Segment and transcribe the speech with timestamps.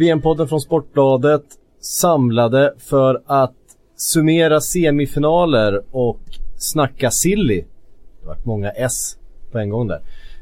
[0.00, 1.44] VM-podden från Sportbladet
[1.80, 3.54] samlade för att
[3.96, 6.20] summera semifinaler och
[6.56, 7.64] snacka silly.
[8.20, 9.16] Det vart många S
[9.52, 10.00] på en gång där.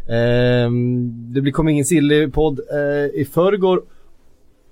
[0.08, 3.82] Ehm, det kom ingen silly-podd eh, i förrgår.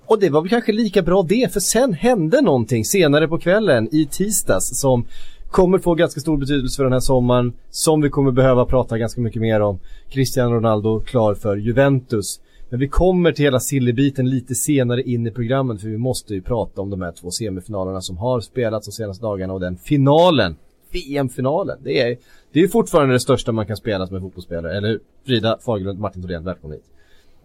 [0.05, 3.89] Och det var väl kanske lika bra det, för sen hände någonting senare på kvällen
[3.91, 5.05] i tisdags som
[5.51, 9.21] kommer få ganska stor betydelse för den här sommaren, som vi kommer behöva prata ganska
[9.21, 9.79] mycket mer om.
[10.09, 12.39] Cristiano Ronaldo klar för Juventus.
[12.69, 16.41] Men vi kommer till hela sillybiten lite senare in i programmet för vi måste ju
[16.41, 20.55] prata om de här två semifinalerna som har spelats de senaste dagarna och den finalen.
[20.91, 21.77] VM-finalen.
[21.83, 22.17] Det är,
[22.51, 24.99] det är fortfarande det största man kan spela som en fotbollsspelare, eller hur?
[25.25, 26.85] Frida Fagerlund, Martin Thorén, välkomna hit.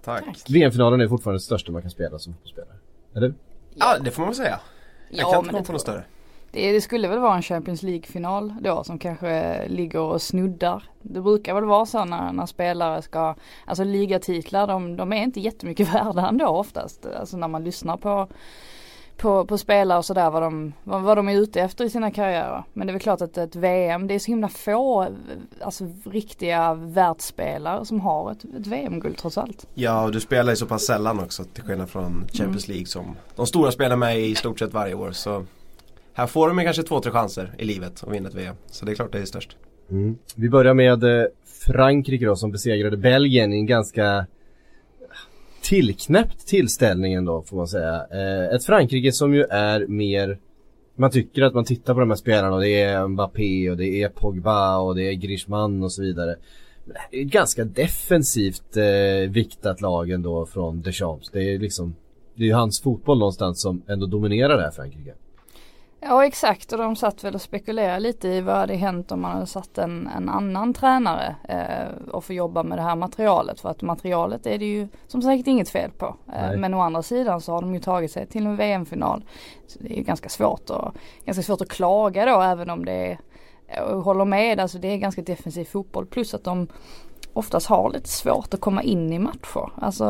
[0.05, 0.25] Tack.
[0.49, 2.77] VM-finalen är fortfarande det största man kan spela som fotbollsspelare.
[3.15, 3.35] Eller?
[3.75, 4.61] Ja, det får man väl säga.
[5.11, 6.05] Jag Ja, kan inte komma på något större.
[6.53, 10.85] Det, det skulle väl vara en Champions League-final då som kanske ligger och snuddar.
[11.03, 13.35] Det brukar väl vara så när, när spelare ska,
[13.67, 17.07] alltså ligatitlar de, de är inte jättemycket värda ändå oftast.
[17.07, 18.29] Alltså när man lyssnar på,
[19.17, 22.11] på, på spelare och sådär vad de, vad, vad de är ute efter i sina
[22.11, 22.65] karriärer.
[22.73, 25.09] Men det är väl klart att ett VM, det är så himla få
[25.61, 29.67] alltså riktiga världsspelare som har ett, ett VM-guld trots allt.
[29.75, 33.17] Ja, och du spelar ju så pass sällan också till skillnad från Champions League som
[33.37, 35.13] de stora spelar med i stort sett varje år.
[35.13, 35.45] Så
[36.15, 38.57] här får de ju kanske två, tre chanser i livet att vinna ett VM.
[38.67, 39.57] Så det är klart det är störst.
[39.91, 40.19] Mm.
[40.37, 41.27] Vi börjar med eh,
[41.67, 44.27] Frankrike då som besegrade Belgien i en ganska
[45.63, 48.07] tillknäppt tillställning ändå får man säga.
[48.11, 50.39] Eh, ett Frankrike som ju är mer
[50.97, 54.03] man tycker att man tittar på de här spelarna och det är Mbappé och det
[54.03, 56.37] är Pogba och det är Griezmann och så vidare.
[56.85, 61.31] Men Det är ett ganska defensivt eh, viktat lag ändå från Deschamps.
[61.31, 61.95] Det är liksom
[62.35, 65.15] Det är ju hans fotboll någonstans som ändå dominerar det här Frankrike.
[66.05, 69.33] Ja exakt och de satt väl och spekulerade lite i vad hade hänt om man
[69.33, 73.61] hade satt en, en annan tränare eh, och få jobba med det här materialet.
[73.61, 76.17] För att materialet är det ju som sagt inget fel på.
[76.35, 79.25] Eh, men å andra sidan så har de ju tagit sig till en VM-final.
[79.67, 82.93] Så det är ju ganska svårt, och, ganska svårt att klaga då även om det
[82.93, 83.19] är,
[83.77, 86.07] jag håller med, alltså det är ganska defensiv fotboll.
[86.07, 86.69] Plus att de
[87.33, 89.71] oftast har lite svårt att komma in i matcher.
[89.77, 90.05] Alltså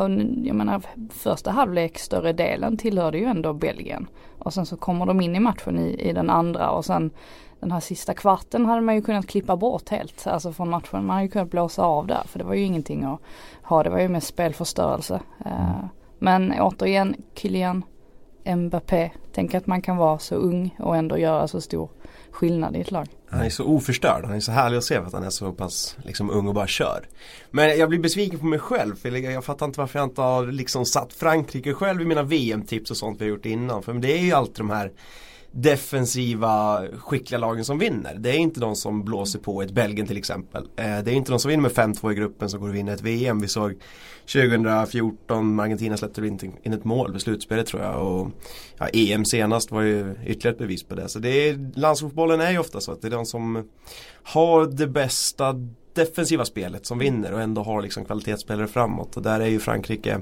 [0.45, 4.07] jag menar första halvlek större delen tillhörde ju ändå Belgien.
[4.39, 7.11] Och sen så kommer de in i matchen i, i den andra och sen
[7.61, 10.27] den här sista kvarten hade man ju kunnat klippa bort helt.
[10.27, 11.07] Alltså från matchen.
[11.07, 13.21] Man hade ju kunnat blåsa av där för det var ju ingenting att
[13.63, 13.83] ha.
[13.83, 15.21] Det var ju mest spelförstörelse.
[15.45, 15.85] Eh,
[16.19, 17.85] men återigen Kylian
[18.45, 19.11] Mbappé.
[19.33, 21.89] Tänk att man kan vara så ung och ändå göra så stor
[22.31, 23.09] skillnad i ett lag.
[23.29, 25.53] Han är så oförstörd, han är så härlig att se för att han är så
[25.53, 27.09] pass liksom, ung och bara kör.
[27.51, 30.21] Men jag blir besviken på mig själv för jag, jag fattar inte varför jag inte
[30.21, 33.83] har liksom satt Frankrike själv i mina VM-tips och sånt vi har gjort innan.
[33.83, 34.93] För det är ju alltid de här
[35.53, 38.15] defensiva skickliga lagen som vinner.
[38.19, 40.63] Det är inte de som blåser på ett Belgien till exempel.
[40.77, 42.95] Eh, det är inte de som vinner med 5-2 i gruppen som går och vinner
[42.95, 43.41] ett VM.
[43.41, 43.75] Vi såg
[44.33, 48.07] 2014 Argentina släppte in, in ett mål vid slutspelet tror jag.
[48.07, 48.29] Och
[48.79, 51.09] ja, EM senast var ju ytterligare ett bevis på det.
[51.09, 53.69] Så det är, landsfotbollen är ju ofta så att det är de som
[54.23, 55.55] har det bästa
[55.95, 59.17] defensiva spelet som vinner och ändå har liksom kvalitetsspelare framåt.
[59.17, 60.21] Och där är ju Frankrike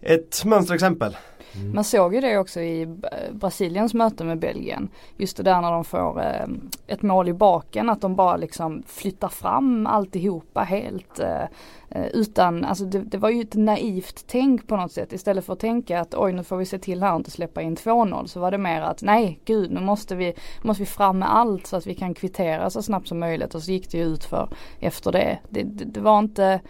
[0.00, 1.16] ett mönsterexempel.
[1.60, 1.74] Mm.
[1.74, 2.88] Man såg ju det också i eh,
[3.32, 4.88] Brasiliens möte med Belgien.
[5.16, 6.46] Just det där när de får eh,
[6.86, 11.18] ett mål i baken att de bara liksom flyttar fram alltihopa helt.
[11.18, 11.42] Eh,
[11.90, 15.12] eh, utan, alltså det, det var ju ett naivt tänk på något sätt.
[15.12, 17.62] Istället för att tänka att oj nu får vi se till här och inte släppa
[17.62, 21.18] in 2-0 så var det mer att nej gud nu måste vi, måste vi fram
[21.18, 23.98] med allt så att vi kan kvittera så snabbt som möjligt och så gick det
[23.98, 24.48] ju ut för
[24.80, 25.38] efter det.
[25.48, 26.60] Det, det, det var inte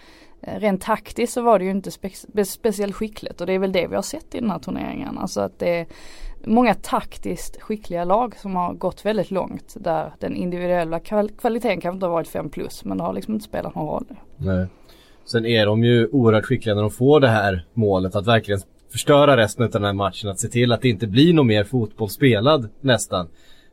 [0.47, 2.11] Eh, rent taktiskt så var det ju inte spe
[2.45, 5.19] speciellt skickligt och det är väl det vi har sett i den här turneringen.
[5.19, 5.87] Alltså att det är
[6.45, 11.97] många taktiskt skickliga lag som har gått väldigt långt där den individuella kval kvaliteten kanske
[11.97, 14.07] inte har varit 5 plus men det har liksom inte spelat någon roll.
[14.37, 14.67] Nej.
[15.25, 18.61] Sen är de ju oerhört skickliga när de får det här målet att verkligen
[18.93, 20.31] förstöra resten av den här matchen.
[20.31, 23.29] Att se till att det inte blir någon mer fotboll spelad nästan.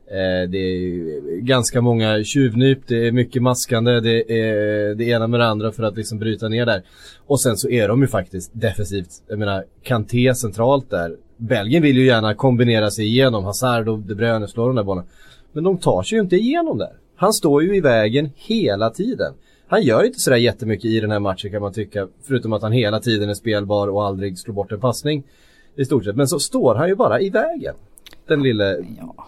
[0.06, 5.40] Eh, det är ganska många tjuvnyp, det är mycket maskande, det är det ena med
[5.40, 6.82] det andra för att liksom bryta ner där.
[7.26, 11.16] Och sen så är de ju faktiskt defensivt, jag menar Kanté centralt där.
[11.36, 15.06] Belgien vill ju gärna kombinera sig igenom, Hazard och De Bruyne slår de där bollarna.
[15.52, 16.92] Men de tar sig ju inte igenom där.
[17.16, 19.34] Han står ju i vägen hela tiden.
[19.68, 22.08] han gör ju inte sådär jättemycket i den här matchen kan man tycka.
[22.22, 25.22] Förutom att han hela tiden är spelbar och aldrig slår bort en passning.
[25.76, 26.16] I stort sett.
[26.16, 27.74] Men så står han ju bara i vägen.
[28.26, 28.84] Den lille...
[29.00, 29.26] Ja.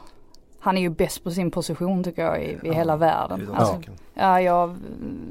[0.66, 3.50] Han är ju bäst på sin position tycker jag i, i hela världen.
[3.54, 3.80] Alltså,
[4.14, 4.76] ja, jag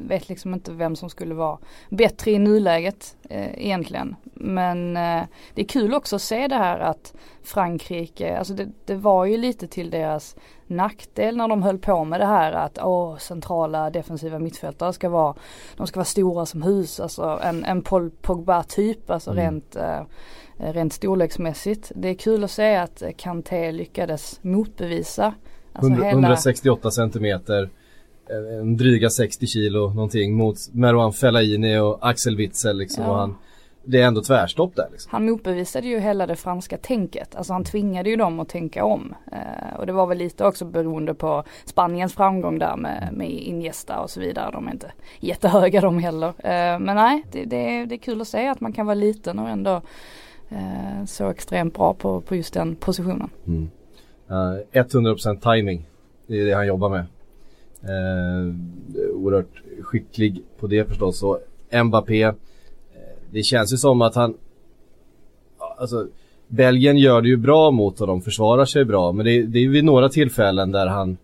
[0.08, 1.58] vet liksom inte vem som skulle vara
[1.90, 4.16] bättre i nuläget eh, egentligen.
[4.34, 5.24] Men eh,
[5.54, 9.38] det är kul också att se det här att Frankrike, alltså det, det var ju
[9.38, 10.36] lite till deras
[10.68, 15.36] nackdel när de höll på med det här att åh, centrala defensiva mittfältare ska vara,
[15.78, 20.02] de ska vara stora som hus, alltså en, en Paul Pogba typ, alltså rent eh,
[20.58, 21.92] rent storleksmässigt.
[21.96, 25.34] Det är kul att se att Kanté lyckades motbevisa.
[25.74, 27.70] Alltså 100, hela, 168 centimeter.
[28.30, 33.04] eh, En dryga 60 kilo någonting mot Merouan Fellaini och Axel Witzel liksom.
[33.04, 33.10] Ja.
[33.10, 33.36] Och han,
[33.86, 35.10] det är ändå tvärstopp där liksom.
[35.12, 37.36] han motbevisade ju hela det franska tänket.
[37.36, 39.16] Alltså han tvingade ju dem att tänka om.
[39.32, 44.00] Eh, och det var väl lite också beroende på Spaniens framgång där med, med Iniesta
[44.00, 44.52] och så vidare.
[44.52, 46.28] De är inte jättehöga de heller.
[46.28, 48.96] Eh, men nej, det, det, är, det är kul att se att man kan vara
[48.96, 49.82] liten och ändå
[50.50, 53.30] eh, så extremt bra på, på just den positionen.
[54.30, 55.88] Eh, 100% timing.
[56.28, 57.06] Det är det han jobbar med.
[57.84, 58.56] Uh,
[59.14, 61.24] oerhört skicklig på det förstås.
[61.24, 61.40] Och
[61.86, 62.34] Mbappé.
[63.31, 64.33] Det känns ju som att han...
[65.77, 66.07] Alltså,
[66.48, 69.12] Belgien gör det ju bra mot honom, försvarar sig bra.
[69.12, 71.18] Men det, det är ju vid några tillfällen där han...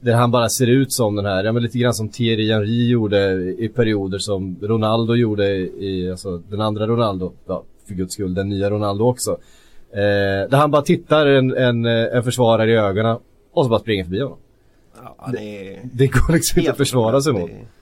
[0.00, 2.88] Där han bara ser ut som den här, ja men lite grann som Thierry Henry
[2.88, 7.32] gjorde i perioder som Ronaldo gjorde i, alltså den andra Ronaldo.
[7.46, 9.30] Ja, för guds skull, den nya Ronaldo också.
[9.92, 9.98] Eh,
[10.50, 13.18] där han bara tittar en, en, eh, en försvarare i ögonen
[13.52, 14.38] och så bara springer förbi honom.
[15.04, 17.50] Ja, han är Det går liksom inte att försvara sig mot.
[17.50, 17.81] Det-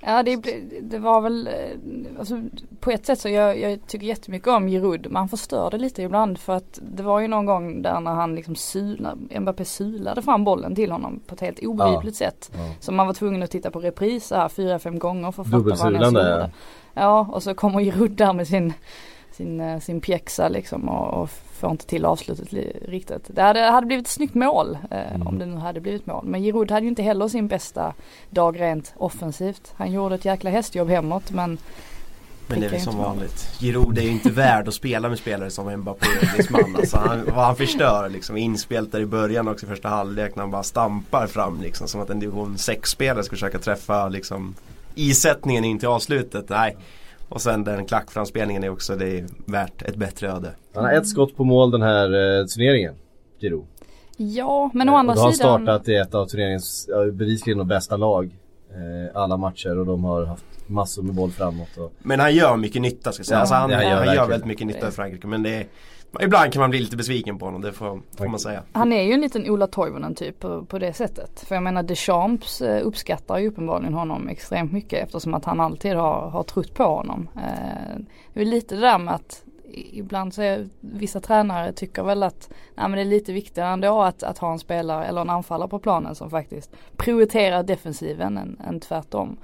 [0.00, 0.36] Ja det,
[0.82, 2.40] det var väl, eh, alltså,
[2.80, 6.38] på ett sätt så jag, jag tycker jättemycket om Giroud men han förstörde lite ibland
[6.38, 10.44] för att det var ju någon gång där när han liksom sulade, Mbappé sulade fram
[10.44, 12.50] bollen till honom på ett helt obegripligt sätt.
[12.54, 12.74] Ja.
[12.80, 15.62] Så man var tvungen att titta på repris här fyra, fem gånger för att fatta
[15.62, 16.50] vad han ens gjorde.
[16.94, 18.72] Ja och så kommer Giroud där med sin
[19.38, 21.30] sin, eh, sin pjäxa liksom och, och
[21.60, 23.22] får inte till avslutet li- riktigt.
[23.26, 25.26] Det hade, hade blivit ett snyggt mål eh, Mm.
[25.26, 26.24] om det nu hade blivit mål.
[26.26, 27.94] Men Giroud hade ju inte heller sin bästa
[28.30, 29.72] dag rent offensivt.
[29.76, 31.58] Han gjorde ett jäkla hästjobb hemåt men
[32.46, 33.48] Men det är väl som vanligt.
[33.60, 36.76] Giroud är ju inte värd att spela med spelare som Mbappé och Griezmann.
[36.76, 38.36] Alltså han, vad han förstör liksom.
[38.36, 41.88] Inspelt där i början också i första halvlek när han bara stampar fram liksom.
[41.88, 44.54] Som att en division 6-spelare ska försöka träffa liksom
[44.94, 46.48] isättningen in till avslutet.
[46.48, 46.76] Nej.
[47.28, 50.50] Och sen den klackframspelningen är också, det är värt ett bättre öde.
[50.74, 52.04] Han har ett skott på mål den här
[52.40, 52.94] eh, turneringen.
[53.40, 53.64] Giroud.
[54.16, 55.64] ja men å Eh, andra och då har han sidan.
[55.66, 58.30] startat i ett av turneringens ja, bevisligen de bästa lag.
[58.70, 61.76] Eh, alla matcher och de har haft massor med boll framåt.
[61.76, 63.36] Och, Men han gör mycket nytta ska jag säga.
[63.36, 64.28] Ja, alltså han, han han, gör gör, verkligen.
[64.30, 65.26] väldigt mycket nytta i Frankrike.
[65.26, 65.66] Men det är,
[66.20, 68.62] ibland kan man bli lite besviken på honom, det får, får man säga.
[68.72, 71.40] Han är ju en liten Ola Toivonen typ på, på det sättet.
[71.40, 75.94] För jag menar Deschamps eh, uppskattar ju uppenbarligen honom extremt mycket eftersom att han alltid
[75.94, 77.28] har, har trott på honom.
[77.36, 78.00] Eh,
[78.32, 82.50] det är lite det där med att ibland så är vissa tränare tycker väl att
[82.74, 85.68] nej, men det är lite viktigare ändå att, att ha en spelare eller en anfallare
[85.68, 89.36] på planen som faktiskt prioriterar defensiven än, än tvärtom.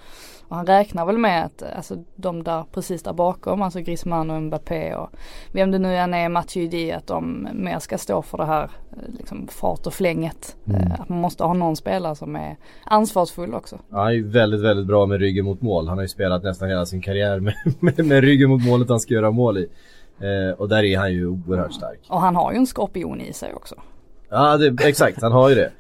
[0.49, 4.43] Och han räknar väl med att alltså, de där precis där bakom, alltså Griezmann och
[4.43, 5.11] Mbappé och
[5.53, 9.15] vem det nu än är, Matuidi, att de mer ska stå för det här eh,
[9.19, 10.57] liksom fart och flänget.
[10.67, 13.79] Eh, Att man måste ha någon spelare som är ansvarsfull också.
[13.91, 15.89] han är ju väldigt, väldigt bra med ryggen mot mål.
[15.89, 19.01] Han har ju spelat nästan hela sin karriär med, med, med ryggen mot målet han
[19.01, 19.69] ska göra mål i.
[20.21, 22.01] Eh, och där är han ju oerhört stark.
[22.09, 23.75] Och han har ju en skorpion i sig också.
[24.31, 25.23] Ja, det, exakt.
[25.23, 25.71] Han har ju det.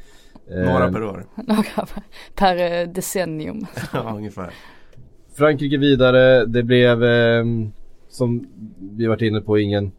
[0.50, 1.26] Eh, Några per år.
[1.46, 1.86] Några
[2.34, 3.66] per eh, decennium.
[3.92, 4.50] ja, ungefär.
[5.36, 6.46] Frankrike vidare.
[6.46, 7.44] Det blev, eh,
[8.08, 8.46] som
[8.80, 9.92] vi varit inne på, ingen,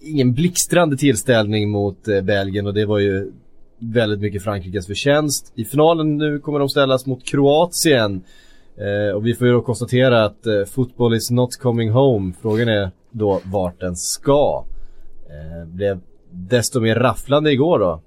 [0.00, 3.32] ingen blixtrande tillställning mot eh, Belgien och det var ju
[3.78, 5.52] väldigt mycket Frankrikes förtjänst.
[5.54, 8.22] I finalen nu kommer de ställas mot Kroatien.
[8.76, 12.32] Eh, och vi får ju då konstatera att eh, football is not coming home.
[12.42, 14.64] Frågan är då vart den ska.
[15.28, 18.00] Eh, blev desto mer rafflande igår då.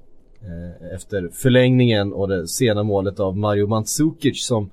[0.45, 4.69] Eh, efter förlängningen och det sena målet av Mario Mandzukic som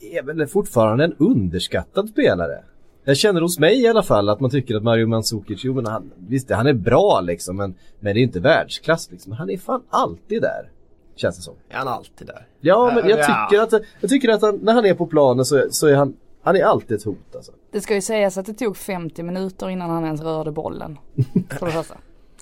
[0.00, 2.62] är väl fortfarande en underskattad spelare.
[3.04, 5.86] Jag känner hos mig i alla fall att man tycker att Mario Mandzukic, jo men
[5.86, 9.32] han, visst han är bra liksom men, men det är inte världsklass liksom.
[9.32, 10.70] Han är fan alltid där.
[11.16, 11.54] Känns det som.
[11.68, 12.46] Är han alltid där?
[12.60, 13.48] Ja men jag Ja.
[13.50, 16.16] tycker att, jag tycker att han, när han är på planen så, så är han,
[16.42, 17.52] han är alltid ett hot alltså.
[17.72, 20.98] Det ska ju sägas att det tog 50 minuter innan han ens rörde bollen.
[21.58, 21.94] För det första.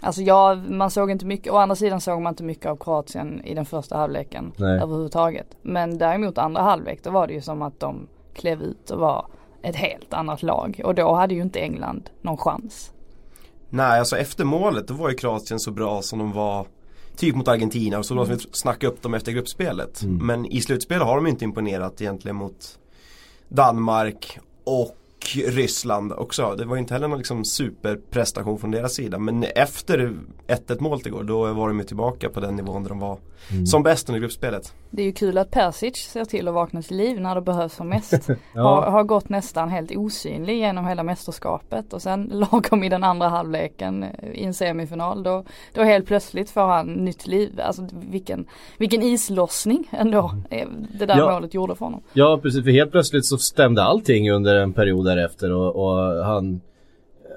[0.04, 3.44] Alltså ja, man såg inte mycket, å andra sidan såg man inte mycket av Kroatien
[3.44, 4.80] i den första halvleken Nej.
[4.80, 5.46] överhuvudtaget.
[5.62, 9.26] Men däremot andra halvlek då var det ju som att de klev ut och var
[9.62, 10.80] ett helt annat lag.
[10.84, 12.92] Och då hade ju inte England någon chans.
[13.68, 16.66] Nej, alltså efter målet då var ju Kroatien så bra som de var
[17.16, 20.02] Typ mot Argentina och så låter vi snacka upp dem efter gruppspelet.
[20.02, 20.26] Mm.
[20.26, 22.78] Men i slutspelet har de inte imponerat egentligen mot
[23.48, 24.96] Danmark och
[25.36, 26.54] Ryssland också.
[26.58, 29.18] Det var inte heller någon liksom superprestation från deras sida.
[29.18, 30.12] Men efter
[30.48, 33.18] 1-1 målet igår då var de ju tillbaka på den nivån där de var
[33.50, 33.66] Mm.
[33.66, 34.74] som bäst under gruppspelet.
[34.90, 37.74] Det är ju kul att Persic ser till att vakna till liv när det behövs
[37.74, 38.12] som mest.
[38.54, 38.62] Ja.
[38.62, 43.28] har, har gått nästan helt osynlig genom hela mästerskapet och sen lagom i den andra
[43.28, 47.60] halvleken eh, i en semifinal då, då helt plötsligt får han nytt liv.
[47.60, 48.46] Alltså vilken,
[48.78, 51.32] vilken islossning ändå eh, det där Ja.
[51.32, 52.02] målet gjorde för honom.
[52.12, 56.60] Ja precis, för helt plötsligt så stämde allting under en period därefter och, och han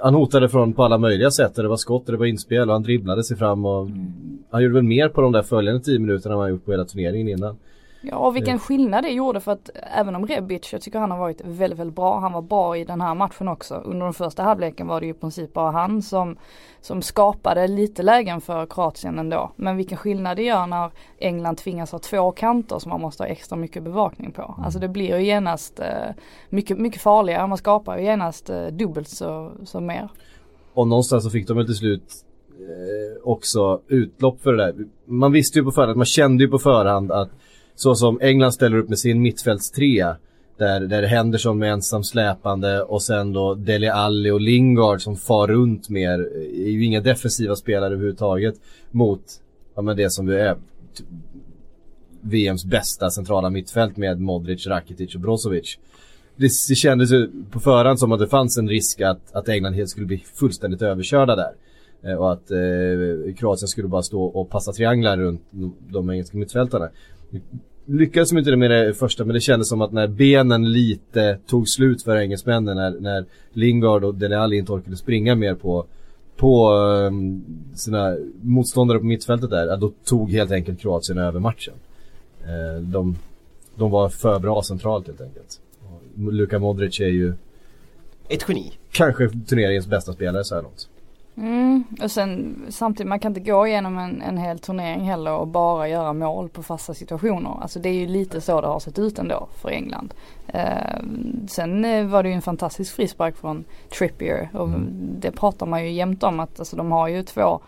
[0.01, 1.55] han hotade från på alla möjliga sätt.
[1.55, 3.89] Det var skott och det var inspel och han dribblade sig fram och
[4.49, 6.85] han gjorde väl mer på de där följande 10 minuterna än han gjort på hela
[6.85, 7.57] turneringen innan.
[8.01, 11.17] Ja och vilken skillnad det gjorde för att även om Rebic, jag tycker han har
[11.17, 12.19] varit väldigt, väldigt bra.
[12.19, 13.75] Han var bra i den här matchen också.
[13.75, 16.37] Under den första halvleken var det ju i princip bara han som,
[16.81, 19.51] som skapade lite lägen för Kroatien ändå.
[19.55, 23.27] Men vilken skillnad det gör när England tvingas ha två kanter som man måste ha
[23.27, 24.55] extra mycket bevakning på.
[24.63, 26.15] Alltså det blir ju genast eh,
[26.49, 27.47] mycket, mycket farligare.
[27.47, 30.09] Man skapar ju genast eh, dubbelt så, så mer.
[30.73, 32.13] Och någonstans så fick de väl till slut
[32.59, 34.75] eh, också utlopp för det där.
[35.05, 37.29] Man visste ju på förhand, man kände ju på förhand att
[37.77, 40.17] så som England ställer upp med sin mittfältstrea
[40.57, 45.47] där, där Henderson med ensam släpande och sen då Dele Alli och Lingard som far
[45.47, 46.19] runt mer
[46.53, 48.55] är ju inga defensiva spelare överhuvudtaget
[48.91, 49.21] mot
[49.75, 50.55] ja, men det som vi är
[50.93, 51.07] typ
[52.21, 55.77] VMs bästa centrala mittfält med Modric, Rakitic och Brozovic.
[56.35, 59.73] Det, det kändes ju på förhand som att det fanns en risk att, att England
[59.73, 61.51] helt skulle bli fullständigt överkörda där.
[62.03, 65.41] Eh, och att eh, Kroatien skulle bara stå och passa trianglar runt
[65.89, 66.89] de engelska mittfältarna.
[67.85, 71.69] Lyckades de inte med det första men det kändes som att när benen lite tog
[71.69, 75.85] slut för engelsmännen när, när Lingard och Dele Alli inte orkade springa mer på
[76.37, 81.73] på um, sina motståndare på mittfältet där, då tog helt enkelt Kroatien över matchen.
[82.43, 83.17] Eh, de,
[83.75, 85.59] de var för bra centralt helt enkelt.
[86.15, 87.33] Luka Modric är ju
[88.29, 88.71] Ett geni.
[88.91, 90.87] kanske turneringens bästa spelare så här långt.
[91.37, 95.47] Mm, och sen samtidigt, man kan inte gå igenom en, en hel turnering heller och
[95.47, 97.57] bara göra mål på fasta situationer.
[97.61, 100.13] Alltså det är ju lite så det har sett ut ändå för England.
[100.47, 100.99] Eh,
[101.47, 103.65] sen eh, var det ju en fantastisk frispark från
[103.97, 104.69] Trippier och
[105.19, 107.59] det pratar man ju jämt om att alltså, de har ju två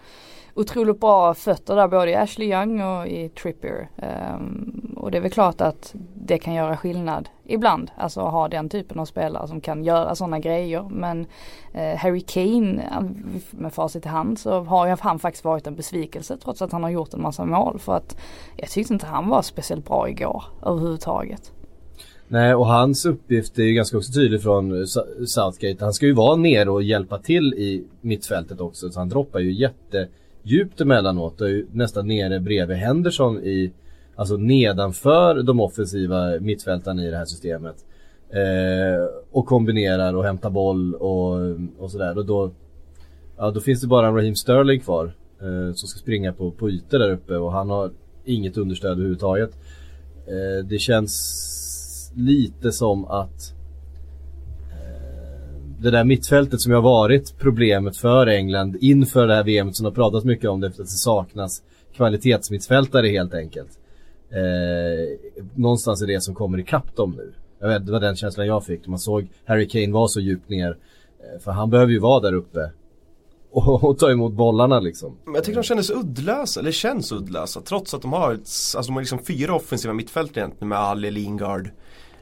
[0.59, 3.89] otroligt bra fötter där både i Ashley Young och i Trippier.
[4.35, 7.91] Um, och det är väl klart att det kan göra skillnad ibland.
[7.97, 10.87] Alltså att ha den typen av spelare som kan göra sådana grejer.
[10.89, 11.25] Men
[11.73, 13.01] eh, Harry Kane
[13.51, 16.83] med facit i hand så har ju han faktiskt varit en besvikelse trots att han
[16.83, 17.79] har gjort en massa mål.
[17.79, 18.17] För att
[18.55, 21.51] jag tyckte inte han var speciellt bra igår överhuvudtaget.
[22.27, 24.87] Nej, och hans uppgift är ju ganska också tydlig från
[25.27, 25.85] Southgate.
[25.85, 28.89] Han ska ju vara nere och hjälpa till i mittfältet också.
[28.89, 30.07] Så han droppar ju jätte
[30.43, 33.71] djupt emellanåt och är ju nästan nere bredvid Henderson i,
[34.15, 37.85] alltså nedanför de offensiva mittfältarna i det här systemet.
[38.29, 41.37] Eh, och kombinerar och hämtar boll och,
[41.77, 42.17] och sådär.
[42.17, 42.51] Och då,
[43.37, 45.13] ja, då finns det bara en Raheem Sterling kvar.
[45.41, 47.91] Eh, som ska springa på, på ytor där uppe och han har
[48.25, 49.51] inget understöd överhuvudtaget.
[50.27, 53.58] Eh, det känns lite som att eh,
[55.81, 59.91] det där mittfältet som har varit problemet för England inför det här VMet som har
[59.91, 61.61] pratat mycket om det för att det saknas
[61.95, 63.79] kvalitetsmittfältare helt enkelt.
[64.31, 65.17] Eh,
[65.55, 67.33] någonstans är det som kommer ikapp dem nu.
[67.59, 70.19] Jag vet, det var den känslan jag fick när man såg Harry Kane vara så
[70.19, 70.77] djupt ner.
[71.19, 72.71] Eh, för han behöver ju vara där uppe
[73.51, 75.17] och, och ta emot bollarna liksom.
[75.25, 78.81] Men jag tycker de kändes uddlösa, eller känns uddlösa trots att de har, ett, alltså
[78.81, 81.69] de har liksom fyra offensiva mittfält egentligen med Ali, Lingard,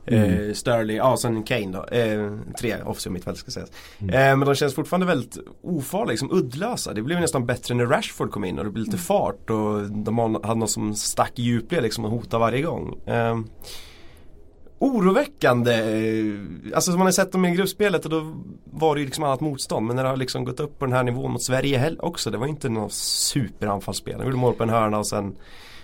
[0.07, 1.95] eh, Sterling, ja sen Kane då.
[1.95, 3.71] Eh, tre offensiva mittfält ska sägas.
[3.99, 6.93] Eh, men de känns fortfarande väldigt ofarliga, liksom uddlösa.
[6.93, 10.17] Det blev nästan bättre när Rashford kom in och det blev lite fart och de
[10.17, 12.99] hade någon som stack i djupled liksom och hotade varje gång.
[13.05, 13.37] Eh,
[14.79, 15.73] oroväckande.
[16.73, 19.41] Alltså som man har sett dem i gruppspelet och då var det ju liksom annat
[19.41, 19.87] motstånd.
[19.87, 22.31] Men när det har liksom gått upp på den här nivån mot Sverige också.
[22.31, 24.17] Det var inte något superanfallsspel.
[24.17, 25.35] De gjorde mål på en hörna och sen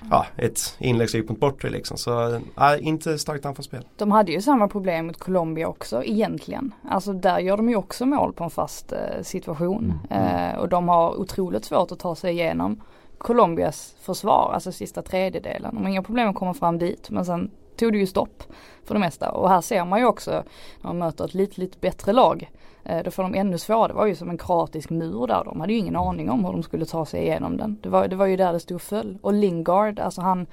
[0.10, 1.98] ja, ett inlägg som gick mot bortre liksom.
[1.98, 3.86] Så ja, inte starkt anfallsspel.
[3.96, 6.74] De hade ju samma problem mot Colombia också egentligen.
[6.90, 9.94] Alltså där gör de ju också mål på en fast eh, situation.
[10.10, 12.82] Eh, och de har otroligt svårt att ta sig igenom
[13.18, 15.76] Colombias försvar, alltså sista tredjedelen.
[15.76, 18.44] De har inga problem att komma fram dit men sen tog det ju stopp
[18.86, 19.32] för det mesta.
[19.32, 20.44] Och här ser man ju också när
[20.88, 22.50] man möter ett lite, lite bättre lag.
[22.84, 23.88] Eh, då får de ännu svårare.
[23.88, 25.44] Det var ju som en kroatisk mur där.
[25.44, 27.78] De hade ju ingen aning om hur de skulle ta sig igenom den.
[27.82, 29.18] Det var, det var ju där det stod föll.
[29.22, 30.48] Och Lingard, alltså han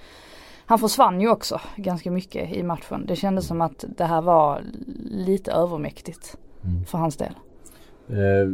[0.70, 3.06] han försvann ju också ganska mycket i matchen.
[3.06, 4.62] Det kändes som att det här var
[5.10, 6.36] lite övermäktigt
[6.86, 7.32] för hans del.
[8.08, 8.52] Eh,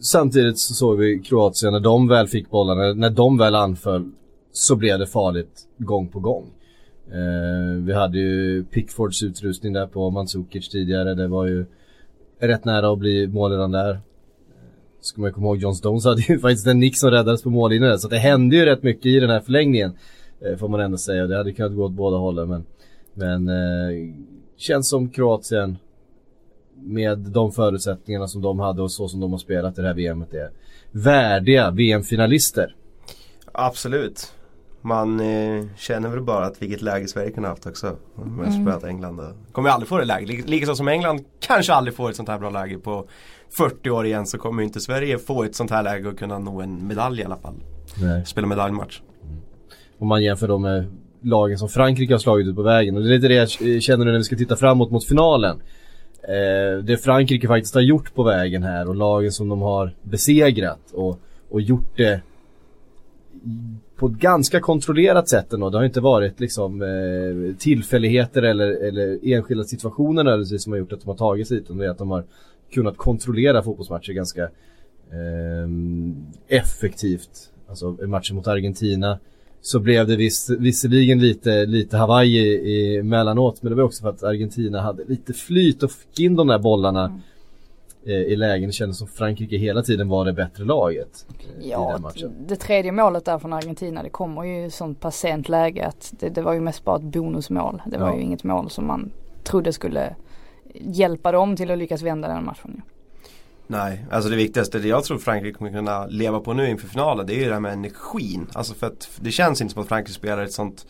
[0.00, 4.10] samtidigt så såg vi Kroatien när de väl fick bollarna, när de väl anföll
[4.52, 6.46] så blev det farligt gång på gång.
[7.06, 11.14] Eh, vi hade ju Pickfords utrustning där på Mandzukic tidigare.
[11.14, 11.66] Det var ju
[12.38, 14.00] rätt nära att bli målledande där.
[15.00, 17.90] Ska man komma ihåg, John Stones hade ju faktiskt en nick som räddades på mållinjen
[17.90, 19.92] där, Så det hände ju rätt mycket i den här förlängningen.
[20.40, 21.26] Eh, får man ändå säga.
[21.26, 22.48] Det hade kunnat gå åt båda hållen.
[22.48, 22.64] Men,
[23.14, 24.14] men eh,
[24.56, 25.76] känns som Kroatien
[26.74, 29.94] med de förutsättningarna som de hade och så som de har spelat i det här
[29.94, 30.50] VMet är
[30.90, 32.74] värdiga VM-finalister.
[33.52, 34.32] Absolut.
[34.82, 37.96] Man eh, känner väl bara att vilket läge Sverige kunde haft också.
[38.14, 39.20] Om jag spelat England.
[39.52, 40.48] Kommer aldrig få det läget.
[40.48, 43.08] Likaså som England kanske aldrig får ett sånt här bra läge på
[43.50, 46.60] 40 år igen så kommer inte Sverige få ett sånt här läge och kunna nå
[46.60, 47.54] en medalj i alla fall.
[48.02, 48.26] Nej.
[48.26, 49.00] Spela medaljmatch.
[49.98, 50.86] Om man jämför dem med
[51.22, 52.96] lagen som Frankrike har slagit ut på vägen.
[52.96, 55.60] Och det är lite det jag känner nu när vi ska titta framåt mot finalen.
[56.22, 60.92] Eh, det Frankrike faktiskt har gjort på vägen här och lagen som de har besegrat
[60.92, 61.20] och,
[61.50, 62.20] och gjort det
[63.98, 65.70] på ett ganska kontrollerat sätt ändå.
[65.70, 70.92] Det har inte varit liksom eh, tillfälligheter eller, eller enskilda situationer nödvändigtvis som har gjort
[70.92, 71.64] att de har tagit sig hit.
[71.64, 72.24] Utan det är att de har
[72.70, 75.68] kunnat kontrollera fotbollsmatcher ganska eh,
[76.48, 77.50] effektivt.
[77.68, 79.18] Alltså matchen mot Argentina
[79.60, 84.22] så blev det viss, visserligen lite, lite Hawaii emellanåt men det var också för att
[84.22, 87.20] Argentina hade lite flyt och fick in de där bollarna Mm
[88.08, 88.68] eh, i lägen.
[88.68, 91.26] Det kändes som Frankrike hela tiden var det bättre laget
[91.58, 92.32] eh, i Ja, den matchen.
[92.46, 96.14] det tredje målet där från Argentina det kommer ju i sånt pass sent läge att
[96.20, 97.82] det, det var ju mest bara ett bonusmål.
[97.86, 98.16] Det var Ja.
[98.16, 99.10] ju inget mål som man
[99.44, 100.14] trodde skulle
[100.74, 102.82] hjälpa dem till att lyckas vända den matchen.
[103.70, 107.26] Nej, alltså det viktigaste, det jag tror Frankrike kommer kunna leva på nu inför finalen
[107.26, 108.46] det är ju det här med energin.
[108.52, 110.86] Alltså för att det känns inte som att Frankrike spelar ett sånt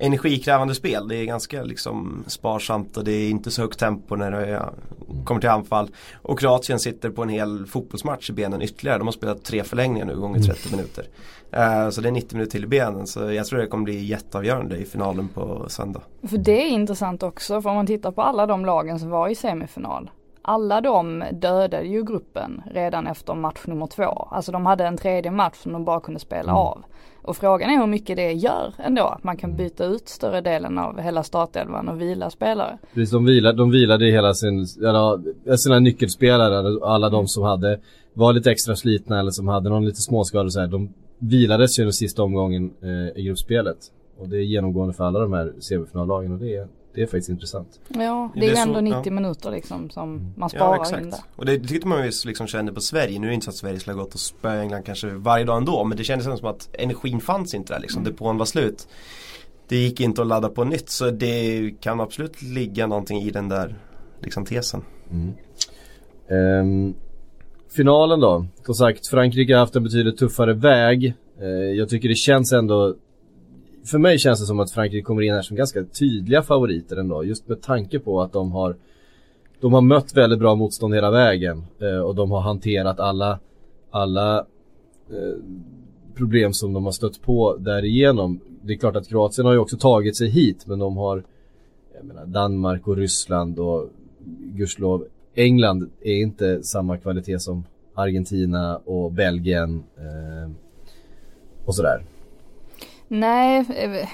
[0.00, 1.08] energikrävande spel.
[1.08, 4.62] Det är ganska liksom sparsamt och det är inte så högt tempo när det
[5.24, 5.90] kommer till anfall.
[6.22, 8.98] Och Kroatien sitter på en hel fotbollsmatch i benen ytterligare.
[8.98, 11.04] De har spelat tre förlängningar nu gånger 30 minuter.
[11.52, 13.06] Eh, så det är 90 minuter till i benen.
[13.06, 16.02] Så jag tror det kommer bli jätteavgörande i finalen på söndag.
[16.22, 19.28] För det är intressant också för om man tittar på alla de lagen som var
[19.28, 20.10] i semifinal.
[20.42, 24.28] Alla de dödade ju gruppen redan efter match nummer två.
[24.30, 26.82] Alltså de hade en tredje match som de bara kunde spela av.
[27.22, 29.02] Och frågan är hur mycket det gör ändå.
[29.02, 32.78] Att man kan byta ut större delen av hela startelvan och vila spelare.
[32.94, 34.66] Precis, de vilade, de vilade hela sin,
[35.58, 37.80] sina nyckelspelare, alla de som hade,
[38.14, 41.82] var lite extra slitna eller som hade någon lite småskada så här, de vilades ju
[41.82, 43.78] den sista omgången eh, i gruppspelet.
[44.18, 47.28] Och det är genomgående för alla de här semifinallagen och det är, det är faktiskt
[47.28, 47.80] intressant.
[47.88, 49.10] Ja, det Det är är ju så- ändå 90 ja.
[49.10, 51.20] minuter liksom som man sparar in där.
[51.36, 53.18] Och det tyckte man ju liksom kände på Sverige.
[53.18, 55.44] Nu är det inte så att Sverige skulle ha gått och spöa England kanske varje
[55.44, 55.84] dag ändå.
[55.84, 58.04] Men det kändes som att energin fanns inte där liksom.
[58.04, 58.88] Depån var slut.
[59.68, 60.88] Det gick inte att ladda på nytt.
[60.90, 63.78] Så det kan absolut ligga någonting i den där
[64.22, 64.82] liksom tesen.
[66.30, 66.94] Ehm,
[67.76, 68.46] finalen då.
[68.64, 71.14] Som sagt, Frankrike har haft en betydligt tuffare väg.
[71.40, 72.94] Eh, jag tycker det känns ändå
[73.84, 77.24] för mig känns det som att Frankrike kommer in här som ganska tydliga favoriter ändå.
[77.24, 78.76] Just med tanke på att de har
[79.60, 81.64] De har mött väldigt bra motstånd hela vägen.
[81.78, 83.38] Eh, och de har hanterat alla
[83.90, 84.38] Alla
[85.10, 85.36] eh,
[86.14, 88.40] Problem som de har stött på därigenom.
[88.62, 91.24] Det är klart att Kroatien har ju också tagit sig hit men de har
[91.94, 93.88] Jag menar Danmark och Ryssland och
[94.54, 97.64] Gudskelov England är inte samma kvalitet som
[97.94, 100.50] Argentina och Belgien eh,
[101.64, 102.02] och sådär.
[103.12, 104.08] Nej, eh,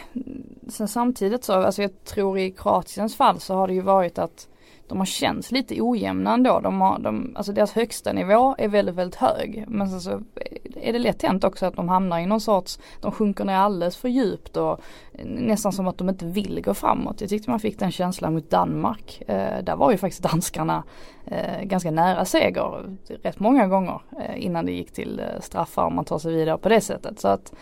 [0.68, 4.48] sen samtidigt så, alltså jag tror i Kroatiens fall så har det ju varit att
[4.88, 6.60] de har känts lite ojämna ändå.
[6.60, 9.64] De har, de, alltså deras högsta nivå är väldigt, väldigt hög.
[9.68, 12.78] Men sen så eh, är det lätt hänt också att de hamnar i någon sorts,
[13.00, 14.80] de sjunker ner alldeles för djupt och
[15.12, 17.20] eh, nästan som att de inte vill gå framåt.
[17.20, 19.22] Jag tyckte man fick den känslan mot Danmark.
[19.26, 20.84] Eh, där var ju faktiskt danskarna
[21.26, 25.94] eh, ganska nära seger rätt många gånger eh, innan det gick till eh, straffar om
[25.94, 27.20] man tar sig vidare på det sättet.
[27.20, 27.52] Så att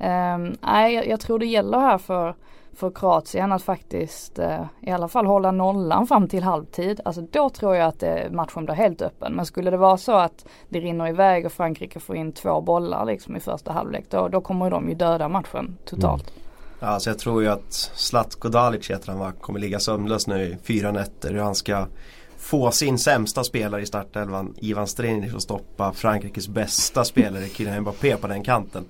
[0.00, 2.34] Ehm, nej, jag, jag tror det gäller här för,
[2.74, 7.00] för Kroatien att faktiskt eh, i alla fall hålla nollan fram till halvtid.
[7.04, 9.32] Alltså då tror jag att eh, matchen blir helt öppen.
[9.32, 13.04] Men skulle det vara så att det rinner iväg och Frankrike får in två bollar
[13.04, 16.30] liksom i första halvlek då, då kommer de ju döda matchen totalt.
[16.30, 16.42] Mm.
[16.80, 20.42] Ja, alltså jag tror ju att Zlatko Dalic heter han va, kommer ligga sömnlös nu
[20.42, 21.32] i fyra nätter.
[21.32, 21.86] Hur han ska
[22.36, 28.16] få sin sämsta spelare i startelvan, Ivan Strinic, att stoppa Frankrikes bästa spelare, Kylian Mbappé
[28.16, 28.84] på den kanten.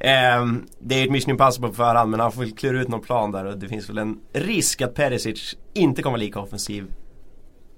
[0.00, 3.00] Ehm, det är ett mission impossible på förhand men han får väl klura ut någon
[3.00, 6.84] plan där och det finns väl en risk att Perisic inte kommer lika offensiv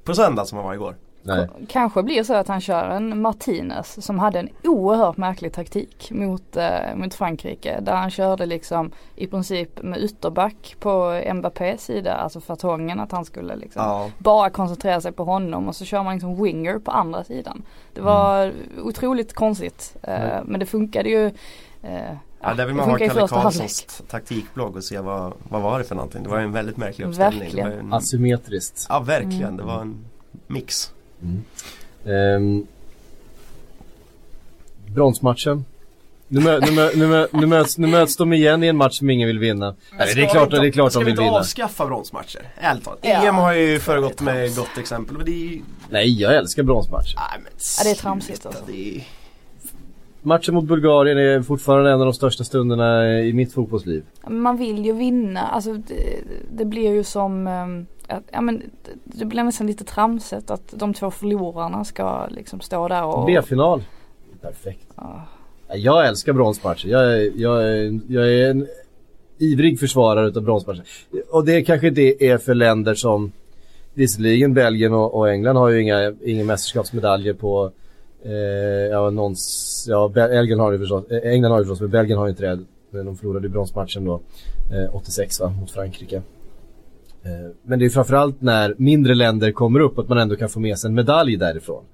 [0.04, 0.96] på söndag som han var igår.
[1.22, 1.48] Nej.
[1.68, 6.57] Kanske blir så att han kör en Martinez som hade en oerhört märklig taktik mot,
[6.57, 7.81] eh, mot Frankrike.
[7.81, 13.24] Där han körde liksom i princip med ytterback på Mbappés sida, alltså fartongen att han
[13.24, 14.11] skulle liksom Ja.
[14.18, 17.62] bara koncentrera sig på honom och så kör man liksom winger på andra sidan.
[17.94, 18.52] Det var
[18.83, 20.46] otroligt konstigt eh, Mm.
[20.46, 21.33] men det funkade ju eh,
[22.42, 25.85] Ja, där vill det man ha Kalle Karlssons taktikblogg och se vad, vad var det
[25.85, 26.22] för någonting.
[26.22, 27.40] Det var en väldigt märklig uppställning.
[27.40, 27.70] Verkligen.
[27.70, 28.87] Det var en, Asymmetriskt.
[28.88, 29.57] ja verkligen, Mm.
[29.57, 30.05] det var en
[30.46, 30.92] mix.
[32.07, 32.66] Ehm,
[34.87, 35.64] bronsmatchen.
[36.31, 38.98] Nu, mö, nu, mö, nu, mö, nu, möts, nu möts de igen i en match
[38.98, 39.74] som ingen vill vinna.
[39.98, 41.37] Nej, det är klart, det är klart ska de vi vill inte vinna.
[41.37, 42.48] avskaffa bronsmatcher?
[42.61, 42.98] Ärligt talat.
[43.03, 45.16] Ja, EM har ju föregått med gott exempel.
[45.16, 45.62] Men det är ju...
[45.90, 47.14] Nej, jag älskar bronsmatcher.
[47.16, 48.72] Nej, men Ja, det är tramsigt sluta, alltså.
[48.72, 49.05] det är...
[50.22, 54.04] Matchen mot Bulgarien är fortfarande en av de största stunderna i mitt fotbollsliv.
[54.28, 56.20] Man vill ju vinna, alltså det,
[56.52, 58.62] det blir ju som, ehm, att, ja men
[59.04, 63.83] det, blir nästan lite tramset att de två förlorarna ska liksom stå där och B-final.
[64.40, 64.87] Perfekt.
[64.96, 65.22] Ja.
[65.74, 66.88] Jag älskar bronsmatcher.
[66.88, 67.62] Jag, är- jag,
[68.09, 68.66] jag är en
[69.38, 70.85] ivrig försvarare utav bronsmatcher.
[71.31, 73.33] Och det kanske inte är för länder som
[73.94, 77.70] Visserligen Belgien och, och England har ju inga, inga mästerskapsmedaljer på
[78.24, 78.33] eh,
[78.90, 82.26] ja, någons, ja Belgien har ju förstås, eh, England har ju förstås men Belgien har
[82.26, 82.64] ju inte det.
[82.90, 84.20] Men De förlorade ju bronsmatchen då
[84.72, 86.16] eh, 86 va, mot Frankrike.
[87.22, 90.61] Eh, men det är framförallt när mindre länder kommer upp att man ändå kan få
[90.61, 91.85] med sig en medalj därifrån.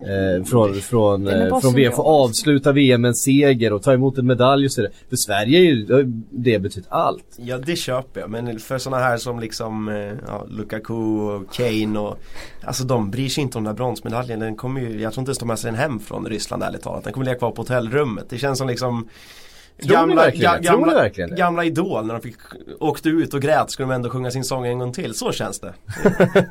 [0.00, 4.18] Eh, från från, eh, från VM, få avsluta VM med en seger och ta emot
[4.18, 4.94] en medalj och så vidare.
[5.08, 7.24] För Sverige är ju, det betytt allt.
[7.36, 11.98] Ja det köper jag men för sådana här som liksom eh, ja, Lukaku och Kane
[11.98, 12.18] och
[12.66, 14.40] Alltså de bryr sig inte om den här bronsmedaljen.
[14.40, 16.82] Den kommer ju, jag tror inte ens de har sig den hem från Ryssland ärligt
[16.82, 17.04] talat.
[17.04, 18.24] Den kommer ligga kvar på hotellrummet.
[18.30, 19.08] Det känns som liksom
[19.82, 20.68] Tror ni verkligen det?
[20.68, 21.36] Tror ni verkligen det?
[21.36, 22.36] gamla Idol när de fick
[22.80, 25.14] åkte ut och grät skulle de ändå sjunga sin sång en gång till.
[25.14, 25.74] Så känns det.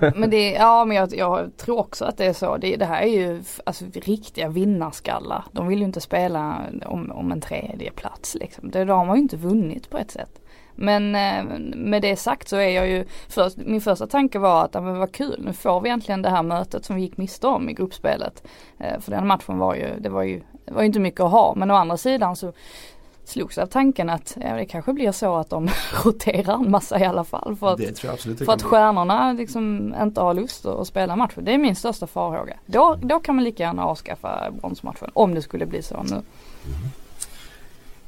[0.15, 2.57] Men det, ja men jag, jag tror också att det är så.
[2.57, 5.43] Det, det här är ju alltså riktiga vinnarskallar.
[5.51, 8.71] De vill ju inte spela om, om en tredje plats liksom.
[8.71, 10.39] Det, de har ju inte vunnit på ett sätt.
[10.75, 14.73] Men eh, med det sagt så är jag ju, först, min första tanke var att,
[14.73, 17.69] men vad kul, nu får vi äntligen det här mötet som vi gick miste om
[17.69, 18.43] i gruppspelet.
[18.79, 21.31] Eh, för den matchen var ju, det var ju, det var ju inte mycket att
[21.31, 21.53] ha.
[21.55, 22.53] Men å andra sidan så
[23.25, 25.69] slogs jag av tanken att ja, det kanske blir så att de
[26.05, 27.55] roterar en massa i alla fall.
[27.55, 30.87] För att, Det tror jag absolut det för att stjärnorna liksom inte har lust att
[30.87, 31.45] spela matchen.
[31.45, 32.53] Det är min största farhåga.
[32.65, 35.09] Då, då kan man lika gärna avskaffa bronsmatchen.
[35.13, 36.21] Om det skulle bli så nu.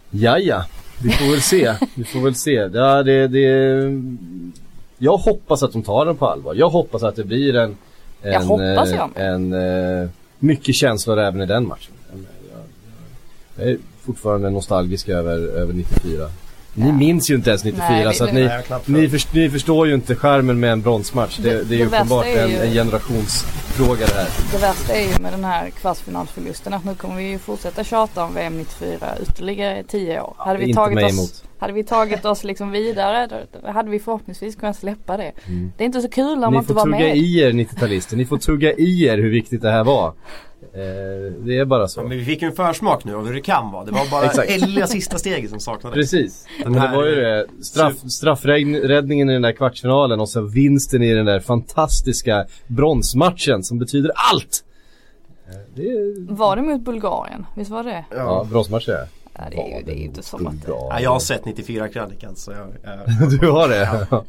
[0.09, 0.65] Ja, ja.
[1.03, 1.73] Vi får väl se.
[1.95, 2.69] Vi får väl se.
[2.73, 4.01] Ja, det, det...
[4.97, 6.55] Jag hoppas att de tar den på allvar.
[6.55, 7.77] Jag hoppas att det blir en...
[8.21, 9.33] en Jag hoppas eh, jag med.
[9.33, 9.53] En,
[10.03, 11.93] eh, mycket känslor även i den matchen.
[12.11, 12.25] Jag,
[13.57, 16.29] jag, jag fortfarande nostalgisk över, över 94.
[16.77, 18.49] Ni minns ju inte ens 94 Nej, så att ni,
[18.85, 21.37] ni, först, ni förstår ju inte skärmen med en bronsmatch.
[21.37, 24.27] Det, Det- det är ju uppenbart är en, ju- en generationsfråga det här.
[24.51, 28.23] Det värsta är ju med den här kvartsfinalsförlusten att nu kommer vi ju fortsätta tjata
[28.23, 30.33] om VM 94 ytterligare 10 år.
[30.37, 33.27] Hade vi, inte tagit oss, hade vi tagit oss liksom vidare
[33.61, 35.31] då, hade vi förhoppningsvis kunnat släppa det.
[35.77, 37.17] Det är inte så kul om man Ni inte får var tugga med.
[37.17, 38.15] i er 90-talister.
[38.15, 40.13] Ni får tugga i er hur viktigt det här var.
[40.73, 41.99] Eh, det är bara så.
[41.99, 43.85] Ja, men vi fick ju en försmak nu av hur det kan vara.
[43.85, 45.95] Det var bara det lilla sista steget som saknades.
[45.95, 46.45] Precis.
[46.63, 47.45] Den Men det var ju det.
[47.63, 53.79] Straff, straffräddningen i den där kvartsfinalen och så vinsten i den där fantastiska bronsmatchen som
[53.79, 54.63] betyder allt.
[55.49, 56.33] Eh, Det är...
[56.35, 57.45] Var det mot Bulgarien?
[57.55, 58.05] Visst var det?
[58.09, 59.07] Ja, bronsmatch är det.
[59.37, 60.67] Ja, det är ju det är ju inte som att det...
[60.67, 64.07] Ja, jag har sett 94-krönikan så jag, jag Du har det?
[64.11, 64.23] Ja.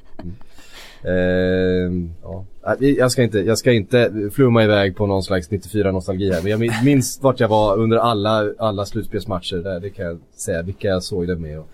[1.06, 2.44] Ehm, ja.
[2.80, 6.42] Äh, jag ska inte, jag ska inte flumma iväg på någon slags 94 nostalgi här.
[6.42, 9.80] Men jag minns vart jag var under alla, alla slutspelsmatcher där.
[9.80, 10.62] Det kan jag säga.
[10.62, 11.68] Vilka jag såg det med och,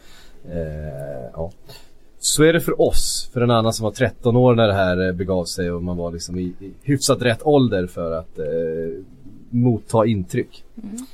[0.50, 1.52] eh, ja.
[2.18, 3.30] Så är det för oss.
[3.32, 5.96] För en annan som var 13 år när det här eh, begav sig och man
[5.96, 8.44] var liksom i, i hyfsat rätt ålder för att eh,
[9.50, 10.64] motta intryck.
[10.82, 11.06] Mm.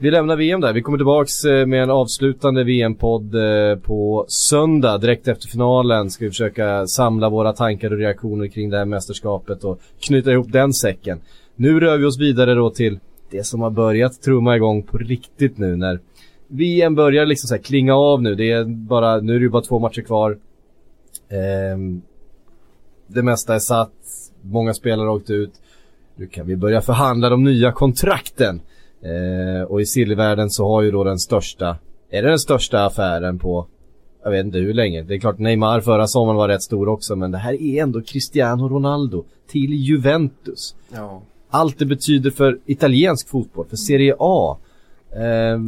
[0.00, 0.72] Vi lämnar VM där.
[0.72, 6.10] Vi kommer tillbaks eh, med en avslutande VM-podd eh, på söndag direkt efter finalen.
[6.10, 10.52] Ska vi försöka samla våra tankar och reaktioner kring det här mästerskapet och knyta ihop
[10.52, 11.20] den säcken.
[11.56, 12.98] Nu rör vi oss vidare då till
[13.30, 16.00] det som har börjat trumma igång på riktigt nu när
[16.46, 18.34] VM börjar liksom så här klinga av nu.
[18.34, 20.38] Det är bara, nu är det ju bara två matcher kvar.
[21.28, 22.02] Ehm,
[23.06, 23.92] det mesta är satt,
[24.42, 25.52] många spelare har åkt ut.
[26.16, 28.60] Nu kan vi börja förhandla de nya kontrakten.
[29.02, 31.76] Eh, och i sillvärlden så har ju då den största,
[32.10, 33.66] är det den största affären på,
[34.24, 35.02] jag vet inte hur länge.
[35.02, 38.02] Det är klart Neymar förra sommaren var rätt stor också men det här är ändå
[38.02, 40.74] Cristiano Ronaldo till Juventus.
[40.94, 41.22] ja.
[41.50, 44.58] Allt det betyder för italiensk fotboll, för Serie A.
[45.12, 45.60] Eh,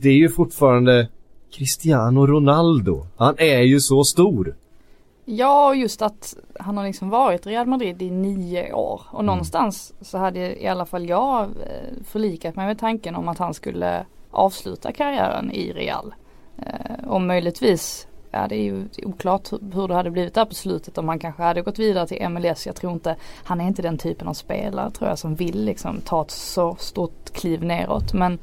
[0.00, 1.08] det är ju fortfarande
[1.54, 3.06] Cristiano Ronaldo.
[3.16, 4.54] Han är ju så stor.
[5.24, 9.02] Ja, just att han har liksom varit i Real Madrid i nio år.
[9.10, 13.38] Och någonstans så hade i alla fall jag eh, förlikat mig med tanken om att
[13.38, 16.14] han skulle avsluta karriären i Real.
[16.58, 20.54] Eh, och möjligtvis, ja det är ju oklart hur- hur det hade blivit där på
[20.54, 22.66] slutet om han kanske hade gått vidare till MLS.
[22.66, 26.00] Jag tror inte, han är inte den typen av spelare tror jag som vill liksom
[26.00, 28.12] ta ett så stort kliv neråt.
[28.12, 28.38] Men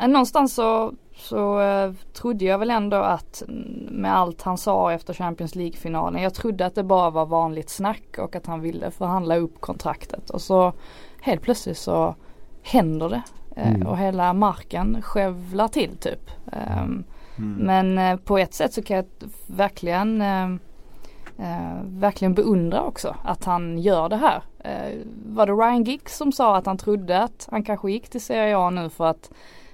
[0.00, 4.92] eh, någonstans så, så eh, trodde jag väl ändå att mm, med allt han sa
[4.92, 6.22] efter Champions League-finalen.
[6.22, 10.30] Jag trodde att det bara var vanligt snack och att han ville förhandla upp kontraktet.
[10.30, 10.72] Och så
[11.20, 12.14] helt plötsligt så
[12.62, 13.22] händer det.
[13.56, 13.86] Eh, Mm.
[13.86, 16.30] Och hela marken skövlar till typ.
[16.52, 17.04] Ehm,
[17.58, 19.06] Men eh, på ett sätt så kan jag
[19.46, 20.44] verkligen eh,
[21.38, 24.42] eh, verkligen beundra också att han gör det här.
[24.58, 28.20] Eh, var det Ryan Giggs som sa att han trodde att han kanske gick till
[28.20, 29.30] Serie A nu för att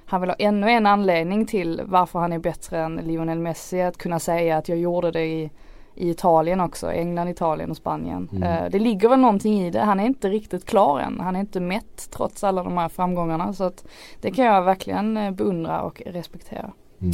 [0.07, 3.83] han vill ha ännu en anledning till varför han är bättre än Lionel Messi.
[3.83, 5.51] Att kunna säga att jag gjorde det i,
[5.95, 6.93] i Italien också.
[6.93, 8.29] England, Italien och Spanien.
[8.43, 9.81] Eh, det ligger väl någonting i det.
[9.81, 11.21] Han är inte riktigt klar än.
[11.21, 13.53] Han är inte mätt trots alla de här framgångarna.
[13.53, 13.85] Så att
[14.21, 16.71] det kan jag verkligen eh, beundra och respektera.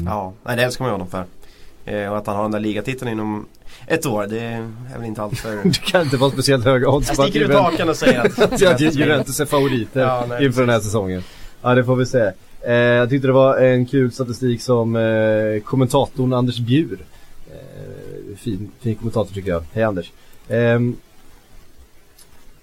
[0.07, 1.25] Ja, nej, det älskar man ju honom för.
[1.85, 3.47] Eh, och att han har den där ligatiteln inom
[3.87, 5.63] ett år, det är väl inte allt för...
[5.65, 7.97] Du kan inte vara speciellt höga odds Jag på att sticker ut Juventus- hakan och
[7.97, 8.63] säger att...
[8.63, 11.23] att Juventus är favoriter Ja, nej, inför den här säsongen.
[11.63, 12.33] Ja det får vi se.
[12.65, 16.99] Eh, jag tyckte det var en kul statistik som eh, kommentatorn Anders Bjur.
[17.51, 19.63] Eh, fin, fin kommentator tycker jag.
[19.73, 20.13] Hej Anders.
[20.49, 20.97] Ehm,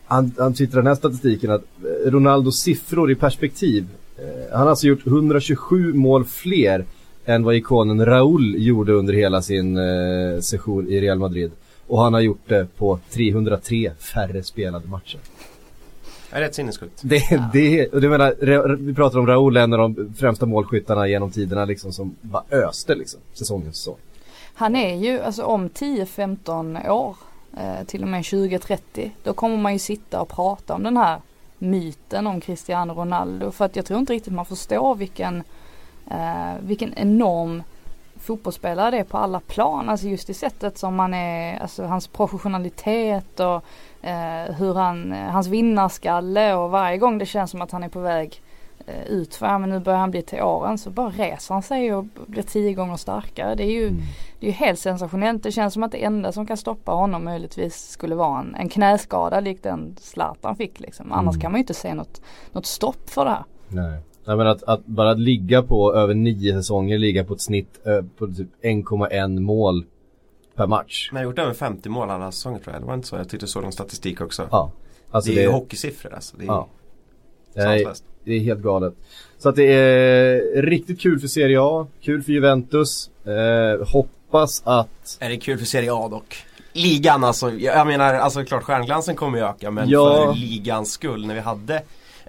[0.05, 3.87] han, han tittar den här statistiken att eh, Ronaldos siffror i perspektiv.
[4.17, 6.85] Eh, han har alltså gjort 127 mål fler
[7.25, 11.51] än vad ikonen Raúl gjorde under hela sin eh, session i Real Madrid.
[11.87, 15.19] Och han har gjort det på 303 färre spelade matcher.
[16.29, 17.01] Det är rätt sinnessjukt.
[17.01, 21.31] Det, det, och du menar, vi pratar om Raúl, en av de främsta målskyttarna genom
[21.31, 23.97] tiderna liksom som bara öste liksom, säsongens säsong.
[24.53, 27.15] Han är ju alltså om 10-15 år,
[27.57, 31.21] eh, till och med 20-30, då kommer man ju sitta och prata om den här
[31.57, 33.51] myten om Cristiano Ronaldo.
[33.51, 35.43] För att jag tror inte riktigt man förstår vilken,
[36.11, 37.63] eh, vilken enorm
[38.29, 39.89] fotbollsspelare det är på alla plan.
[39.89, 43.63] Alltså just i sättet som han är, alltså hans professionalitet och
[44.07, 47.89] eh, hur han, eh, hans vinnarskalle och varje gång det känns som att han är
[47.89, 48.41] på väg
[48.85, 51.63] eh, ut för, ja, men nu börjar han bli till åren så bara reser han
[51.63, 53.55] sig och blir tio gånger starkare.
[53.55, 53.89] Det är ju,
[54.39, 55.43] det är ju helt sensationellt.
[55.43, 58.69] Det känns som att det enda som kan stoppa honom möjligtvis skulle vara en, en
[58.69, 61.11] knäskada likt den Zlatan fick liksom.
[61.11, 63.43] Annars kan man ju inte se något, något stopp för det här.
[63.67, 63.99] Nej.
[64.29, 67.79] Nej men att, att bara att ligga på över nio säsonger, ligga på ett snitt
[67.83, 69.85] ö, på typ 1,1 mål
[70.55, 71.09] per match.
[71.11, 72.81] Men jag har gjort över 50 mål alla säsonger tror jag.
[72.83, 73.15] Det var inte så.
[73.15, 74.47] Jag tyckte jag såg någon statistik också.
[74.51, 74.71] Ja.
[75.11, 76.37] Alltså det är ju hockeysifror alltså.
[76.37, 76.67] Det är Ja.
[77.53, 77.87] Nej,
[78.23, 78.93] det är helt galet.
[79.37, 83.09] Så att det är riktigt kul för Serie A, kul för Juventus.
[83.25, 86.35] Eh, hoppas att Är det kul för Serie A dock?
[86.73, 87.51] Ligan alltså.
[87.51, 90.25] Jag jag menar alltså klart stjärnglansen kommer ju öka men Ja.
[90.33, 91.81] för ligans skull när vi hade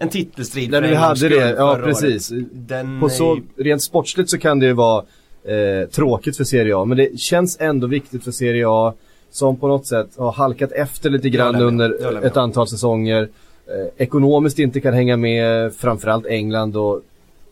[0.02, 2.32] en titelstrid När gångs hade det, ja precis.
[2.52, 5.04] Den På så, ju- rent sportsligt så kan det ju vara
[5.44, 8.94] eh, tråkigt för Serie A, men det känns ändå viktigt för Serie A
[9.30, 13.28] som på något sätt har halkat efter lite grann under ett antal säsonger.
[13.66, 17.00] Eh, ekonomiskt inte kan hänga med framförallt England och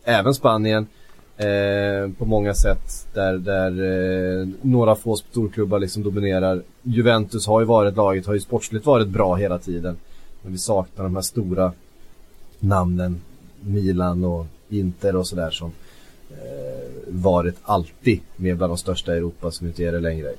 [0.03, 0.87] även Spanien.
[1.37, 3.71] Eh, på många sätt där, där
[4.41, 6.61] eh, några få storklubbar liksom dominerar.
[6.83, 9.97] Juventus har ju varit laget, har ju sportsligt varit bra hela tiden.
[10.41, 11.71] Men vi saknar de här stora
[12.59, 13.21] namnen.
[13.61, 15.71] Milan och Inter och sådär som
[16.31, 20.33] eh, varit alltid med bland de största i Europa som inte är det längre.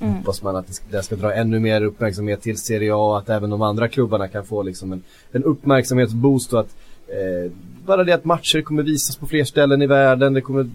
[0.00, 0.14] Mm.
[0.14, 3.18] Hoppas man att det ska, det ska dra ännu mer uppmärksamhet till Serie A och
[3.18, 6.76] att även de andra klubbarna kan få liksom en, en uppmärksamhetsboost och att
[7.08, 7.52] eh,
[7.86, 10.70] bara det att matcher kommer visas på fler ställen i världen, det kommer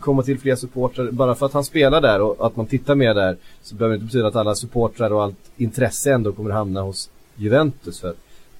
[0.00, 1.10] komma till fler supportrar.
[1.10, 3.96] Bara för att han spelar där och att man tittar mer där så behöver det
[3.96, 8.00] inte betyda att alla supportrar och allt intresse ändå kommer hamna hos Juventus.
[8.00, 8.14] För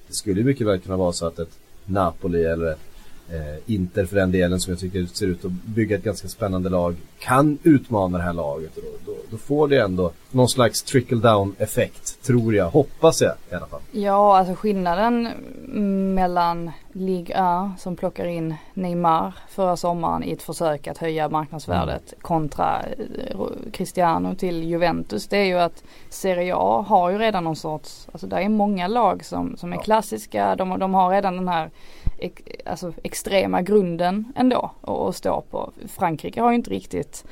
[0.07, 1.59] det skulle ju mycket väl kunna vara så att ett
[1.89, 2.79] Napoli eller ett
[3.65, 6.95] Inter för den delen som jag tycker ser ut att bygga ett ganska spännande lag
[7.19, 8.77] kan utmana det här laget.
[8.77, 13.21] Och då, då, då får det ändå någon slags trickle down effekt tror jag, hoppas
[13.21, 13.79] jag i alla fall.
[13.91, 15.29] Ja, alltså skillnaden
[16.15, 17.35] mellan Ligue
[17.73, 23.39] 1 som plockar in Neymar förra sommaren i ett försök att höja marknadsvärdet kontra eh,
[23.71, 25.27] Cristiano till Juventus.
[25.27, 28.87] Det är ju att Serie A har ju redan någon sorts, alltså där är många
[28.87, 30.55] lag som, som är klassiska.
[30.55, 31.69] De, de har redan den här
[32.65, 35.71] alltså extrema grunden ändå att att stå på.
[35.87, 37.25] Frankrike har ju inte riktigt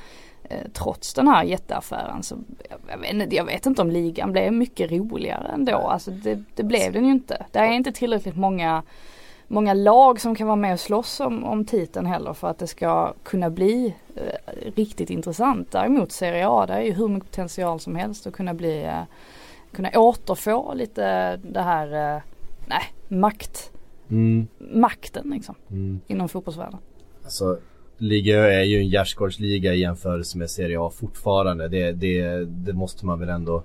[0.43, 2.36] eh, trots den här jätteaffären så
[2.69, 5.78] jag, jag, vet, inte- jag vet inte om ligan blev mycket roligare ändå.
[5.78, 7.45] Alltså det, det blev den ju inte.
[7.52, 8.84] Det är inte tillräckligt många
[9.48, 12.67] Många lag som kan vara med och slåss om, om titeln heller för att det
[12.67, 15.71] ska kunna bli eh, riktigt intressant.
[15.71, 19.02] Däremot Serie A, där är ju hur mycket potential som helst att kunna bli eh,
[19.71, 22.21] Kunna återfå lite det här, eh,
[22.67, 23.71] nej, makt,
[24.10, 26.00] Mm, makten liksom mm.
[26.08, 26.80] inom fotbollsvärlden.
[27.24, 27.58] Alltså,
[27.98, 31.68] Liga är ju en gärdsgårdsliga i jämförelse med Serie A fortfarande.
[31.68, 33.63] Det, det, det måste man väl ändå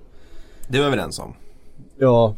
[0.69, 1.35] Det är vi överens om.
[1.99, 2.37] Ja,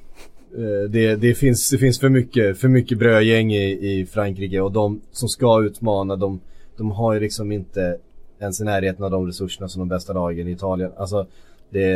[0.55, 4.73] eh, det, det, finns, det finns för mycket, för mycket brödgäng i, i Frankrike och
[4.73, 6.41] de som ska utmana de
[6.77, 7.99] de har ju liksom inte
[8.39, 10.93] ens i närheten av de resurserna som de bästa lagen i Italien.
[10.97, 11.27] Alltså
[11.71, 11.95] det,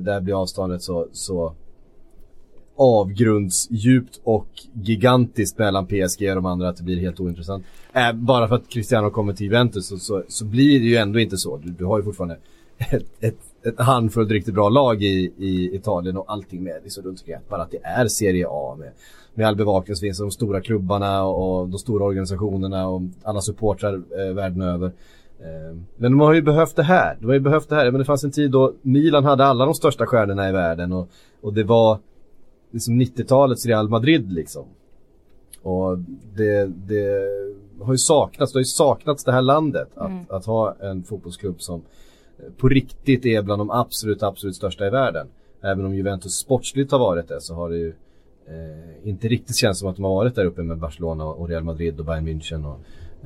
[0.00, 1.54] där blir avståndet så, så
[2.76, 7.64] avgrundsdjupt och gigantiskt mellan PSG och de andra att det blir helt ointressant.
[7.92, 11.20] Äh, bara för att Cristiano kommer till Juventus så, så, så blir det ju ändå
[11.20, 11.56] inte så.
[11.56, 12.36] Du, du har ju fortfarande
[12.78, 17.20] ett, ett, ett handfullt riktigt bra lag i, i Italien och allting med liksom runt
[17.20, 17.36] omkring.
[17.48, 18.90] Bara att det är Serie A med,
[19.34, 23.94] med all bevakning som finns, de stora klubbarna och de stora organisationerna och alla supportrar
[23.94, 24.86] eh, världen över.
[25.40, 27.16] Eh, men de har ju behövt det här.
[27.20, 27.90] De har ju behövt det här.
[27.90, 31.08] Men det fanns en tid då Milan hade alla de största stjärnorna i världen och,
[31.40, 31.98] och det var
[32.74, 34.64] liksom 90-talets Real Madrid liksom.
[35.62, 35.98] Och
[36.36, 37.28] det, det
[37.80, 40.24] har ju saknats, det har ju saknats det här landet att, Mm.
[40.28, 41.82] att ha en fotbollsklubb som
[42.56, 45.26] på riktigt är bland de absolut, absolut största i världen.
[45.60, 47.88] Även om Juventus sportsligt har varit det så har det ju
[48.48, 51.64] eh, inte riktigt känts som att de har varit där uppe med Barcelona och Real
[51.64, 52.78] Madrid och Bayern München och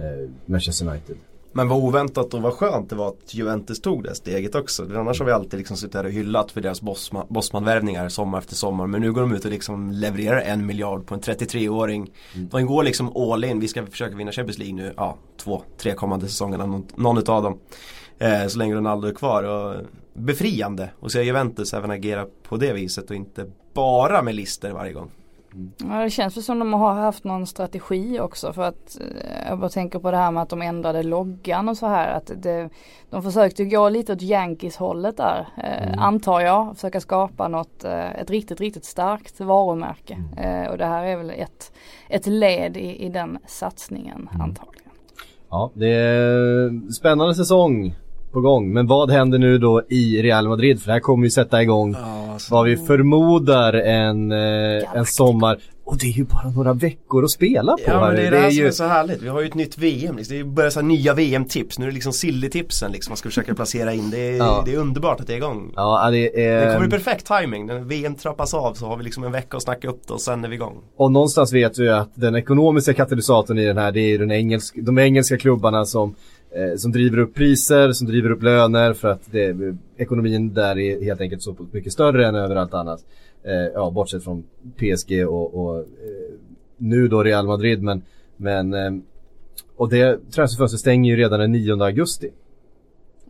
[0.03, 1.17] eh, Manchester United.
[1.59, 4.83] Men vad oväntat och vad skönt det var att Juventus tog det steget också.
[4.95, 8.55] Annars har vi alltid liksom suttit här och hyllat för deras Bosman- Bosman-värvningar sommar efter
[8.55, 8.87] sommar.
[8.87, 12.13] Men nu går de ut och liksom levererar en miljard på en 33-åring.
[12.51, 13.61] De går liksom all in.
[13.61, 17.43] Vi ska försöka vinna Champions League nu, ja, två, tre kommande säsongerna, någon, någon utav
[17.43, 17.59] dem.
[18.19, 19.43] Eh, så länge Ronaldo är kvar.
[19.43, 19.77] Och
[20.15, 24.93] befriande att se Juventus även agera på det viset och inte bara med lister varje
[24.93, 25.11] gång.
[25.77, 29.71] Ja, det känns som de har haft någon strategi också för att eh, jag bara
[29.71, 32.13] tänker på det här med att de ändrade loggan och så här.
[32.17, 32.71] Att det,
[33.11, 36.75] de försökte gå lite åt Yankees hållet där eh, antar jag.
[36.75, 40.19] Försöka skapa något, eh, ett riktigt, riktigt starkt varumärke.
[40.37, 41.73] Eh, och det här är väl ett,
[42.09, 44.91] ett led i, i den satsningen antagligen.
[45.51, 47.95] Ja, det är spännande säsong
[48.33, 48.73] på gång.
[48.73, 50.81] Men vad händer nu då i Real Madrid?
[50.81, 51.97] För det här kommer ju sätta igång
[52.51, 55.59] vad vi förmodar en, eh, en sommar.
[55.85, 57.83] Och det är ju bara några veckor att spela på.
[57.87, 58.67] Ja men det är det, här som ju...
[58.67, 59.23] är så härligt.
[59.23, 60.17] Vi har ju ett nytt VM.
[60.17, 60.37] Liksom.
[60.37, 61.79] Det börjar så här nya VM-tips.
[61.79, 64.11] Nu är det liksom silly-tipsen liksom man ska försöka placera in.
[64.11, 64.63] Det är, Ja.
[64.67, 65.73] det är underbart att det är igång.
[65.77, 66.67] Ja, det är...
[66.67, 67.67] Det kommer i perfekt timing.
[67.67, 70.21] När VM trappas av så har vi liksom en vecka att snacka upp det och
[70.21, 70.75] sen är vi igång.
[70.97, 74.31] Och någonstans vet vi ju att den ekonomiska katalysatorn i den här det är den
[74.33, 76.15] engelsk, de engelska klubbarna som,
[76.77, 81.21] som driver upp priser, som driver upp löner för att det, ekonomin där är helt
[81.21, 83.05] enkelt så mycket större än överallt annat.
[83.43, 84.45] Eh, ja, bortsett från
[84.77, 85.85] PSG och, och eh,
[86.77, 88.03] nu då Real Madrid men,
[88.37, 88.91] men eh,
[89.77, 92.31] och det transferfönstret stänger ju redan den 9 augusti.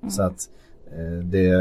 [0.09, 0.51] Så att
[0.93, 1.53] eh, det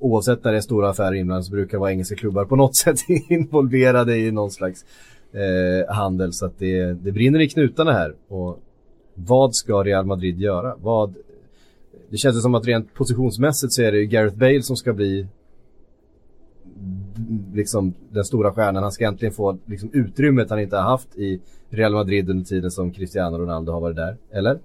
[0.00, 2.76] oavsett när det är stora affärer inblandade så brukar det vara engelska klubbar på något
[2.84, 4.84] sätt involverade i någon slags
[5.32, 6.32] eh, handel.
[6.32, 8.14] Så att det, det brinner i knutarna här.
[8.28, 8.58] Och
[9.16, 10.74] vad ska Real Madrid göra?
[10.82, 11.14] Vad,
[12.10, 15.26] det känns som att rent positionsmässigt så är det ju Gareth Bale som ska bli
[16.76, 18.82] mm, liksom den stora stjärnan.
[18.82, 22.70] Han ska äntligen få liksom, utrymmet han inte har haft i Real Madrid under tiden
[22.70, 24.16] som Cristiano Ronaldo har varit där.
[24.30, 24.58] Eller?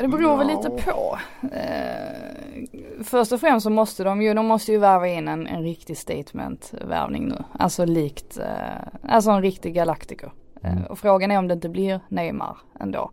[0.00, 1.18] Det beror väl lite på.
[1.42, 5.62] Eh, först och främst så måste de ju, de måste ju värva in en, en
[5.62, 7.44] riktig statement-värvning nu.
[7.52, 10.32] Alltså likt, eh, alltså en riktig galaktiker.
[10.62, 13.10] Eh, och frågan är om det inte blir Neymar ändå.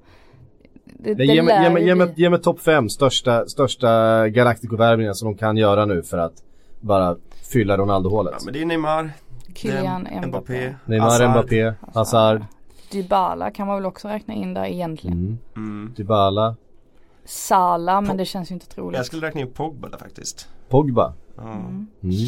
[0.85, 3.87] Det, Det, ge mig, ge mig, ge mig, ge mig topp fem största, största
[4.27, 6.33] Galactico-värvningar som de kan göra nu för att
[6.81, 7.15] bara
[7.51, 8.33] fylla Ronaldo-hålet.
[8.37, 9.11] Ja, men det är Neymar,
[9.55, 10.75] Kylian Dem- Mbappé.
[10.85, 11.29] Neymar, Hazard.
[11.29, 12.41] Mbappé, Hazard,
[12.91, 15.17] Dybala kan man väl också räkna in där egentligen.
[15.17, 15.37] mm.
[15.55, 15.93] Mm.
[15.97, 16.55] Dybala,
[17.25, 18.97] Salah, men det känns ju inte troligt.
[18.97, 20.47] Jag skulle räkna in Pogba där faktiskt.
[20.69, 21.13] Pogba.
[21.37, 21.43] Ja.
[21.53, 21.87] Mm.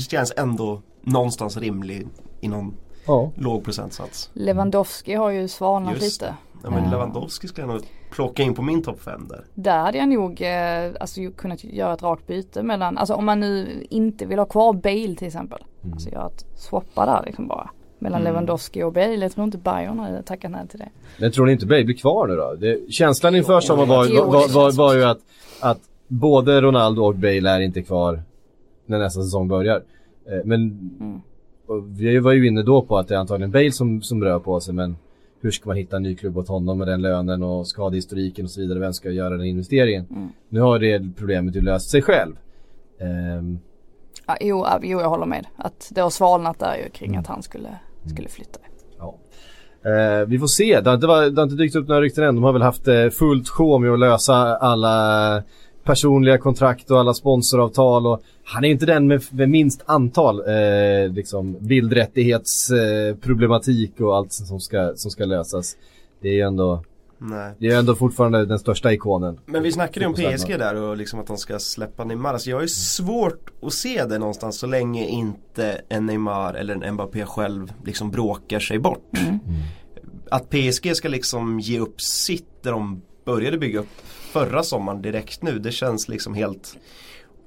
[0.09, 2.07] Känns ändå någonstans rimlig
[2.41, 2.73] i någon
[3.07, 3.31] Ja.
[3.35, 4.29] låg procentsats.
[4.33, 6.33] Lewandowski har ju svalnat lite.
[6.65, 6.91] Ja, men Ja.
[6.91, 9.43] Lewandowski skulle jag nog plocka in på min topp 5 där.
[9.53, 13.39] Där hade jag nog eh, alltså, kunnat göra ett rakt byte mellan, alltså om man
[13.39, 15.63] nu inte vill ha kvar Bale till exempel.
[15.83, 15.93] Mm.
[15.93, 17.69] Alltså göra ett swappa där liksom bara.
[17.99, 19.15] Mellan Lewandowski och Bale.
[19.15, 20.89] Jag tror inte Bayern hade tackat nej till det.
[21.19, 22.55] Men tror ni inte Bale blir kvar nu då?
[22.59, 25.19] Det, känslan inför sommaren var, var, var, var, var ju att,
[25.61, 28.21] att både Ronaldo och Bale är inte kvar
[28.85, 29.75] när nästa säsong börjar.
[30.31, 30.59] Eh, Men
[30.99, 31.21] Mm.
[31.97, 34.59] vi var ju inne då på att det är antagligen Bale som, som rör på
[34.59, 34.95] sig men
[35.45, 38.51] hur ska man hitta en ny klubb åt honom med den lönen och skadehistoriken och
[38.51, 38.79] så vidare.
[38.79, 40.05] Vem ska göra den investeringen?
[40.09, 40.29] Mm.
[40.49, 42.35] Nu har det problemet ju löst sig själv.
[42.99, 43.59] Ehm,
[44.27, 45.47] Ja, jo, jo, jag håller med.
[45.57, 47.19] Att det har svalnat där ju kring Mm.
[47.19, 47.69] att han skulle,
[48.05, 48.59] skulle flytta.
[48.99, 49.15] Ja.
[49.91, 50.81] Eh, vi får se.
[50.81, 52.35] Det har, inte, det har inte dykt upp några rykten än.
[52.35, 55.43] De har väl haft eh, fullt sjå med att lösa alla
[55.85, 58.07] personliga kontrakt och alla sponsoravtal.
[58.07, 60.45] Och han är inte den med, med minst antal eh,
[61.09, 65.77] liksom bildrättighetsproblematik eh, och allt som ska, som ska lösas.
[66.21, 66.83] Det är ju ändå,
[67.17, 67.53] Nej.
[67.57, 69.39] det är ändå fortfarande den största ikonen.
[69.45, 70.13] Men vi snackade ju om.
[70.13, 72.33] PSG där och liksom att de ska släppa Neymar.
[72.33, 76.83] Alltså jag har ju svårt att se det någonstans så länge inte en Neymar eller
[76.83, 79.11] en Mbappé själv liksom bråkar sig bort.
[80.31, 83.87] Att PSG ska liksom ge upp sitt där de började bygga upp
[84.39, 85.59] förra sommaren direkt nu.
[85.59, 86.77] Det känns liksom helt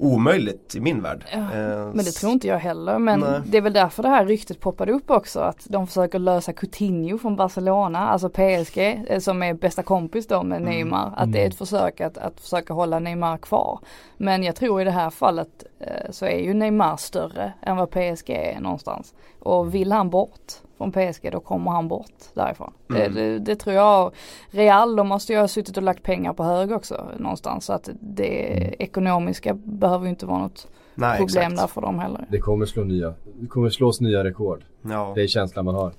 [0.01, 1.25] omöjligt i min värld.
[1.33, 2.99] Ja, Eh, Men det tror inte jag heller.
[2.99, 3.41] Men Nej.
[3.47, 5.41] det är väl därför det här ryktet poppade upp också.
[5.41, 8.79] Att de försöker lösa Coutinho från Barcelona, alltså PSG,
[9.09, 10.71] eh, som är bästa kompis då med Mm.
[10.71, 11.13] Neymar.
[11.17, 13.79] Att det är ett försök att, att försöka hålla Neymar kvar.
[14.17, 17.91] Men jag tror i det här fallet eh, så är ju Neymar större än vad
[17.91, 19.15] PSG är någonstans.
[19.41, 22.73] Och vill han bort från PSG då kommer han bort därifrån.
[22.91, 23.15] Mm.
[23.15, 24.13] Det, det, det tror jag.
[24.51, 27.65] Real de måste ju ha suttit och lagt pengar på hög också någonstans.
[27.65, 31.61] Så att det ekonomiska behöver ju inte vara något Nej, problem exakt.
[31.61, 32.27] där för dem heller.
[32.31, 34.65] Det kommer slå nya, det kommer slås nya rekord.
[34.83, 35.13] Ja.
[35.15, 35.93] Det är känslan man har.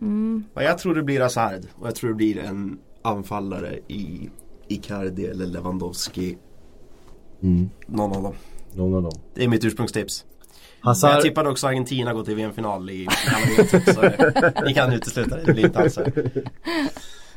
[0.00, 0.44] Mm.
[0.54, 4.30] Ja, Jag tror det blir Hazard och jag tror det blir en anfallare i
[4.68, 6.36] Icardi eller Lewandowski.
[7.42, 7.70] Mm.
[7.86, 8.34] Någon av dem.
[8.72, 9.12] Någon av dem.
[9.34, 10.24] Det är mitt ursprungstips.
[10.84, 15.42] Hazard, Jag tippade också Argentina gå till VM-final i alla så ni kan utesluta det,
[15.46, 16.00] det blir inte alls så.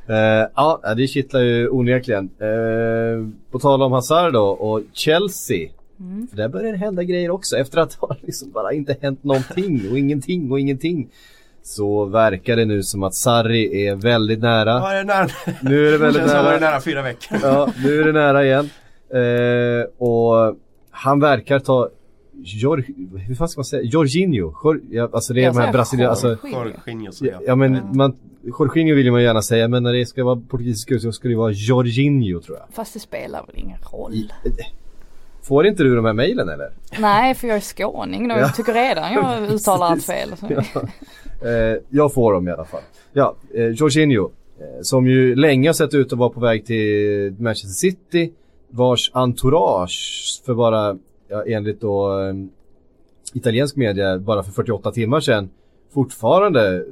[0.10, 2.30] Eh, ja, det kittlar ju onekligen.
[2.40, 5.70] Eh, på tal om Hazard då och Chelsea.
[6.00, 6.28] Mm.
[6.28, 7.58] För där börjar det hända grejer också.
[7.58, 11.10] Efter att det har liksom bara inte hänt någonting och ingenting och ingenting.
[11.64, 14.72] Så verkar det nu som att Sarri är väldigt nära.
[14.72, 15.28] Ja, det är nära.
[15.62, 16.60] Nu är det väldigt att det är nära.
[16.60, 17.38] nära fyra veckor.
[17.44, 18.70] Ja, nu är det nära igen.
[19.14, 20.58] Eh, och
[20.92, 21.90] han verkar ta
[22.44, 22.86] Jor,
[23.18, 23.82] hur fan ska man säga?
[23.84, 24.54] Jorginho.
[24.64, 26.12] Jor, ja, alltså det är Jag de här säger brasilianerna.
[26.12, 26.70] Alltså, Jorginho.
[26.86, 27.40] Jorginho så ja, ja.
[27.48, 31.12] ja men man, Jorginho vill man gärna säga men när det ska vara portugisiska så
[31.12, 32.68] ska det vara Jorginho tror jag.
[32.76, 34.32] Fast det spelar väl ingen roll.
[35.42, 36.70] Får inte du de här mejlen eller?
[37.00, 38.42] Nej för jag är skåning och Ja.
[38.42, 40.30] jag tycker redan jag uttalar allt fel.
[40.38, 40.46] Så.
[41.48, 42.82] Eh, jag får dem i alla fall.
[43.14, 44.32] Ja, eh, Jorginho.
[44.60, 48.32] Eh, som ju länge har sett ut att vara på väg till Manchester City.
[48.70, 50.98] Vars entourage för bara,
[51.28, 52.34] ja, enligt då eh,
[53.34, 55.50] italiensk media, bara för 48 timmar sedan
[55.94, 56.84] fortfarande eh,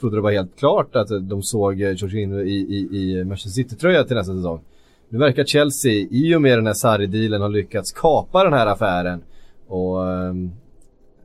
[0.00, 4.04] trodde det var helt klart att de såg eh, Jorginho i, i, i Manchester City-tröja
[4.04, 4.60] till nästa säsong.
[5.08, 9.22] Nu verkar Chelsea i och med den här Sarri-dealen ha lyckats kapa den här affären.
[9.66, 10.50] Och ehm,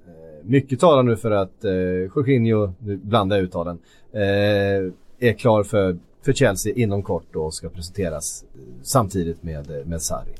[0.08, 1.72] eh, mycket talar nu för att eh,
[2.16, 3.80] Jorginho, nu blandar jag uttalen,
[4.14, 4.22] eh,
[5.30, 10.32] är klar för, för Chelsea inom kort och ska presenteras eh, samtidigt med, med Sarri.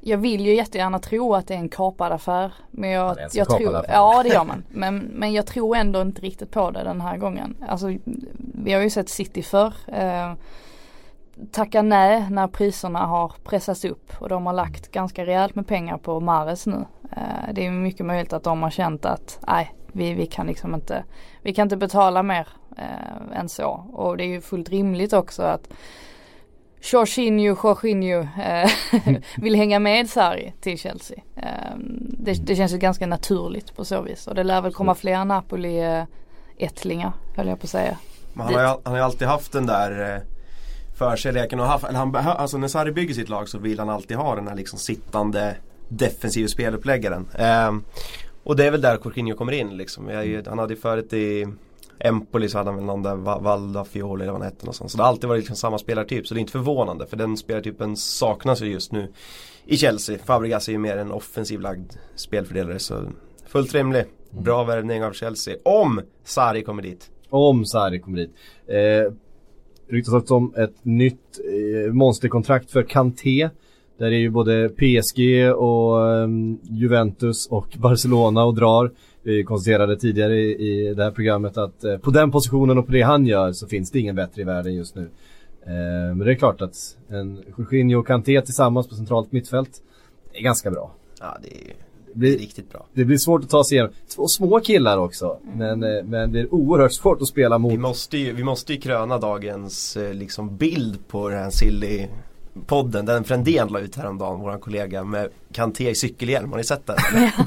[0.00, 2.52] Jag vill ju jättegärna tro att det är en kapad affär.
[2.70, 3.92] Men jag, jag tror, affär.
[3.92, 4.64] ja det gör man.
[4.68, 7.56] Men, men jag tror ändå inte riktigt på det den här gången.
[7.68, 7.96] Alltså
[8.54, 9.72] vi har ju sett City förr.
[9.86, 10.32] Eh,
[11.52, 15.98] tacka nej när priserna har pressats upp och de har lagt ganska rejält med pengar
[15.98, 16.84] på Mares nu.
[17.16, 20.74] Eh, det är mycket möjligt att de har känt att nej, vi, vi kan liksom
[20.74, 21.04] inte,
[21.42, 23.84] vi kan inte betala mer eh, än så.
[23.92, 25.68] Och det är ju fullt rimligt också att
[26.80, 28.70] Jorginho, Jorginho eh,
[29.36, 31.18] vill hänga med Sarri till Chelsea.
[31.36, 31.76] Eh,
[32.18, 35.24] det, det känns ju ganska naturligt på så vis och det lär väl komma fler
[35.24, 36.02] Napoli eh,
[36.58, 37.98] ättlingar höll jag på att säga.
[38.32, 40.22] Men han har, ju, han har ju alltid haft den där eh,
[40.98, 44.16] förkärleken och haft, eller han alltså när Sarri bygger sitt lag så vill han alltid
[44.16, 45.56] ha den här liksom sittande
[45.88, 47.28] defensiva speluppläggaren.
[47.38, 47.84] Ehm,
[48.44, 50.08] och det är väl där Jorginho kommer in liksom.
[50.08, 51.46] Jag, ju- han hade ju förut i
[52.00, 54.92] Empoli så hade han väl någon där Va- Valda Fioli eller vad han hette någonstans.
[54.92, 57.36] Så det har alltid varit liksom samma spelartyp så det är inte förvånande för den
[57.36, 59.12] spelartypen saknas ju just nu
[59.66, 60.18] i Chelsea.
[60.24, 63.02] Fabregas är ju mer en offensiv lagd spelfördelare så
[63.46, 64.04] fullt rimlig.
[64.30, 65.54] Bra värvning av Chelsea.
[65.64, 67.10] Om Sarri kommer dit.
[67.30, 68.30] Om Sarri kommer dit.
[68.66, 69.12] Eh,
[69.94, 71.38] ryktas också om ett nytt
[71.86, 73.50] eh, monsterkontrakt för Kanté.
[73.98, 78.92] Där är ju både PSG och ehm, Juventus och Barcelona och drar.
[79.22, 82.92] Vi konstaterade tidigare i, i det här programmet att eh, på den positionen och på
[82.92, 85.10] det han gör så finns det ingen bättre i världen just nu.
[85.66, 86.74] Eh, men det är klart att
[87.08, 89.82] en Jorginho och Kanté tillsammans på centralt mittfält
[90.32, 90.94] är ganska bra.
[91.20, 91.74] Ja det är,
[92.12, 92.86] Det blir, riktigt bra.
[92.92, 93.92] det blir svårt att ta sig igenom.
[94.16, 95.38] Två små killar också.
[95.56, 98.72] Men, eh, men det är oerhört svårt att spela mot Vi måste ju, vi måste
[98.72, 102.06] ju kröna dagens eh, liksom bild på den här silly
[102.66, 103.06] podden.
[103.06, 106.50] Den Frändén la ut häromdagen, våran kollega med Kanté i cykelhjälm.
[106.50, 106.96] Har ni sett den?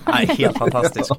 [0.08, 1.12] Nej, helt fantastisk.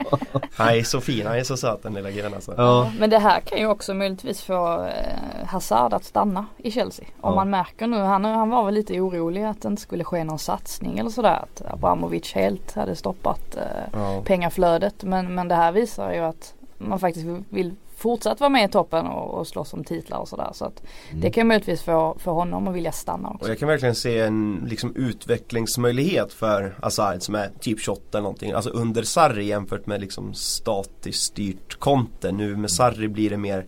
[0.56, 2.54] Han är så fin, han är så söt den lilla killen alltså.
[2.56, 7.04] Ja, Men det här kan ju också möjligtvis få eh, Hazard att stanna i Chelsea.
[7.20, 7.34] Om Ja.
[7.34, 10.38] man märker nu, han, han var väl lite orolig att det inte skulle ske någon
[10.38, 11.42] satsning eller sådär.
[11.42, 13.62] Att Abramovic helt hade stoppat eh,
[13.92, 14.22] Ja.
[14.24, 15.02] pengaflödet.
[15.04, 19.06] Men, men det här visar ju att man faktiskt vill fortsatt vara med i toppen
[19.06, 20.50] och, och slåss om titlar och sådär.
[20.52, 20.82] Så att
[21.12, 23.44] det kan möjligtvis få för honom att vilja stanna också.
[23.44, 28.22] Och jag kan verkligen se en liksom, utvecklingsmöjlighet för Hazard som är typ 28 eller
[28.22, 28.52] någonting.
[28.52, 32.32] Alltså under Sarri jämfört med liksom statiskt styrt Conte.
[32.32, 33.66] Nu med Sarri blir det mer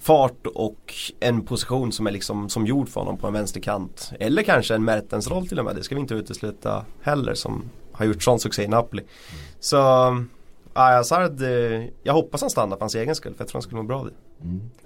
[0.00, 4.12] fart och en position som är liksom som gjord för honom på en vänsterkant.
[4.20, 5.76] Eller kanske en Mertens-roll till och med.
[5.76, 9.02] Det ska vi inte utesluta heller som har gjort sån succé i Napoli.
[9.60, 9.76] Så
[10.74, 13.62] ja, Hazard, eh, jag hoppas han stannar för hans egen skull för jag tror han
[13.62, 14.12] skulle må bra av det.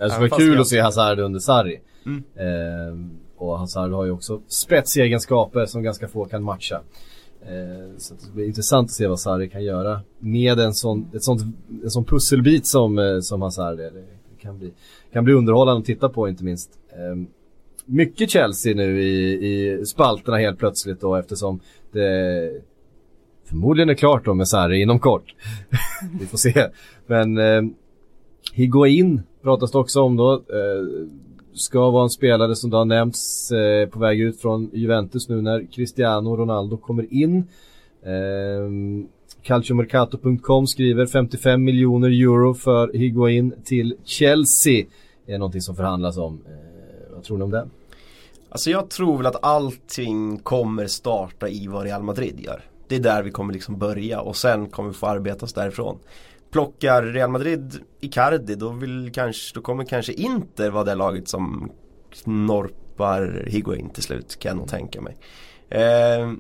[0.05, 1.81] Det skulle vara kul jag- att se Hazard under Sarri.
[2.07, 2.23] Mm.
[2.37, 6.81] Ehm, och Hazard har ju också spetsegenskaper som ganska få kan matcha.
[7.43, 11.25] Eh, så det blir intressant att se vad Sarri kan göra med en sån, ett
[11.25, 11.43] sånt,
[11.83, 13.91] en sån pusselbit som, eh, som Hazard är.
[13.91, 14.05] Det
[14.41, 14.73] kan bli,
[15.13, 16.71] kan bli underhållande att titta på inte minst.
[16.93, 17.25] Eh,
[17.87, 19.33] mycket Chelsea nu i,
[19.81, 21.61] i spalterna helt plötsligt då eftersom
[21.93, 22.51] det
[23.45, 25.35] förmodligen är klart då med Sarri inom kort.
[26.21, 26.67] Vi får se.
[27.07, 27.63] Men eh,
[28.53, 30.33] Higuain pratas det också om då.
[30.33, 31.09] Eh,
[31.55, 35.43] ska vara en spelare som då har nämnts eh, på väg ut från Juventus nu
[35.43, 37.37] när Cristiano Ronaldo kommer in.
[38.03, 39.09] Eh,
[39.43, 44.85] Calciomercato.com skriver 55 miljoner euro för Higuain till Chelsea.
[45.27, 46.41] Det är någonting som förhandlas om.
[46.47, 47.69] Eh, vad tror ni om det?
[48.49, 52.65] Alltså jag tror väl att allting kommer starta i vad Real Madrid gör.
[52.95, 55.99] Det är där vi kommer liksom börja och sen kommer vi få arbeta oss därifrån.
[56.53, 61.73] Plockar Real Madrid Icardi då, vill kanske, då kommer kanske Inter vara det laget som
[62.25, 65.17] norpar Higuain till slut kan jag nog tänka mig.
[65.69, 66.33] Eh,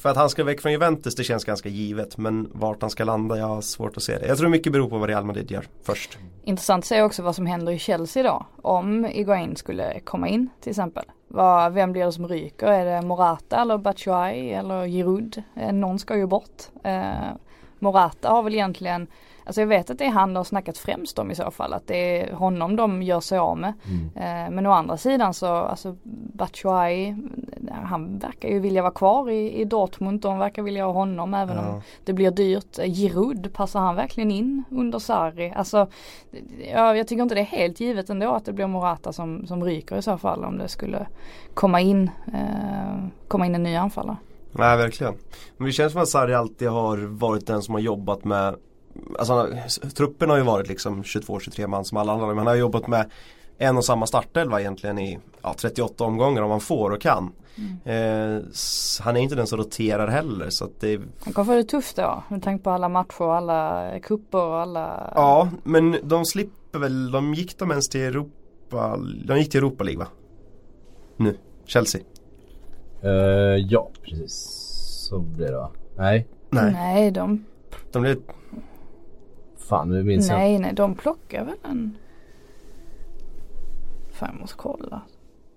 [0.00, 3.04] för att han ska väck från Juventus det känns ganska givet men vart han ska
[3.04, 4.26] landa jag har svårt att se det.
[4.26, 6.18] Jag tror mycket beror på vad Real Madrid gör först.
[6.44, 8.46] Intressant att se också vad som händer i Chelsea då.
[8.62, 11.04] Om Iguain skulle komma in till exempel.
[11.28, 12.66] Vad, vem blir det som ryker?
[12.66, 15.42] Är det Morata eller Batshuayi eller Giroud?
[15.56, 16.62] Eh, någon ska ju bort.
[16.84, 17.02] Eh,
[17.78, 19.06] Morata har väl egentligen
[19.44, 21.72] Alltså jag vet att det är han de har snackat främst om i så fall.
[21.72, 23.72] Att det är honom de gör sig av med.
[24.16, 25.96] Eh, men å andra sidan så, alltså
[26.34, 27.16] Batshuayi,
[27.82, 30.20] han verkar ju vilja vara kvar i, i Dortmund.
[30.20, 31.68] De verkar vilja ha honom även Ja.
[31.72, 32.78] om det blir dyrt.
[32.78, 35.52] Eh, Giroud, passar han verkligen in under Sarri?
[35.56, 35.86] Alltså,
[36.72, 39.64] ja, jag tycker inte det är helt givet ändå att det blir Morata som, som
[39.64, 41.06] ryker i så fall om det skulle
[41.54, 44.16] komma in, eh, komma in en ny anfallare.
[44.52, 45.14] Nej verkligen.
[45.56, 48.54] Men det känns som att Sarri alltid har varit den som har jobbat med
[49.18, 49.48] Alltså
[49.96, 53.10] truppen har ju varit liksom 22-23 man som alla andra men han har jobbat med
[53.58, 57.32] en och samma startelva egentligen i ja, 38 omgångar om han får och kan.
[57.84, 61.54] Eh, s- han är inte den som roterar heller så att det Han kommer få
[61.54, 65.96] det tufft då med tanke på alla matcher och alla kupper och alla Ja men
[66.02, 68.96] de slipper väl, de gick de ens till Europa,
[69.26, 70.10] de gick till Europa League va?
[71.16, 71.36] Nu,
[71.66, 72.00] Chelsea.
[73.02, 73.10] Eh,
[73.68, 74.32] ja, precis.
[75.08, 75.70] Så blir det va?
[75.96, 77.44] Nej, Nej, Nej, de,
[77.92, 78.16] de blev
[79.70, 81.96] fan nu minns jag nej, nej, de plockar väl en
[84.12, 85.00] Fan jag måste kolla.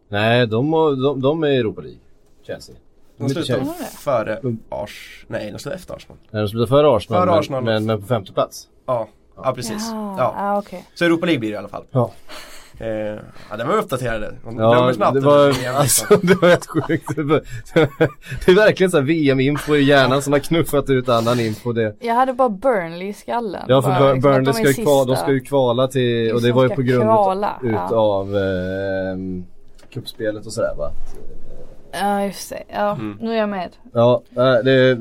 [0.10, 2.00] Nej, de, har- de, de är i Europa League.
[2.48, 2.76] Chelsea.
[3.18, 3.30] De.
[3.30, 3.64] Chelsea.
[3.98, 4.42] före.
[4.70, 6.18] Ars, nej de slutade efter Arsenal.
[6.32, 7.64] Nej, de slutar före Arsenal, Före men, Arsenal.
[7.64, 8.68] Men, men på femte plats.
[8.86, 9.90] Ja, ja precis.
[9.92, 10.34] Ja, Ja.
[10.38, 10.86] ja okej.
[10.94, 11.86] Så Europa League blir det i alla fall.
[11.92, 12.12] Ja.
[12.78, 12.88] Eh,
[13.50, 14.34] ja, den var uppdaterade.
[14.44, 15.48] Man Ja, snabbt det var,
[15.78, 17.16] alltså, det var helt sjukt.
[18.46, 21.72] Det är verkligen så här VM-info i hjärnan som har knuffat ut annan info.
[21.74, 21.96] Det.
[22.00, 23.66] Jag hade bara Burnley i skallen.
[23.68, 26.42] Ja för Bara liksom Burnley de ska ju, kvala, de ska ju kvala till, och
[26.42, 28.22] det var ju på grund kvala, ut, ja.
[28.22, 29.18] eh,
[29.94, 30.92] kuppspelet och sådär va.
[31.92, 33.18] Ja just det, ja Mm.
[33.22, 33.70] nu är jag med.
[33.94, 34.96] Ja, äh, det,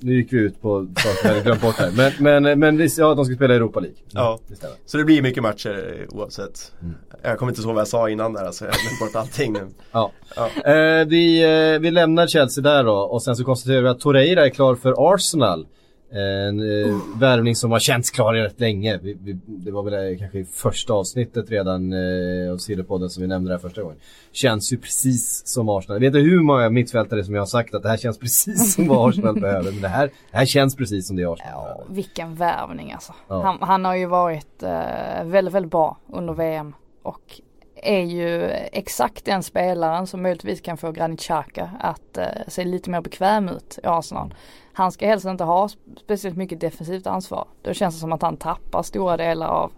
[0.00, 1.90] nu gick vi ut på saker jag hade glömt bort här.
[1.96, 3.98] Men, men, men visst, ja de ska spela Europa League.
[4.12, 4.38] Ja.
[4.46, 4.66] Det.
[4.86, 6.72] Så det blir mycket matcher eh, oavsett.
[6.82, 6.94] Mm.
[7.22, 8.64] Jag kommer inte ihåg vad jag sa innan där alltså.
[8.64, 9.68] Jag har glömt bort allting nu.
[9.92, 10.12] Ja.
[10.36, 10.72] Ja.
[10.72, 14.44] Eh, vi, eh, vi lämnar Chelsea där då och sen så konstaterar vi att Torreira
[14.46, 15.66] är klar för Arsenal.
[16.12, 18.98] En eh, värvning som har känts klar rätt länge.
[19.02, 23.20] Vi, vi, det var väl eh, kanske i första avsnittet redan eh, av Sillepodden som
[23.22, 23.96] vi nämnde det här första gången.
[24.32, 25.96] Känns ju precis som Arsenal.
[25.96, 28.74] Jag vet inte hur många mittfältare som jag har sagt att det här känns precis
[28.74, 29.72] som vad Arsenal behöver.
[29.72, 31.94] Men det här, det här känns precis som det Arsenal Ja, behöver.
[31.94, 33.12] vilken värvning alltså.
[33.28, 33.42] Ja.
[33.42, 37.40] Han, han har ju varit eh, väldigt, väldigt bra under VM och
[37.82, 42.90] är ju exakt den spelaren som möjligtvis kan få Granit Xhaka att eh, se lite
[42.90, 44.34] mer bekväm ut i Arsenal.
[44.72, 45.68] Han ska helst inte ha
[46.00, 47.46] speciellt mycket defensivt ansvar.
[47.62, 49.72] Då känns det som att han tappar stora delar av,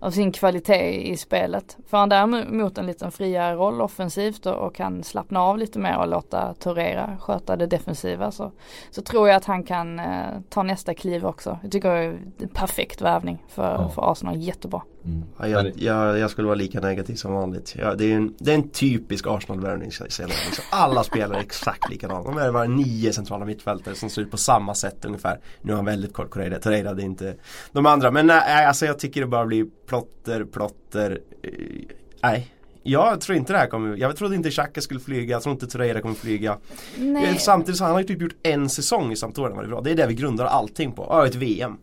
[0.00, 1.76] av sin kvalitet i spelet.
[1.88, 5.98] Får han däremot en liten friare roll offensivt och, och kan slappna av lite mer
[5.98, 8.52] och låta Torreira sköta det defensiva så,
[8.90, 11.58] så tror jag att han kan eh, ta nästa kliv också.
[11.62, 13.88] Jag tycker det är en perfekt värvning för, Ja.
[13.88, 14.82] för Arsenal, jättebra.
[15.04, 15.22] Mm.
[15.38, 17.74] Ja, jag, jag, jag skulle vara lika negativ som vanligt.
[17.78, 20.64] Ja, det, är en, det är en typisk Arsenal-värvning liksom.
[20.70, 22.26] Alla spelar exakt likadant.
[22.26, 25.40] De är bara nio centrala mittfältare som ser ut på samma sätt ungefär.
[25.62, 27.34] Nu har han väldigt kort Correia, Torreira det är inte
[27.72, 28.10] de andra.
[28.10, 31.20] Men nej, alltså jag tycker det bara blir plotter, plotter.
[31.42, 31.50] eh,
[32.22, 32.52] Nej.
[32.82, 35.66] Jag tror inte det här kommer, jag trodde inte Xhaka skulle flyga, jag tror inte
[35.66, 36.58] Torreira kommer flyga.
[36.98, 37.24] Nej.
[37.30, 39.80] Eh, Samtidigt så han har ju typ gjort en säsong i Sampdoria var det bra.
[39.80, 41.06] Det är det vi grundar allting på.
[41.10, 41.76] Ja, ett VM.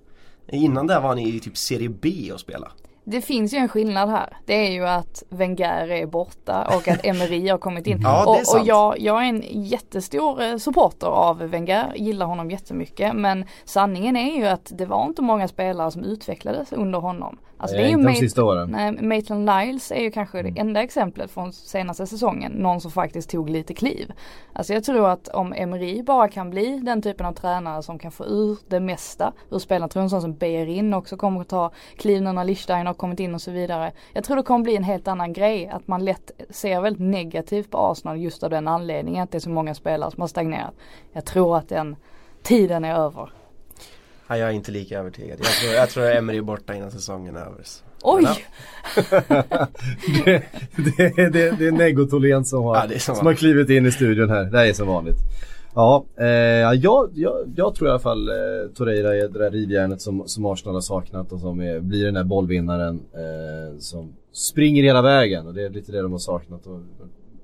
[0.51, 2.71] Innan det var han i typ Serie B och spela.
[3.11, 4.37] Det finns ju en skillnad här.
[4.45, 7.99] Det är ju att Wenger är borta och att Emery har kommit in.
[8.03, 13.13] Ja, och och jag, jag är en jättestor eh, supporter av Wenger, gillar honom jättemycket.
[13.15, 17.37] Men sanningen är ju att det var inte många spelare som utvecklades under honom.
[17.61, 18.69] Alltså det är ju inte de sista åren.
[18.71, 20.53] Nej, Maitland Niles är ju kanske Mm.
[20.53, 22.51] det enda exemplet från senaste säsongen.
[22.51, 24.11] Någon som faktiskt tog lite kliv.
[24.53, 28.11] Alltså jag tror att om Emery bara kan bli den typen av tränare som kan
[28.11, 29.87] få ur det mesta ur spelarna.
[29.87, 33.35] Tror en sån som Berin också kommer att ta kliv när Lichstein har kommit in
[33.35, 33.91] och så vidare.
[34.13, 35.67] Jag tror det kommer bli en helt annan grej.
[35.67, 39.39] Att man lätt ser väldigt negativt på Arsenal just av den anledningen att det är
[39.39, 40.73] så många spelare som har stagnerat.
[41.13, 41.95] Jag tror att den
[42.43, 43.31] tiden är över.
[44.27, 45.39] Ja, jag är inte lika övertygad.
[45.39, 47.63] Jag tror, jag tror Emery är borta innan säsongen är över.
[47.63, 47.83] så.
[48.01, 48.25] Oj!
[50.25, 50.43] Det,
[51.15, 53.69] det, det, det är Neggo Tholén som har, Ja, det är som som har klivit
[53.69, 54.43] in i studion här.
[54.43, 55.17] Det här är som vanligt.
[55.75, 56.27] Ja, eh,
[56.81, 58.35] jag, jag, jag tror i alla fall eh,
[58.75, 62.13] Torreira är det där rivjärnet som, som Arsenal har saknat och som är, blir den
[62.13, 66.67] där bollvinnaren eh, som springer hela vägen och det är lite det de har saknat.
[66.67, 66.79] Och,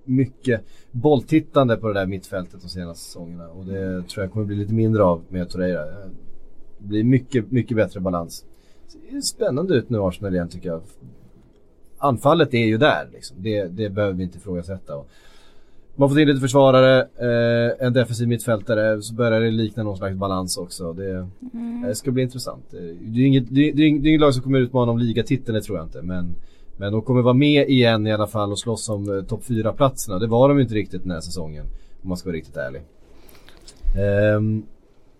[0.05, 0.61] mycket
[0.91, 4.73] bolltittande på det där mittfältet de senaste säsongerna och det tror jag kommer bli lite
[4.73, 5.81] mindre av med Torreira.
[5.81, 6.09] Eh,
[6.77, 8.45] det blir mycket, mycket bättre balans.
[8.93, 10.81] Det ser spännande ut nu Arsenal igen tycker jag.
[11.97, 13.37] Anfallet är ju där liksom.
[13.39, 14.95] Det, det behöver vi inte ifrågasätta.
[14.95, 15.09] Och
[15.95, 20.15] man får in lite försvarare, eh, en defensiv mittfältare, så börjar det likna någon slags
[20.15, 20.93] balans också.
[20.93, 21.27] Det,
[21.87, 22.73] det ska bli intressant.
[22.73, 25.55] Eh, Det är inget, det är, det är inget lag som kommer utmana om ligatiteln,
[25.55, 26.01] det tror jag inte.
[26.01, 26.35] Men,
[26.77, 30.19] men de kommer vara med igen i alla fall och slåss om eh, topp 4-platserna.
[30.19, 31.65] Det var de ju inte riktigt den här säsongen.
[32.03, 32.81] Om man ska vara riktigt ärlig.
[33.97, 34.63] Ehm,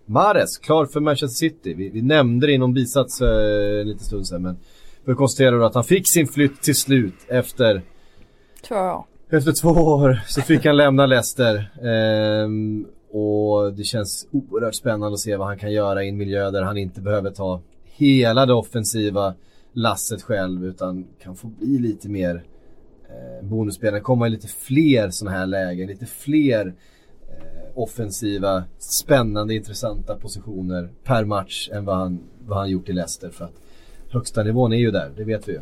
[0.06, 1.74] Mares, klar för Manchester City.
[1.74, 4.56] Vi, vi nämnde det i någon bisats eh, lite stund sedan men
[5.04, 7.82] vi konstaterar att han fick sin flytt till slut efter
[8.68, 11.70] Tror jag efter två år så fick han lämna Leicester.
[11.82, 16.50] Ehm, och det känns oerhört spännande att se vad han kan göra i en miljö
[16.50, 19.34] där han inte behöver ta hela det offensiva
[19.72, 22.44] lasset själv utan kan få bli lite mer
[23.08, 26.66] eh, bonusspelare, komma i lite fler sådana här lägen, lite fler
[27.28, 33.30] eh, offensiva, spännande, intressanta positioner per match än vad han, vad han gjort i Leicester.
[33.30, 33.54] För att
[34.10, 35.60] högsta nivån är ju där, det vet vi ju.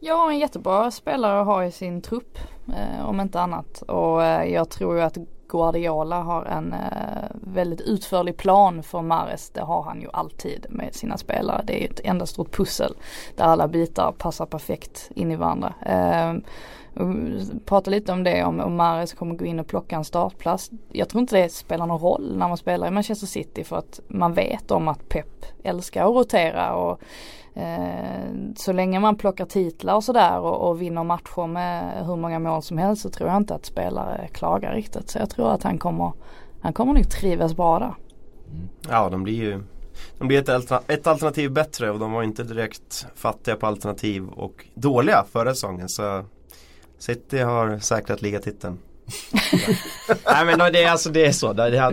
[0.00, 2.38] Ja, en jättebra spelare att ha i sin trupp.
[2.68, 3.82] Eh, om inte annat.
[3.82, 5.16] Och eh, jag tror ju att
[5.48, 9.50] Guardiola har en eh, väldigt utförlig plan för Mares.
[9.50, 11.62] Det har han ju alltid med sina spelare.
[11.66, 12.94] Det är ju ett enda stort pussel
[13.36, 15.74] där alla bitar passar perfekt in i varandra.
[15.86, 16.34] Eh,
[17.64, 20.70] Prata lite om det, om, Mares kommer gå in och plocka en startplats.
[20.92, 24.00] Jag tror inte det spelar någon roll när man spelar i Manchester City för att
[24.08, 27.00] man vet om att Pep älskar att rotera och
[27.56, 32.38] Eh, så länge man plockar titlar och sådär och, och vinner matcher med hur många
[32.38, 35.10] mål som helst så tror jag inte att spelare klagar riktigt.
[35.10, 36.12] Så jag tror att han kommer,
[36.60, 37.94] han kommer nog trivas bra där.
[38.50, 38.68] Mm.
[38.90, 39.62] Ja, de blir ju
[40.18, 44.66] de blir ett, ett alternativ bättre och de var inte direkt fattiga på alternativ och
[44.74, 45.88] dåliga förra säsongen.
[45.88, 46.24] Så
[47.06, 48.78] City har säkrat ligatiteln.
[50.26, 51.52] Nej men det är, alltså, det är så.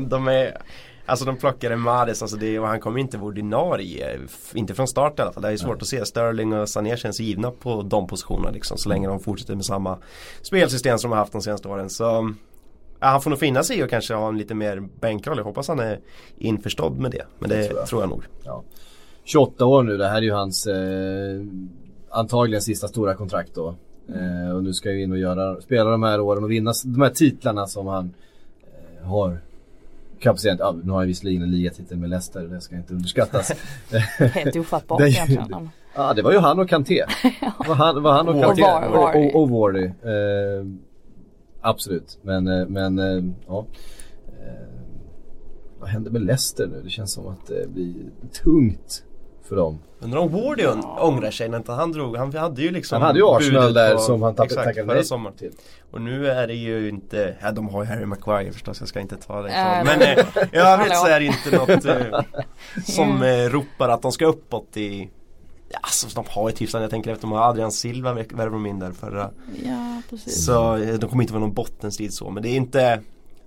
[0.09, 0.57] De är,
[1.05, 4.19] alltså de plockade Mares alltså det, och han kommer inte vara ordinarie.
[4.53, 5.43] Inte från start i alla fall.
[5.43, 6.05] Det är svårt att se.
[6.05, 8.77] Sterling och Sané känns givna på de positionerna liksom.
[8.77, 9.97] Så länge de fortsätter med samma
[10.41, 11.89] spelsystem som de har haft de senaste åren.
[11.89, 12.33] Så
[12.99, 15.37] Ja, han får nog finna sig i och kanske ha en lite mer bänkroll.
[15.37, 15.99] Jag hoppas han är
[16.37, 17.25] införstådd med det.
[17.39, 18.09] Men det, Det tror, tror jag.
[18.09, 18.09] jag.
[18.09, 18.23] nog.
[18.43, 18.63] Ja.
[19.23, 21.41] 28 år nu, det här är ju hans eh,
[22.09, 23.75] antagligen sista stora kontrakt då.
[24.09, 27.01] Eh, och nu ska ju in och göra, spela de här åren och vinna de
[27.01, 28.13] här titlarna som han
[29.01, 29.37] eh, har
[30.19, 30.57] kapacitet.
[30.59, 33.51] Ja, nu har han visserligen en ligatitel med Leicester, det ska inte underskattas.
[34.19, 35.69] Helt ofattbart egentligen.
[35.95, 37.05] Ja, det var ju han och Kanté.
[37.63, 38.61] Det var han, var han och Och Kanté.
[38.61, 39.29] Var- Vardy.
[39.33, 39.85] Och, och Vardy.
[39.85, 40.65] Eh,
[41.61, 43.65] absolut, men, eh, men eh, ja.
[44.27, 44.67] Eh,
[45.79, 46.81] vad händer med Leicester nu?
[46.83, 47.93] Det känns som att det blir
[48.43, 49.03] tungt
[49.43, 49.79] för dem.
[49.99, 50.97] Undrar om Wardy ja.
[51.01, 52.17] ångrar sig när inte han drog.
[52.17, 54.93] Han hade ju liksom Han hade ju Arsenal där på- som han tappade Exakt, tackade
[54.93, 55.37] nej sommaren.
[55.37, 55.51] till.
[55.91, 58.99] Och nu är det ju inte, ja de har ju Harry Maguire förstås, jag ska
[58.99, 59.49] inte ta det.
[59.49, 62.21] Äh, men eh, i övrigt så är det inte något eh,
[62.85, 65.09] som eh, ropar att de ska uppåt i
[65.69, 68.65] Ja, alltså de har ett hyfsat, jag tänker efter de har Adrian Silva värvade de
[68.65, 69.31] in där förra
[69.65, 70.45] Ja, precis.
[70.45, 72.79] Så eh, de kommer inte vara någon bottenstrid så men det är inte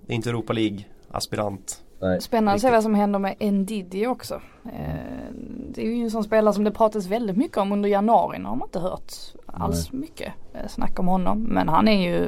[0.07, 0.79] Det är inte Europa League
[1.11, 2.21] aspirant Nej.
[2.21, 4.41] Spännande att se vad som händer med Ndidi också.
[4.65, 5.33] Eh,
[5.69, 8.39] det är ju en sån spelare som det pratas väldigt mycket om under januari.
[8.39, 9.13] Nu har man inte hört
[9.45, 11.43] alls mycket eh, snack om honom.
[11.43, 12.25] Men han är ju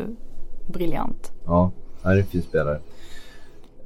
[0.74, 1.32] briljant.
[1.46, 2.80] Ja, han är en fin spelare.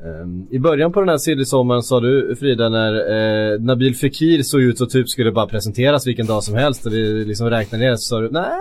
[0.04, 4.62] Ehm, I början på den här silly-sommaren sa du Frida när eh, Nabil Fekir såg
[4.62, 7.96] ut så typ skulle bara presenteras vilken dag som helst och vi liksom räknade ner
[7.96, 8.60] så sa du nej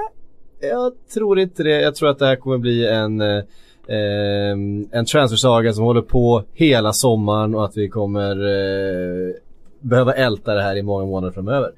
[0.63, 1.81] jag tror inte det.
[1.81, 3.43] Jag tror att det här kommer bli en eh,
[3.89, 9.35] ehm, en transfersaga som håller på hela sommaren och att vi kommer eh,
[9.81, 11.71] behöva älta det här i många månader framöver.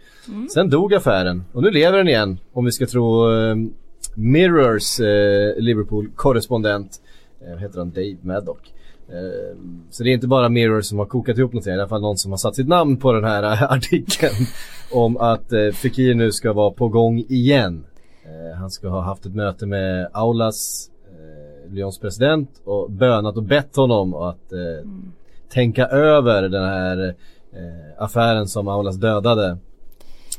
[0.54, 3.56] Sen dog affären och nu lever den igen om vi ska tro eh,
[4.14, 7.00] Mirrors eh, Liverpool-korrespondent.
[7.46, 7.90] Eh, heter han?
[7.90, 8.72] Dave Maddock.
[9.08, 9.56] Eh,
[9.90, 12.18] så det är inte bara Mirror som har kokat ihop är i alla fall någon
[12.18, 14.46] som har satt sitt namn på den här eh, artikeln
[14.92, 17.84] om att eh, Fekir nu ska vara på gång igen.
[18.24, 20.93] Eh, han ska ha haft ett möte med Aulas, eh,
[21.74, 24.88] Lyons president och bönat och bett honom att eh,
[25.48, 27.14] tänka över den här
[27.52, 29.58] eh, affären som Aulas dödade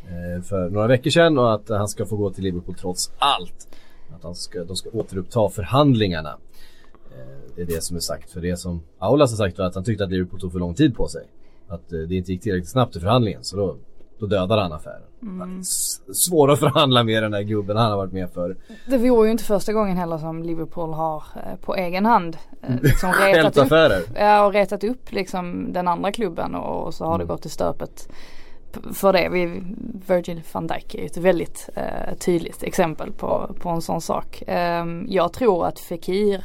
[0.07, 3.67] eh, för några veckor sedan och att han ska få gå till Liverpool trots allt.
[4.15, 6.37] Att han ska, de ska återuppta förhandlingarna.
[7.11, 8.31] Eh, det är det som är sagt.
[8.31, 10.73] För det som Aulas har sagt var att han tyckte att Liverpool tog för lång
[10.73, 11.23] tid på sig.
[11.67, 13.43] Att eh, det inte gick tillräckligt snabbt i förhandlingen.
[13.43, 13.75] Så då,
[14.19, 15.01] då dödade han affären.
[15.61, 18.55] S- Svår att förhandla med den där gubben han har varit med för.
[18.87, 22.75] Det vore ju inte första gången heller som Liverpool har eh, på egen hand eh,
[22.81, 23.71] liksom retat upp,
[24.19, 28.09] ja, och retat upp liksom den andra klubben och, så har det gått i stöpet
[28.93, 29.29] för det.
[29.29, 29.63] Vi,
[30.07, 34.43] Virgil van Dijk är ett väldigt eh, tydligt exempel på, på en sån sak.
[34.47, 36.43] Ehm, jag tror att Fekir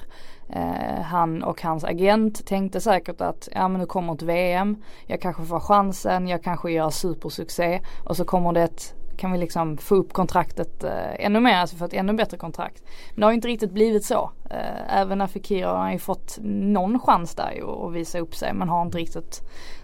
[0.52, 4.76] Eh, han och hans agent tänkte säkert att ja men nu kommer ett VM,
[5.06, 9.38] jag kanske får chansen, jag kanske gör supersuccé och så kommer det ett kan vi
[9.38, 12.82] liksom få upp kontraktet eh, ännu mer, alltså få ett ännu bättre kontrakt.
[13.10, 14.30] Men det har ju inte riktigt blivit så.
[14.50, 15.26] Eh, även när
[15.66, 18.98] har han ju fått någon chans där ju att visa upp sig men har inte
[18.98, 19.40] riktigt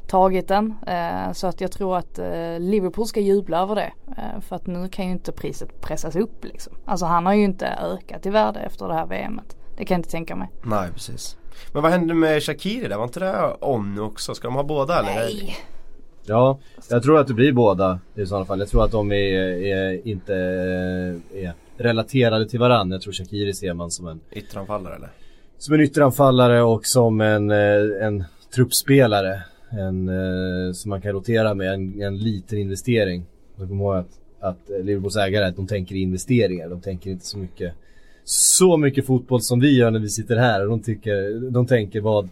[0.06, 0.74] tagit den.
[0.86, 3.92] Eh, så att jag tror att eh, Liverpool ska jubla över det.
[4.16, 6.72] Eh, för att nu kan ju inte priset pressas upp liksom.
[6.84, 9.55] Alltså han har ju inte ökat i värde efter det här VMet.
[9.76, 10.48] Det kan jag inte tänka mig.
[10.62, 11.36] Nej precis.
[11.72, 12.96] Men vad hände med Shakiri där?
[12.96, 14.34] Var inte det on nu också?
[14.34, 15.14] Ska de ha båda eller?
[15.14, 15.56] Nej.
[16.26, 16.58] Ja,
[16.90, 18.58] jag tror att det blir båda i sådana fall.
[18.58, 20.34] Jag tror att de är, är inte
[21.34, 22.94] är relaterade till varandra.
[22.94, 25.10] Jag tror Shakiri ser man som en, Ytteranfallare eller?
[25.58, 28.24] som en ytteranfallare och som en, eh, en
[28.54, 29.42] truppspelare.
[29.70, 33.26] En, eh, som man kan rotera med, en, en liten investering.
[33.56, 36.68] Jag kommer ihåg att, att Liverpools ägare, att de tänker i investeringar.
[36.68, 37.74] De tänker inte så mycket
[38.28, 40.62] så mycket fotboll som vi gör när vi sitter här.
[40.62, 42.24] Och de, tycker, de tänker vad,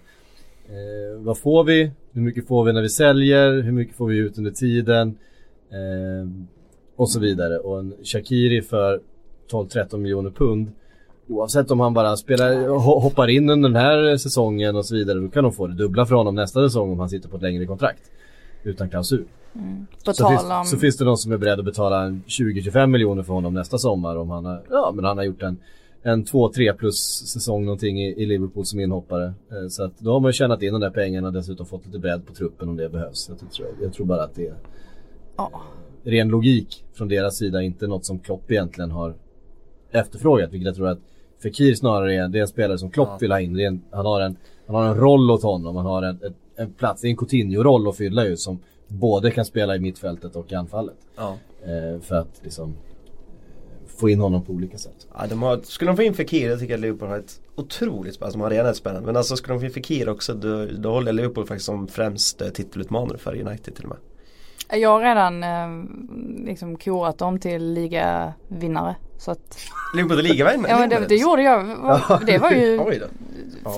[0.69, 1.91] eh, vad får vi?
[2.13, 3.63] Hur mycket får vi när vi säljer?
[3.63, 5.19] Hur mycket får vi ut under tiden?
[5.71, 6.29] Eh,
[6.97, 7.59] och så vidare.
[7.59, 9.01] Och en Shakiri för
[9.51, 10.73] 12-13 miljoner pund.
[11.29, 15.19] Oavsett om han bara spelar, ho- hoppar in under den här säsongen och så vidare.
[15.19, 17.43] Då kan de få det dubbla för honom nästa säsong om han sitter på ett
[17.43, 18.11] längre kontrakt.
[18.63, 19.25] Utan klausul.
[20.05, 22.87] På Så finns, om, så finns det de som är beredda att betala en 20-25
[22.87, 25.57] miljoner för honom nästa sommar om han har, ja men han har gjort en,
[26.07, 26.97] en 2-3 plus
[27.27, 29.25] säsong någonting i, i Liverpool som inhoppare.
[29.25, 31.87] Eh, Så att då har man ju tjänat in de där pengarna och dessutom fått
[31.87, 33.29] lite bredd på truppen om det behövs.
[33.29, 34.55] Jag tror, jag tror bara att det är
[35.37, 35.63] ja,
[36.03, 39.15] ren logik från deras sida, inte något som Klopp egentligen har
[39.91, 40.53] efterfrågat.
[40.53, 40.99] Vilket jag tror att
[41.43, 43.55] Fekir snarare är, det är en spelare som Klopp vill ha in.
[43.55, 44.37] Det är en, han, har en,
[44.67, 47.17] han har en roll åt honom, han har en, en, en plats, det är en
[47.17, 50.97] Coutinho-roll att fylla ju som både kan spela i mittfältet och i anfallet.
[51.17, 51.37] Ja.
[51.63, 52.75] Eh, för att liksom
[53.97, 55.07] få in honom på olika sätt.
[55.19, 58.15] ja de har, skulle de få in Fekir, jag tycker att Liverpool har ett otroligt
[58.15, 58.25] spel.
[58.25, 59.07] Alltså de har redan ett spännande.
[59.07, 62.41] Men alltså skulle de få in Fekir också då, då håller Liverpool faktiskt som främst
[62.41, 63.99] eh, titelutmanare för United till och med.
[64.81, 68.97] jag har redan eh, liksom korat dem till ligavinnare.
[69.19, 69.59] Så att,
[69.97, 70.71] Liverpool är ligavinnare?
[70.73, 71.67] ja men det, det gjorde jag,
[72.27, 72.77] det var ju,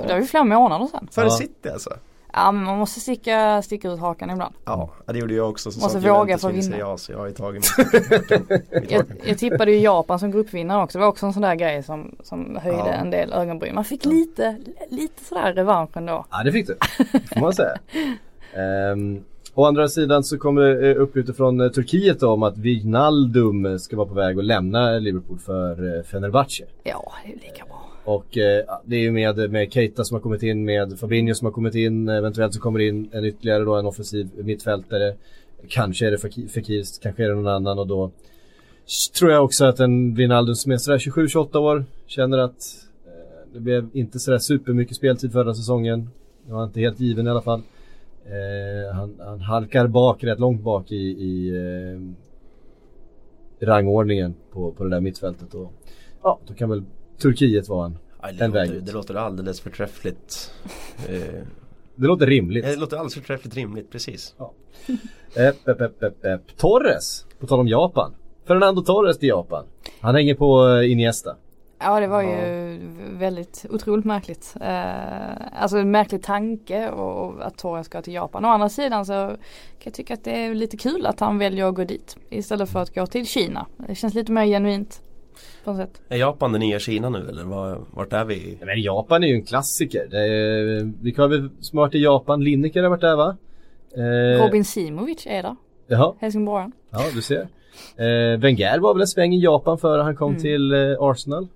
[0.07, 1.09] det var ju flera månader sedan.
[1.11, 1.31] Före Ja.
[1.31, 1.91] City alltså?
[2.37, 4.55] Ja men man måste sticka, sticka ut hakan ibland.
[4.65, 5.71] Ja, det gjorde jag också.
[5.71, 6.79] Så Måste våga för att vinna.
[6.79, 10.99] Ja, så jag har tagit mitt Jag, jag tippade ju Japan som gruppvinnare också.
[10.99, 12.93] Det var också en sån där grej som, som höjde Ja.
[12.93, 13.75] en del ögonbryn.
[13.75, 14.57] Man fick lite,
[14.89, 16.27] lite sådär revansch ändå.
[16.31, 16.77] Ja det fick du,
[17.35, 17.79] får man säga.
[18.57, 19.25] Ehm,
[19.55, 23.67] å andra sidan så kommer det eh, upp utifrån eh, Turkiet då, om att Wijnaldum
[23.67, 26.65] eh, ska vara på väg att lämna Liverpool för Fenerbahce.
[26.83, 27.76] Ja, det är lika bra.
[28.07, 31.45] Och eh, det är ju med, med Keita som har kommit in, med Fabinho som
[31.45, 35.15] har kommit in, eventuellt så kommer det in en ytterligare då en offensiv mittfältare.
[35.69, 38.11] Kanske är det Fekir, kanske är det någon annan och då
[39.19, 43.61] tror jag också att en Wijnaldum som är sådär 27-28 år känner att eh, det
[43.61, 46.11] blev inte sådär supermycket speltid förra säsongen.
[46.47, 47.63] Det var inte helt given i alla fall.
[48.25, 52.01] Eh, han, han halkar bak, rätt långt bak i, i eh,
[53.67, 55.55] rangordningen på, på det där mittfältet.
[55.55, 55.73] Och,
[56.23, 56.83] ja, då kan väl
[57.19, 58.87] Turkiet vara en Ja, det, En väg låter, ut.
[58.87, 60.53] det låter alldeles förträffligt.
[61.09, 61.43] Eh,
[61.95, 62.65] Det låter rimligt.
[62.65, 64.35] det låter alldeles förträffligt rimligt, precis.
[65.37, 66.57] Epp, epp, epp, epp, epp.
[66.57, 68.15] Torres, på tal om Japan.
[68.47, 69.65] Fernando Torres till Japan.
[70.01, 71.37] Han hänger på eh, Iniesta.
[71.79, 72.79] Ja det var ju
[73.13, 74.55] väldigt otroligt märkligt.
[74.61, 78.45] Eh, alltså en märklig tanke och, och att Torres ska till Japan.
[78.45, 79.37] Å andra sidan så kan
[79.85, 82.81] jag tycka att det är lite kul att han väljer att gå dit istället för
[82.81, 83.67] att gå till Kina.
[83.77, 85.03] Det känns lite mer genuint.
[85.67, 86.01] På något sätt.
[86.09, 88.59] Är Japan det nya Kina nu eller var, vart är vi?
[88.61, 90.07] Men Japan är ju en klassiker.
[90.11, 92.45] Det är, vi har väl smart i Japan.
[92.45, 93.37] Lineker har varit där va?
[93.97, 95.57] Eh, Robin Simovic är där,
[95.87, 96.67] Jaha, Helsingborg.
[96.91, 97.49] ja du ser.
[97.97, 100.43] Eh, Wenger var väl en sväng i Japan före han kom Mm.
[100.43, 101.49] till eh, Arsenal.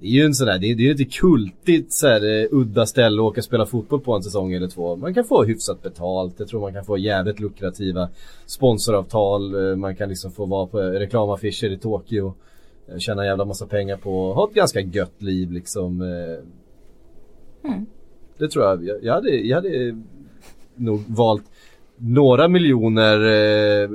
[0.00, 2.40] Det är ju en sån där, det är, det är ju ett kultigt så här,
[2.42, 4.96] eh, udda ställe att åka och spela fotboll på en säsong eller två.
[4.96, 8.08] Man kan få hyfsat betalt, jag tror man kan få jävligt lukrativa
[8.46, 9.70] sponsoravtal.
[9.70, 12.34] Eh, man kan liksom få vara på reklamaffischer i Tokyo.
[12.88, 16.02] Eh, Tjäna en jävla massa pengar på, ha ett ganska gött liv liksom.
[16.02, 17.70] eh.
[17.70, 17.86] Mm.
[18.38, 19.96] Det tror jag, jag, jag, hade, jag hade
[20.74, 21.44] nog valt
[21.96, 23.88] några miljoner, eh,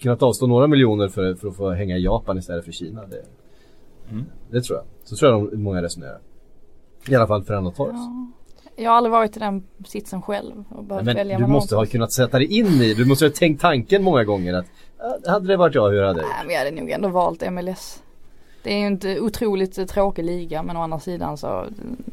[0.00, 3.06] kunnat avstå några miljoner för, för att få hänga i Japan istället för Kina.
[3.06, 3.22] Det,
[4.10, 4.24] Mm.
[4.50, 4.84] det tror jag.
[5.04, 6.18] Så tror jag de, många resonerar.
[7.08, 7.94] I alla fall Fernando Torres.
[7.94, 8.26] Ja.
[8.76, 11.86] Jag har aldrig varit i den sitsen själv och behövt Men välja du måste ha
[11.86, 14.66] kunnat sätta dig in i Du måste ha tänkt tanken många gånger att
[15.26, 16.26] hade det varit jag, hur hade det?
[16.26, 18.02] Nej men jag hade nog ändå valt MLS.
[18.64, 21.66] Det är ju inte otroligt tråkig liga men å andra sidan så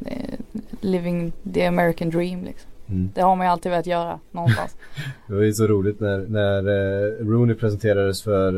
[0.06, 0.38] eh,
[0.80, 2.70] living the American dream liksom.
[2.88, 3.10] Mm.
[3.14, 4.76] Det har man ju alltid velat göra någonstans.
[5.26, 8.48] Det var ju så roligt när, när eh, Rooney presenterades för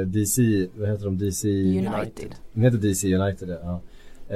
[0.00, 1.18] eh, DC, vad heter de?
[1.18, 2.34] DC United.
[2.52, 3.80] De heter DC United ja.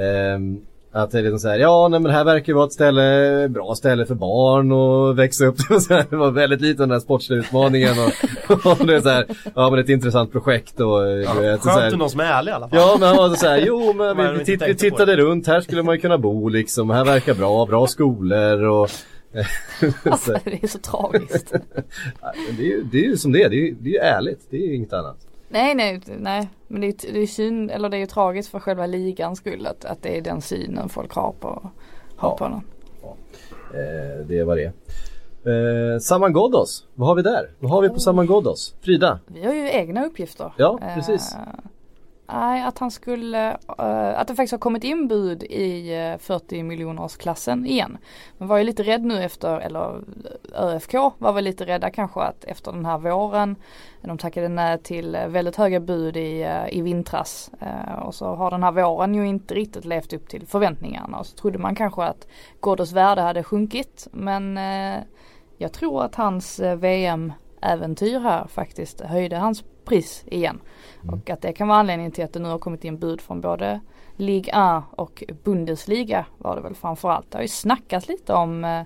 [0.00, 0.61] Ehm,
[0.93, 3.74] att det är liksom såhär, ja nej men här verkar ju vara ett ställe, bra
[3.74, 5.57] ställe för barn och växa upp.
[5.70, 9.01] Och så här, det var väldigt lite den där sportsliga utmaningen och, och det är
[9.01, 12.11] såhär, ja men ett intressant projekt och eh, Ja, vet, så här- skönt att någon
[12.11, 12.78] som är ärlig i alla fall.
[12.78, 15.61] Ja men han var så här, jo men vi, vi, titt, vi tittade runt, här
[15.61, 18.91] skulle man ju kunna bo liksom, här verkar bra, bra skolor och
[20.05, 21.53] Alltså det är så tragiskt.
[22.57, 23.99] Det, är ju, det är ju som det är, det är ju, det är ju
[23.99, 25.16] ärligt, det är ju inget annat.
[25.49, 26.49] Nej nej nej.
[26.68, 29.66] Men det är det är synd, eller det är ju tragiskt för själva ligans skull
[29.66, 31.70] att, att det är den synen folk har på,
[32.16, 32.36] har Ja.
[32.36, 32.61] på den.
[33.74, 34.72] Eh, det vad det.
[35.44, 37.51] Eh, Saman Ghoddos, vad har vi där?
[37.59, 38.74] Vad har vi på Saman Ghoddos?
[38.80, 39.18] Frida?
[39.26, 40.53] Vi har ju egna uppgifter.
[40.57, 41.34] Ja, precis.
[41.34, 41.40] Eh,
[42.33, 46.18] Nej, att han skulle, uh, att det faktiskt har kommit in bud i eh, uh,
[46.18, 47.99] 40 miljonersklassen igen.
[48.39, 50.03] Man var ju lite rädd nu efter, eller
[50.55, 53.57] eh, ÖFK var väl lite rädda kanske att efter den här våren,
[54.03, 57.51] de tackade nej till väldigt höga bud i, uh, i vintras.
[58.03, 61.18] Och så har den här våren ju inte riktigt levt upp till förväntningarna.
[61.18, 62.26] Och så trodde man kanske att
[62.61, 64.09] Ghoddos värde hade sjunkit.
[64.12, 64.57] Men
[65.57, 70.61] jag tror att hans VM-äventyr här faktiskt höjde hans pris igen.
[71.12, 73.41] Och att det kan vara anledningen till att det nu har kommit in bud från
[73.41, 73.80] både
[74.16, 77.30] Ligue 1 och Bundesliga var det väl framförallt.
[77.30, 78.82] Det har ju snackats lite om eh,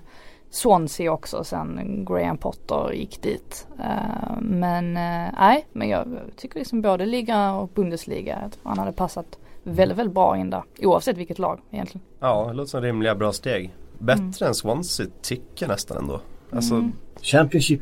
[0.49, 3.67] Swansea också sen Graham Potter gick dit.
[3.79, 8.91] Eh, men eh, nej, men jag tycker liksom både Liga och Bundesliga, att han hade
[8.91, 10.63] passat väldigt, väldigt bra in där.
[10.81, 12.05] Oavsett vilket lag egentligen.
[12.19, 13.75] Ja, det låter som rimliga bra steg.
[13.99, 14.47] Bättre Mm.
[14.47, 16.19] än Swansea tycker jag nästan ändå.
[16.51, 16.91] Alltså, Mm.
[17.21, 17.81] Championship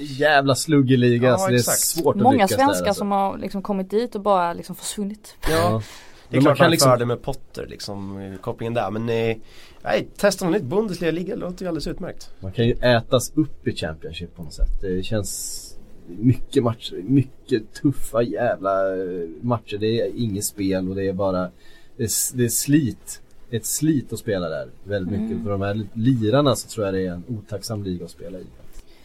[0.00, 1.78] jävla sluggig liga Ja, så det är exakt.
[1.78, 2.98] svårt att Många lyckas svenskar där, alltså.
[2.98, 5.34] som har liksom kommit dit och bara liksom försvunnit.
[5.50, 5.82] ja.
[6.28, 8.90] Det är Men man klart kan man liksom- för det med Potter liksom, kopplingen där.
[8.90, 9.36] Men eh,
[9.82, 10.62] nej, testa något nytt.
[10.62, 12.30] Bundesliga-liga låter ju alldeles utmärkt.
[12.40, 14.80] Man kan ju ätas upp i Championship på något sätt.
[14.80, 15.66] Det känns
[16.06, 19.76] mycket matcher, mycket tuffa jävla eh, matcher.
[19.80, 21.50] Det är inget spel och det är bara
[21.96, 23.22] det är, det är slit.
[23.50, 25.30] Det ett slit att spela där väldigt mycket.
[25.30, 25.44] Mm.
[25.44, 28.46] För de här lirarna så tror jag det är en otacksam liga att spela i.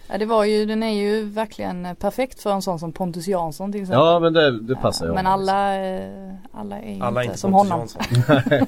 [0.10, 3.28] Ja det var ju, den är ju verkligen eh, perfekt för en sån som Pontus
[3.28, 3.99] Jansson till exempel.
[4.06, 7.39] Ja men det, det passar Ja, ju Men alla, eh, alla är Alla inte inte
[7.39, 7.88] som Pontus honom.
[7.89, 8.62] Jansson.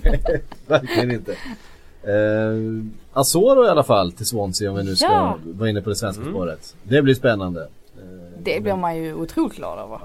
[0.68, 1.32] Verkligen inte.
[2.08, 2.84] Uh,
[3.14, 5.38] Asoro i alla fall till Swansea om vi nu ska Ja.
[5.46, 6.34] vara inne på det svenska Mm.
[6.34, 6.76] spåret.
[6.84, 7.62] Det blir spännande.
[7.62, 10.00] Eh, Det blir man ju otroligt glad över.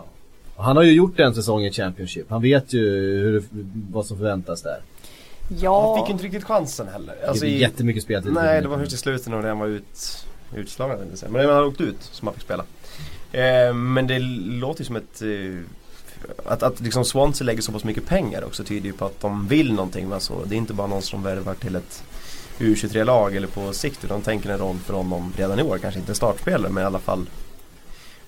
[0.56, 2.30] Han har ju gjort en säsong i Championship.
[2.30, 2.80] Han vet ju
[3.20, 3.46] hur, det-
[3.92, 4.78] vad som förväntas där.
[5.48, 7.14] Han Ja, fick ju inte riktigt chansen heller.
[7.20, 8.32] det Alltså, blir i, jättemycket speltid.
[8.32, 10.26] nej, det var först i slutet när han var ut,
[10.56, 10.98] utslagen.
[11.28, 12.64] Men när har åkt ut som han fick spela.
[13.32, 15.64] Eh, men det låter ju som ett eh,
[16.44, 19.48] att, att liksom Swansea lägger så pass mycket pengar också tyder ju på att de
[19.48, 20.44] vill någonting med så.
[20.44, 22.04] Det är inte bara någon som värvar till ett
[22.58, 25.78] U23-lag eller på sikt utan de tänker en roll för honom redan i år.
[25.78, 27.26] Kanske inte startspelare men i alla fall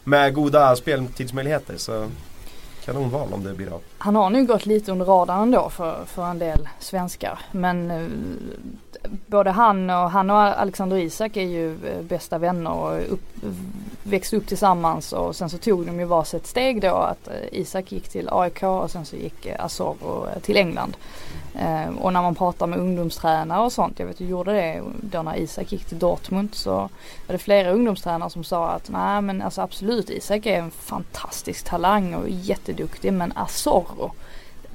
[0.04, 1.76] med goda speltidsmöjligheter.
[1.76, 2.10] Så
[2.84, 6.24] kanonval om det blir av han har nu gått lite under radarn ändå för, för
[6.26, 7.38] en del svenskar.
[7.52, 8.08] Men eh,
[9.26, 13.24] både han och, han och Alexander Isak är ju eh, bästa vänner och upp,
[14.02, 17.92] växte upp tillsammans och sen så tog de ju varsitt steg då att eh, Isak
[17.92, 20.96] gick till AIK och sen så gick eh, Asoro eh, till England.
[21.54, 25.22] Eh, och när man pratar med ungdomstränare och sånt, jag vet du gjorde det då
[25.22, 29.42] när Isak gick till Dortmund så var det flera ungdomstränare som sa att nej men
[29.42, 33.93] alltså absolut Isak är en fantastisk talang och jätteduktig men Asoro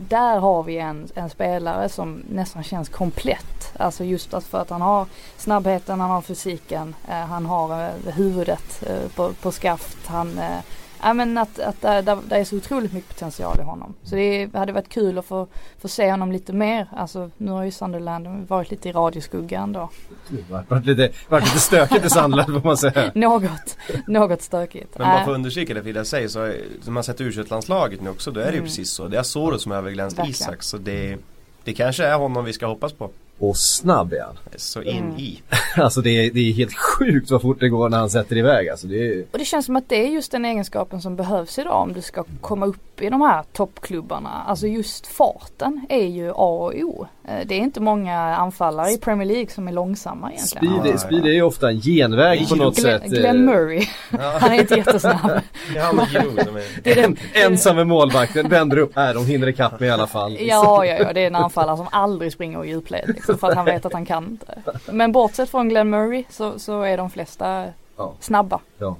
[0.08, 3.72] där har vi en, en spelare som nästan känns komplett.
[3.78, 5.06] Alltså just att för att han har
[5.38, 10.60] snabbheten, han har fysiken, eh, han har eh, huvudet eh, på, på skaft, han eh,
[11.02, 13.94] ja, men att, att det är så otroligt mycket potential i honom.
[14.04, 15.48] Så det hade varit kul att få,
[15.82, 16.88] få se honom lite mer.
[16.96, 19.90] Alltså nu har ju Sunderland varit lite i radioskuggan då.
[20.30, 23.12] Det har varit lite, varit lite stökigt i Sandland får man säga.
[23.16, 23.78] Något,
[24.08, 24.98] något stökigt.
[24.98, 28.02] Men bara Äh, för att understryka det Frida säger så, som man sett u landslaget
[28.02, 28.66] nu också, då är det ju Mm.
[28.66, 29.08] precis så.
[29.08, 30.20] Det är Asoro som överglänst.
[30.26, 31.18] Isak så det,
[31.64, 33.10] det kanske är honom vi ska hoppas på.
[33.40, 34.38] Och snabb är han.
[34.56, 35.18] Så in Mm.
[35.18, 35.42] i.
[35.78, 38.70] Alltså det är, det är helt sjukt vad fort det går när han sätter iväg.
[38.70, 41.60] Alltså det är, Och det känns som att det är just den egenskapen som behövs
[41.60, 44.44] idag om du ska komma upp i de här toppklubbarna.
[44.48, 47.08] Alltså just farten är ju A och O.
[47.30, 50.80] Eh, Det är inte många anfallare i Premier League som är långsamma egentligen.
[50.82, 53.10] speed, är- speed är ju ofta en genväg på något Glenn, sätt.
[53.12, 53.86] Glenn Murray,
[54.40, 55.32] han är inte jättesnabb.
[55.74, 56.60] Det är.
[56.84, 60.38] Det den, Ensam med målvakten, vänder upp här, de hinner ikapp med i alla fall.
[60.40, 63.56] Ja, ja, ja, det är en anfallare som aldrig springer i djupled liksom, för att
[63.56, 64.62] han vet att han kan inte.
[64.92, 67.66] Men bortsett från Glenn Murray så, så är de flesta
[67.98, 68.14] Ja.
[68.20, 68.60] snabba.
[68.78, 68.96] Ja.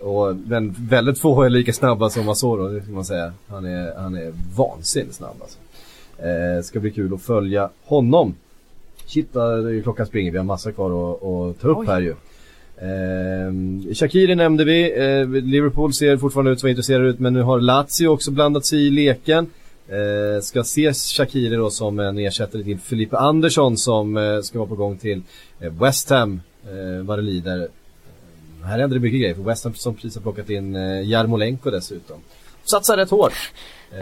[0.00, 3.32] Och, men väldigt få är lika snabba som Asoro, det får man säga.
[3.50, 5.58] Han är, han är vansinnigt snabb alltså.
[6.22, 8.34] Eh, ska bli kul att följa honom.
[9.06, 9.28] Shit
[9.82, 11.86] klockan springer, vi har massa kvar att, att ta upp Oj.
[11.86, 12.14] här ju.
[12.82, 17.42] Eh, Shakiri nämnde vi, eh, Liverpool ser fortfarande ut att vara intresserade ut men nu
[17.42, 19.46] har Lazio också blandat sig i leken.
[19.88, 24.68] Eh, ska se Shakiri då som en ersättare till Felipe Andersson som eh, ska vara
[24.68, 25.22] på gång till
[25.60, 27.68] eh, West Ham eh, vad det lider.
[28.64, 31.70] Här händer det mycket grejer för West Ham som precis har plockat in eh, Jarmolenko
[31.70, 32.16] dessutom.
[32.64, 33.32] Satsar rätt hårt.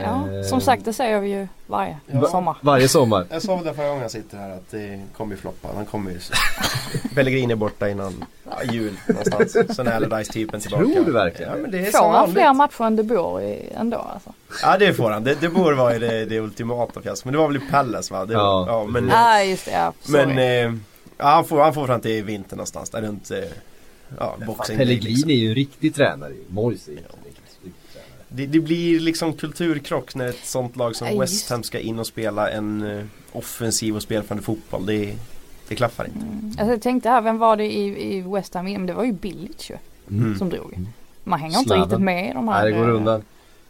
[0.02, 2.26] Ja, som sagt det säger vi ju varje Ja.
[2.28, 2.56] sommar.
[2.60, 3.26] Varje sommar.
[3.30, 5.68] Jag sa väl det förra gången jag sitter här att det kommer ju floppa.
[5.74, 6.18] Han kommer ju...
[7.14, 9.76] Pellegrini är borta innan ja, jul någonstans.
[9.76, 10.84] Sen är Allardyce-typen tillbaka.
[10.84, 13.68] Tror du verkligen Ja men det är Får han fler matcher än De Boer i-
[13.76, 14.32] ändå alltså?
[14.62, 15.24] Ja det får han.
[15.24, 17.24] Det, det borde vara det, det ultimata fiaskot.
[17.24, 18.24] Men det var väl i Palace va?
[18.24, 18.64] Det, Ja.
[18.68, 19.92] ja men, Nej just det, ja.
[20.02, 20.26] Sorry.
[20.26, 20.80] men eh,
[21.18, 22.90] ja, han, får, han får fram till vintern någonstans.
[22.90, 23.38] Där runt eh,
[24.18, 25.30] ja, boxing Day, Pellegrini liksom.
[25.30, 26.30] är ju en riktig tränare.
[26.30, 27.04] Ju riktig tränare.
[28.32, 31.50] Det, det blir liksom kulturkrock när ett sånt lag som Ja, West.
[31.50, 34.86] Ham ska in och spela en eh, offensiv och spelförande fotboll.
[34.86, 35.14] Det,
[35.68, 36.18] det klaffar inte.
[36.18, 36.46] Mm.
[36.46, 38.64] Alltså jag tänkte här, vem var det i, i West Ham?
[38.64, 39.76] Men det var ju Billigt ju
[40.10, 40.38] Mm.
[40.38, 40.78] som drog.
[41.24, 41.84] Man hänger inte Slaven.
[41.84, 42.62] riktigt med i de här.
[42.62, 43.22] Nej, det går eh, undan.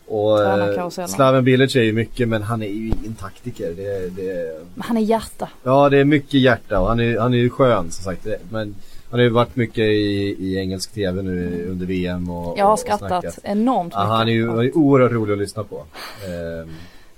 [0.07, 1.07] Och eh.
[1.07, 3.73] Slaven Bilic är ju mycket men han är ju ingen taktiker.
[3.77, 5.49] Det, det, han är hjärta.
[5.63, 8.27] ja det är mycket hjärta och han är, han är ju skön som sagt.
[8.51, 8.75] Men
[9.11, 12.73] han har ju varit mycket i, i engelsk TV nu under VM och Jag har
[12.73, 13.39] och skrattat snackat.
[13.43, 14.11] enormt Ja, mycket.
[14.17, 15.85] han är ju han är oerhört rolig att lyssna på.
[16.27, 16.71] Ehm,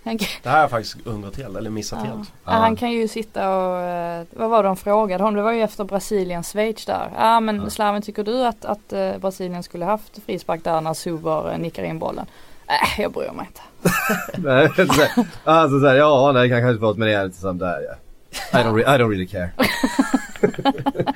[0.04, 2.10] kan- Det här har jag faktiskt undrat helt, eller missat ja.
[2.16, 2.32] helt.
[2.44, 5.36] Ja, han kan ju sitta och, eh, vad var det de frågade honom?
[5.36, 7.10] Det var ju efter Brasilien-Schweiz där.
[7.16, 7.70] Ja men Ja.
[7.70, 11.82] Slaven tycker du att, att eh, Brasilien skulle haft frispark där när Suber eh, nickar
[11.84, 12.26] in bollen?
[12.68, 13.60] Äh, jag bryr mig inte.
[14.48, 15.10] Nej, så här,
[15.44, 17.94] alltså såhär, ja nej kan kanske fått men det är lite sånt där ja.
[18.60, 19.50] I don't, re- I don't really care.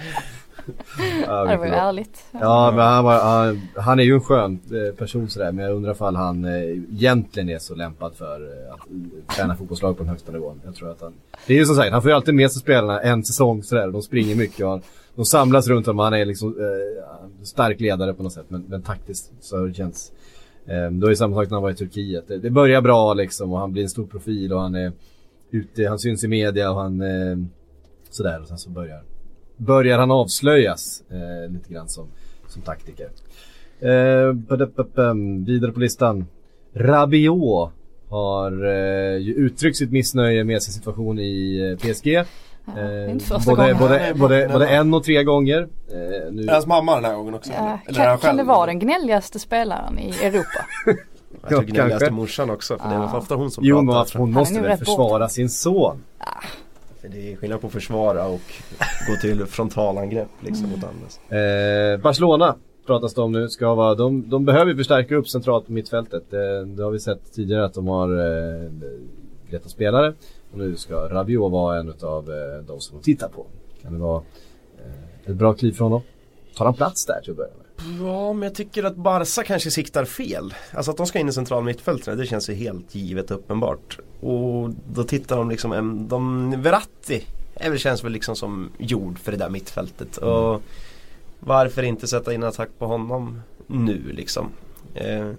[1.27, 2.25] ja, det var ju ärligt.
[2.33, 5.75] Ja men han, var, han, han är ju en skön eh, person sådär men jag
[5.75, 6.53] undrar ifall han eh,
[6.93, 10.61] egentligen är så lämpad för eh, att träna fotbollslag på den högsta nivån.
[10.65, 11.15] Jag tror att han,
[11.47, 13.91] det är ju som sagt, han får ju alltid med sig spelarna en säsong sådär.
[13.91, 14.83] De springer mycket och
[15.15, 15.99] de samlas runt honom.
[15.99, 20.13] Han är liksom eh, stark ledare på något sätt men, men taktiskt så känns
[20.67, 22.29] eh, det var ju samma sak när han var i Turkiet.
[22.29, 24.93] Det, det börjar bra liksom och han blir en stor profil och han är
[25.51, 27.37] ute, han syns i media och han eh,
[28.11, 29.03] sådär och sen så börjar
[29.57, 32.07] börjar han avslöjas eh, lite grann som,
[32.49, 33.09] som taktiker.
[33.81, 34.33] Eh,
[35.47, 36.27] vidare på listan.
[36.75, 37.71] Rabiot
[38.09, 42.25] har eh, ju uttryckt sitt missnöje med sin situation i eh, PSG.
[42.75, 45.61] Det inte första både, både, både, både en och tre gånger.
[45.89, 47.53] Eh, nu, Är hans mamma den här gången också?
[47.53, 47.79] Ja, eller?
[47.87, 50.67] Eller kan, han kan det vara den gnälligaste spelaren i Europa?
[51.41, 53.07] Jag tror gnälligaste morsan också för det är Ja.
[53.07, 56.03] väl ofta hon som jo, men tror hon måste väl försvara sin son.
[56.19, 56.27] jag.
[57.13, 58.41] Det är skillnad på att försvara och
[59.09, 61.41] gå till frontalangrepp liksom mot andra.
[61.41, 63.49] Eh, Barcelona pratas det om nu.
[63.49, 66.31] Ska vara, de, de behöver förstärka upp centralt på mittfältet.
[66.31, 68.71] Det, det har vi sett tidigare att de har eh,
[69.51, 70.15] letat spelare.
[70.53, 73.47] Och nu ska Rabiot vara en av eh, de som de tittar på.
[73.83, 74.23] Kan det vara
[74.79, 76.03] eh, ett bra kliv från dem?
[76.57, 77.66] Tar han plats där till att börja med?
[78.01, 80.55] Ja men jag tycker att Barca kanske siktar fel.
[80.73, 83.99] Alltså att de ska in i central mittfältet det känns ju helt givet uppenbart.
[84.21, 87.25] Och då tittar de liksom, en- de, Verratti
[87.55, 90.17] är väl, känns väl liksom som gjord för det där mittfältet.
[90.17, 90.63] Och
[91.41, 94.49] varför inte sätta in en attack på honom nu liksom.
[94.95, 95.31] Eh,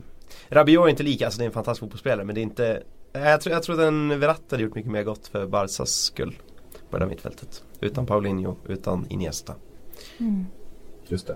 [0.49, 2.83] Rabiot är inte lika, alltså det är en fantastisk fotbollsspelare men det är inte
[3.13, 6.35] jag tror, jag tror att en Verratti hade gjort mycket mer gott för Barcas skull.
[6.89, 7.63] På det där mittfältet.
[7.79, 9.53] Utan Paulinho, utan Iniesta.
[10.17, 10.45] Mm.
[11.07, 11.35] Just det.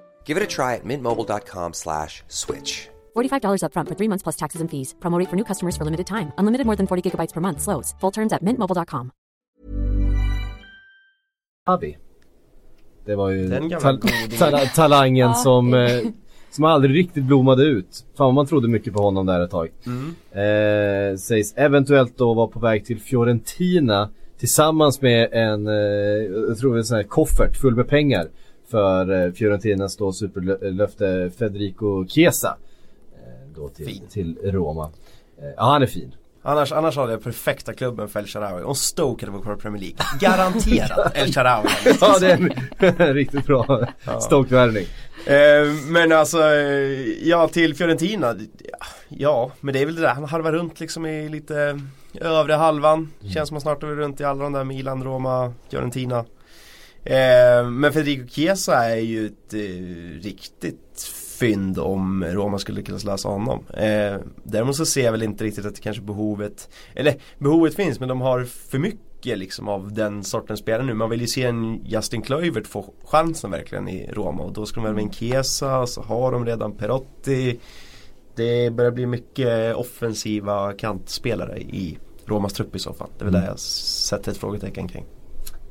[0.25, 2.87] Give it a try at mintmobile.com slash switch.
[3.15, 4.95] $45 upfront for three months plus taxes and fees.
[4.99, 6.31] Promo rate for new customers for limited time.
[6.37, 7.61] Unlimited more than 40 gigabytes per month.
[7.61, 7.95] Slows.
[8.01, 9.11] Full terms at mintmobile.com.
[11.67, 11.97] Avi.
[13.05, 13.99] Det var ju tal-
[14.39, 16.01] tal- talangen som, eh,
[16.51, 18.05] som aldrig riktigt blommade ut.
[18.17, 19.69] Fan vad man trodde mycket på honom där ett tag.
[20.31, 24.09] Eh, sägs eventuellt då vara på väg till Fiorentina
[24.39, 25.73] tillsammans med en, eh,
[26.47, 28.27] jag tror en sån här koffert full med pengar
[28.71, 32.57] för eh, Fiorentinas då superlöfte Federico Chiesa.
[33.13, 34.07] Eh, då till, Fin.
[34.09, 34.89] till Roma.
[35.41, 36.15] Eh, ja han är fin.
[36.43, 38.63] Annars, annars hade jag perfekta klubben för El Shaarawy.
[38.63, 39.97] Om Stoke hade varit kvar i Premier League.
[40.19, 41.69] Garanterat El Shaarawy.
[42.01, 43.87] Ja det är en riktigt bra
[44.19, 44.85] Stoke-värvning.
[45.25, 46.37] Eh, men alltså,
[47.23, 48.35] ja till Fiorentina.
[49.09, 50.13] Ja, men det är väl det där.
[50.13, 51.79] Han harvar runt liksom i lite
[52.13, 53.11] övre halvan.
[53.33, 56.25] Känns som att snart är vi runt i alla de där Milan, Roma, Fiorentina.
[57.03, 63.29] Eh, men Federico Chiesa är ju ett eh, riktigt fynd om Roma skulle kunna lösa
[63.29, 63.65] honom.
[63.73, 67.99] Eh, däremot så ser jag väl inte riktigt att det kanske behovet, eller behovet finns
[67.99, 70.93] men de har för mycket liksom av den sortens spelare nu.
[70.93, 74.81] Man vill ju se en Justin Kluivert få chansen verkligen i Roma och då ska
[74.81, 77.59] de väl med en Chiesa och så har de redan Perotti.
[78.35, 83.09] Det börjar bli mycket offensiva kantspelare i Romas trupp i så fall.
[83.17, 85.05] Det är väl där jag sätter ett frågetecken kring.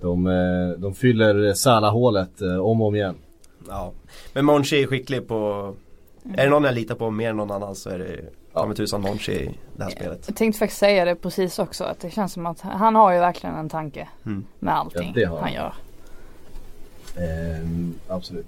[0.01, 3.15] De, eh, de fyller Salah-hålet eh, om och om igen.
[3.69, 3.93] Ja.
[4.33, 5.73] Men Monchi är skicklig på
[6.37, 8.21] Är det någon jag litar på mer än någon annan så är det
[8.53, 10.25] ta mig tusan Monchi i det här spelet.
[10.27, 13.19] Jag tänkte faktiskt säga det precis också att det känns som att han har ju
[13.19, 14.45] verkligen en tanke Mm.
[14.59, 15.45] med allting Ja, det har han.
[15.45, 15.75] han gör.
[17.17, 18.47] Ehm, absolut.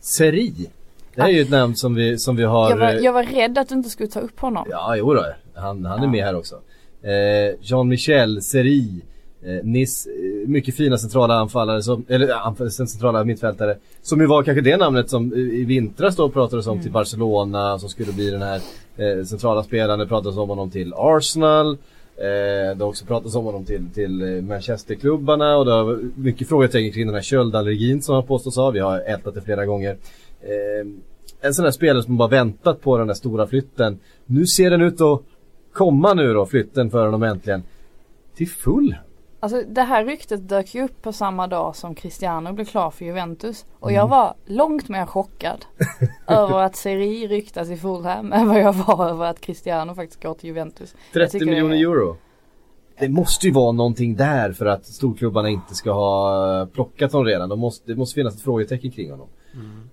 [0.00, 0.70] Seri.
[1.14, 2.70] Det här är ju ett namn som vi, som vi har...
[2.70, 4.66] Jag var, eh, jag var rädd att du inte skulle ta upp honom.
[4.70, 5.26] Ja, jo då.
[5.54, 6.54] Han, han är med här också.
[7.02, 9.00] Eh, Jean-Michel Seri.
[9.42, 13.76] Eh, Nis, eh, mycket fina centrala anfallare, som, eller centrala mittfältare.
[14.02, 17.88] Som ju var kanske det namnet som i vintras då pratades om till Barcelona, som
[17.88, 18.60] skulle bli den här
[18.96, 19.98] eh, centrala spelaren.
[19.98, 21.78] Det pratades om honom till Arsenal.
[22.16, 26.48] Eh, det har också pratats om honom till, till eh, Manchesterklubbarna och det har mycket
[26.48, 28.70] frågetecken kring den här köldallergin som han påstås ha.
[28.70, 29.96] Vi har ältat det flera gånger.
[30.40, 30.86] Eh,
[31.40, 33.98] en sån här spelare som bara väntat på den där stora flytten.
[34.26, 35.22] Nu ser den ut att
[35.72, 37.62] komma nu då, flytten för honom äntligen.
[38.36, 38.94] Till full.
[39.42, 43.04] Alltså det här ryktet dök ju upp på samma dag som Cristiano blev klar för
[43.04, 43.64] Juventus.
[43.80, 43.96] Och Mm.
[43.98, 45.64] jag var långt mer chockad
[46.26, 50.34] över att Seri ryktas i Fulham än vad jag var över att Cristiano faktiskt går
[50.34, 50.94] till Juventus.
[51.12, 52.16] Jag 30 tycker miljoner det är- euro.
[52.98, 57.48] Det måste ju vara någonting där för att storklubbarna inte ska ha plockat honom redan.
[57.48, 59.28] De måste, det måste finnas ett frågetecken kring honom.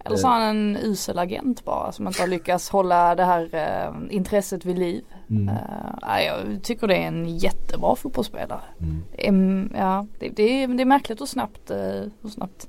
[0.05, 3.49] Eller så har han en usel agent bara som inte har lyckats hålla det här
[3.51, 5.03] eh, intresset vid liv.
[5.29, 5.49] Mm.
[5.49, 8.61] Eh, jag tycker det är en jättebra fotbollsspelare.
[8.79, 9.03] Mm.
[9.17, 11.77] Em, ja, det, det, är, det är märkligt hur snabbt, eh,
[12.21, 12.67] hur snabbt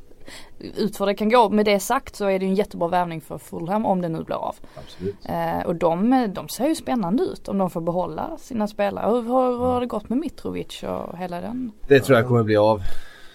[0.59, 1.51] utför det kan gå.
[1.51, 4.37] Med det sagt så är det en jättebra värvning för Fulham om det nu blir
[4.37, 4.57] av.
[5.25, 9.11] Eh, och de, de ser ju spännande ut om de får behålla sina spelare.
[9.11, 11.73] Hur, hur, hur har det gått med Mitrovic och hela den?
[11.89, 12.81] Det tror jag kommer bli av.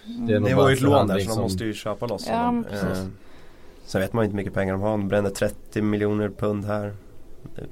[0.06, 2.26] är nog Det bara var ju ett lån där så de måste ju köpa loss
[2.28, 2.64] Ja, honom.
[3.84, 4.90] Sen vet man ju inte hur mycket pengar de har.
[4.90, 6.94] De bränner 30 miljoner pund här.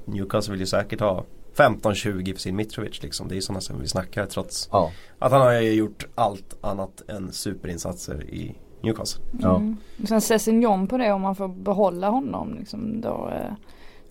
[0.05, 1.23] Newcastle vill ju säkert ha
[1.55, 3.27] 15-20 för sin Mitrovic liksom.
[3.27, 4.91] Det är ju sådana som vi snackar trots Ja.
[5.19, 9.23] att han har ju gjort allt annat än superinsatser i Newcastle.
[9.41, 9.55] Ja.
[9.55, 9.77] Mm.
[10.01, 13.29] Och Sen Sessignon på det om man får behålla honom liksom då.
[13.33, 13.53] Eh,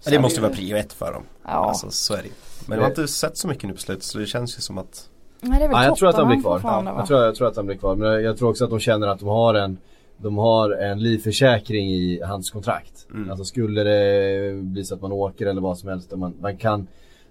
[0.04, 1.22] Ja, det måste ju- vara prio ett för dem.
[1.44, 1.50] Ja.
[1.50, 2.28] Alltså så är det.
[2.68, 4.78] Men jag har inte sett så mycket nu på slutet så det känns ju som
[4.78, 5.08] att
[5.40, 6.60] Nej, det är väl Ja, jag tror att han blir kvar.
[6.64, 7.96] Ja, jag, tror, jag tror att han blir kvar.
[7.96, 9.78] Men jag, jag tror också att de känner att de har en
[10.22, 13.06] de har en livförsäkring i hans kontrakt.
[13.14, 13.30] Mm.
[13.30, 16.16] Alltså skulle det bli så att man åker eller vad som helst.
[16.16, 16.86] Man, man kan,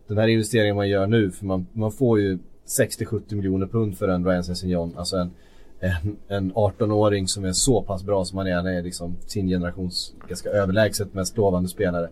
[0.08, 4.08] den här investeringen man gör nu, för man, man får ju 60-70 miljoner pund för
[4.08, 4.94] en Ryan Sessignon.
[4.98, 5.32] Alltså en,
[5.80, 8.56] en, en 18-åring som är så pass bra som han är.
[8.56, 12.10] Han är liksom sin generations ganska överlägset mest lovande spelare.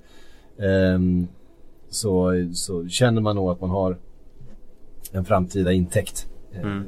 [0.60, 1.28] Ehm,
[1.90, 3.98] så, så känner man nog att man har
[5.12, 6.28] en framtida intäkt.
[6.54, 6.84] eh, Mm.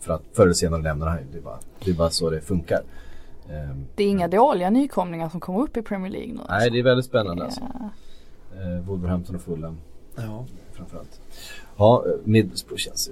[0.00, 1.24] För att förr eller senare lämnar han ju.
[1.32, 2.82] Det är bara, det är bara så det funkar.
[3.50, 6.40] Ehm, Det är inga dåliga nykomlingar som kommer upp i Premier League nu.
[6.48, 7.60] nej, det är väldigt spännande alltså.
[7.60, 7.90] Ja.
[8.60, 9.78] Eh, Wolverhampton och Fulham
[10.16, 10.46] Ja.
[10.72, 11.20] framförallt.
[11.76, 13.10] Ja, Middlesbrough känns.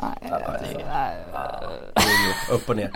[0.00, 1.24] Nej,
[2.52, 2.90] Upp och ner.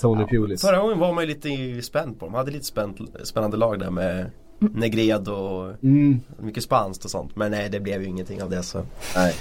[0.00, 0.60] Tony Pulis.
[0.60, 2.32] Förra gången var man ju lite spänd på dem.
[2.32, 7.36] De hade lite spänt, spännande lag där med Negredo och Mm, mycket spanskt och sånt.
[7.36, 8.82] Men nej det blev ju ingenting av det så.
[9.16, 9.34] nej.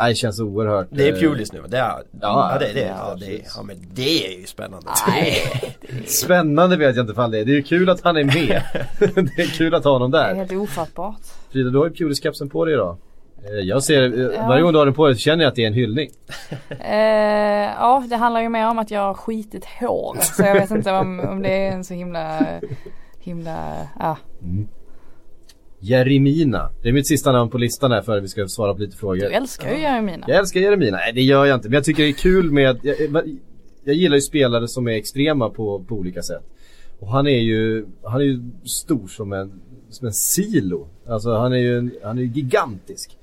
[0.00, 0.86] Nej, det känns oerhört.
[0.90, 2.80] Det är eh, Pulis nu det är, ja, Ja, det är det.
[2.98, 4.86] ja, det, ja men det är ju spännande.
[6.06, 7.44] Spännande vet jag inte ifall det är.
[7.44, 8.62] Det är ju kul att han är med.
[9.36, 10.34] det är kul att ha honom Det är där.
[10.34, 11.20] helt ofattbart.
[11.52, 12.96] Frida, du har ju Pulis-kepsen på dig idag.
[13.44, 14.46] Eh, Jag ser, eh, Ja.
[14.48, 16.10] varje gång du har den på dig känner jag att det är en hyllning.
[16.80, 16.96] Eh,
[17.78, 20.16] ja, det handlar ju mer om att jag har skitit hår.
[20.20, 22.40] Så jag vet inte om, om det är en så himla,
[23.20, 24.16] himla, ja.
[25.88, 26.70] Jeremina.
[26.82, 28.96] Det är mitt sista namn på listan här för att vi ska svara på lite
[28.96, 29.20] frågor.
[29.20, 30.24] Du älskar ju Jeremina.
[30.28, 30.96] Jag älskar Jeremina.
[30.96, 31.68] Nej det gör jag inte.
[31.68, 32.96] Men jag tycker det är kul med, jag,
[33.84, 36.42] jag gillar ju spelare som är extrema på, på olika sätt.
[36.98, 39.60] Och han är ju, han är ju stor som en,
[39.90, 40.88] som en silo.
[41.08, 43.16] Alltså han är ju, han är ju gigantisk.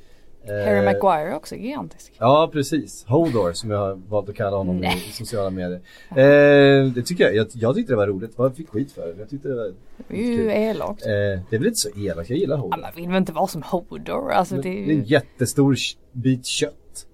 [0.47, 2.13] Harry Eh, Maguire är också gigantisk.
[2.19, 5.03] Ja precis, Hodor som jag har valt att kalla honom Nej.
[5.09, 5.81] i sociala medier.
[6.09, 8.37] Eh, det tycker jag, jag, jag tyckte det var roligt.
[8.37, 9.19] Vad fick skit för det?
[9.19, 9.73] Jag tyckte det var
[10.07, 11.05] Det är ju elakt.
[11.05, 12.77] Eh, det är väl inte så elakt, jag gillar Ja, Hodor.
[12.77, 14.31] man vill väl inte vara som Hodor?
[14.31, 15.75] Alltså det är det är en ju, jättestor
[16.11, 17.05] bit kött.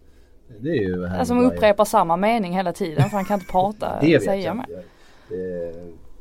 [0.60, 3.98] Det är ju alltså man upprepar samma mening hela tiden för han kan inte prata
[4.02, 4.84] Det vet säga jag inte.
[5.30, 5.74] Det,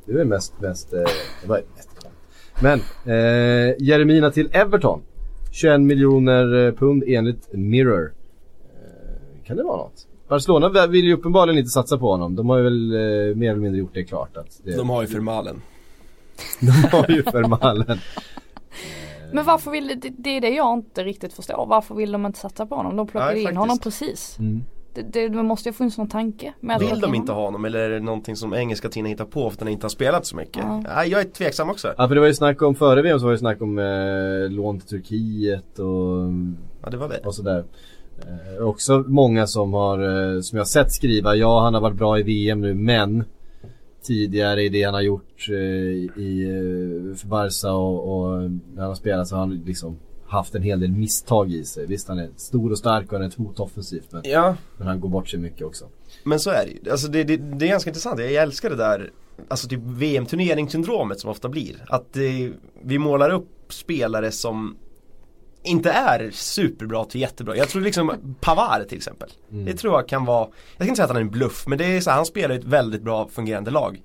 [0.04, 1.00] du är mest, mest, eh,
[1.42, 1.88] det var mest.
[2.62, 5.02] Men, eh, Jeremina till Everton.
[5.50, 8.12] 21 miljoner eh, pund enligt Mirror.
[8.64, 10.06] Eh, kan det vara något?
[10.28, 12.36] Barcelona vill ju uppenbarligen inte satsa på honom.
[12.36, 15.02] De har ju väl eh, mer eller mindre gjort det klart att det, De har
[15.02, 15.62] ju Firmalen.
[16.60, 17.98] de har ju för mallen.
[19.32, 21.66] Men varför vill, det, det är det jag inte riktigt förstår.
[21.66, 22.96] Varför vill de inte satsa på honom?
[22.96, 23.58] De plockade Nej, in faktiskt.
[23.58, 24.38] honom precis.
[24.38, 24.64] Mm.
[25.02, 27.64] Det, det, måste ju funnits någon tanke med att Vill de in inte ha honom
[27.64, 30.26] eller är det någonting som engelska tidningar hittar på för att han inte har spelat
[30.26, 30.62] så mycket?
[30.62, 30.82] Ja.
[30.94, 31.94] Nej, jag är tveksam också.
[31.98, 34.50] Ja för det var ju snack om, före VM så var det snack om eh,
[34.50, 36.32] lån till Turkiet och
[36.82, 37.18] Ja, det var det.
[37.26, 37.64] och sådär.
[38.18, 41.96] Eh, också många som har, eh, som jag har sett skriva, ja han har varit
[41.96, 43.24] bra i VM nu men
[44.02, 45.56] tidigare i det han har gjort eh,
[46.22, 49.96] i, eh, för Barca och, och när han har spelat så har han liksom
[50.28, 51.86] haft en hel del misstag i sig.
[51.86, 54.86] Visst han är stor och stark och han är ett hot offensivt men, Ja, men
[54.86, 55.84] han går bort sig mycket också.
[56.24, 56.90] men så är det ju.
[56.90, 58.20] Alltså det, det, det är ganska intressant.
[58.20, 59.10] Jag älskar det där,
[59.48, 61.84] alltså typ VM-turneringssyndromet som ofta blir.
[61.88, 62.52] Att det,
[62.82, 64.76] vi målar upp spelare som
[65.62, 67.56] inte är superbra till jättebra.
[67.56, 69.28] Jag tror liksom Pavard till exempel.
[69.48, 71.78] Det tror jag kan vara, jag ska inte säga att han är en bluff men
[71.78, 74.02] det är så här, han spelar i ett väldigt bra fungerande lag.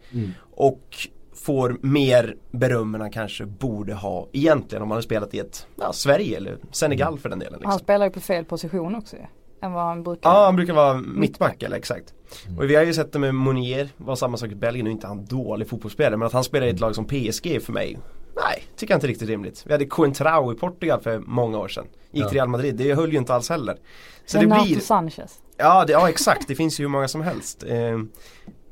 [0.56, 1.08] Och
[1.45, 5.68] får mer beröm än han kanske borde ha egentligen om han hade spelat i ett,
[5.76, 7.53] ja, Sverige eller Senegal för den delen.
[7.53, 7.70] Liksom.
[7.70, 9.24] Han spelar ju på fel position också ju.
[9.61, 10.30] Än vad han brukar.
[10.30, 12.14] Ja, han brukar vara mittback eller exakt.
[12.57, 14.94] Och vi har ju sett det med Monier, var samma sak i Belgien, nu är
[14.94, 17.99] inte han dålig fotbollsspelare men att han spelar i ett lag som PSG för mig
[18.36, 19.64] Nej, tycker jag inte riktigt rimligt.
[19.65, 21.86] Vi hade Coentrao i Portugal för många år sedan.
[22.11, 23.78] Gick till Real Madrid, det höll ju inte alls heller.
[24.26, 25.40] Så det Renato blir, Sanchez.
[25.57, 27.64] ja, det, ja exakt, det finns ju hur många som helst.
[27.74, 27.99] Eh,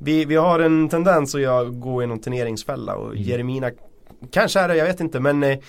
[0.04, 3.72] vi, vi har en tendens att jag gå i någon turneringsfälla och Jeremina
[4.32, 5.60] Kanske är det, jag vet inte men eh,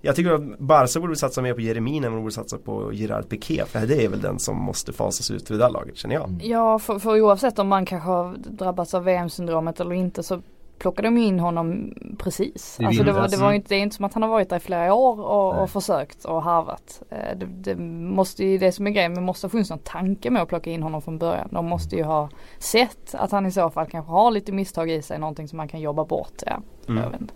[0.00, 3.28] Jag tycker att Barca borde satsa mer på Jeremina än de borde satsa på Gerard
[3.28, 6.14] Piqué för det är väl den som måste fasas ut för det där laget känner
[6.14, 6.40] jag.
[6.42, 10.42] Ja, för, för oavsett om man kanske har drabbats av VM-syndromet eller inte så
[10.78, 12.80] plockar de in honom precis.
[12.80, 14.48] I Alltså det, var, det, var inte, det är inte som att han har varit
[14.50, 17.02] där i flera år och, och försökt och harvat.
[17.10, 17.76] Eh, Det, det
[18.16, 20.70] måste ju, det som är grejen, men måste ha funnits någon tanke med att plocka
[20.70, 21.48] in honom från början.
[21.50, 22.28] De måste ju ha
[22.58, 25.68] sett att han i så fall kanske har lite misstag i sig, någonting som man
[25.68, 26.42] kan jobba bort.
[26.46, 27.04] Ja, Mm.
[27.20, 27.34] inte.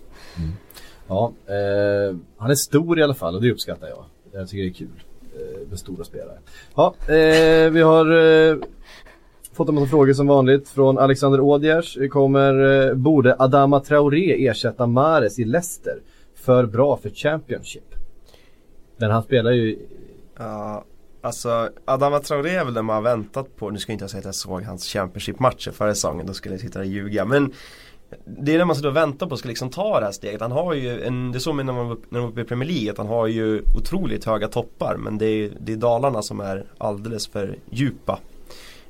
[1.09, 4.05] Ja, eh, han är stor i alla fall och det uppskattar jag.
[4.33, 5.03] Jag tycker det är kul
[5.35, 6.39] eh, med stora spelare.
[6.75, 8.07] Ja, eh, vi har
[8.51, 8.57] eh,
[9.59, 11.99] fått en massa frågor som vanligt från Alexander Ådjers.
[12.11, 15.99] Kommer, eh, borde Adama Traoré ersätta Mares i Leicester?
[16.35, 17.95] För bra för Championship.
[18.97, 19.79] Men han spelar ju
[20.39, 20.85] Ja,
[21.21, 23.71] alltså Adama Traoré är väl den man har väntat på.
[23.71, 26.61] Nu ska jag inte säga att jag såg hans Championship-matcher förra säsongen, då skulle jag
[26.61, 27.25] sitta och ljuga.
[27.25, 27.53] Men
[28.25, 30.41] det är det man sitter och väntar på ska liksom ta det här steget.
[30.41, 32.69] Han har ju en, det såg man när man var när man uppe i Premier
[32.69, 34.97] League, att han har ju otroligt höga toppar.
[34.97, 38.19] Men det är, det är dalarna som är alldeles för djupa.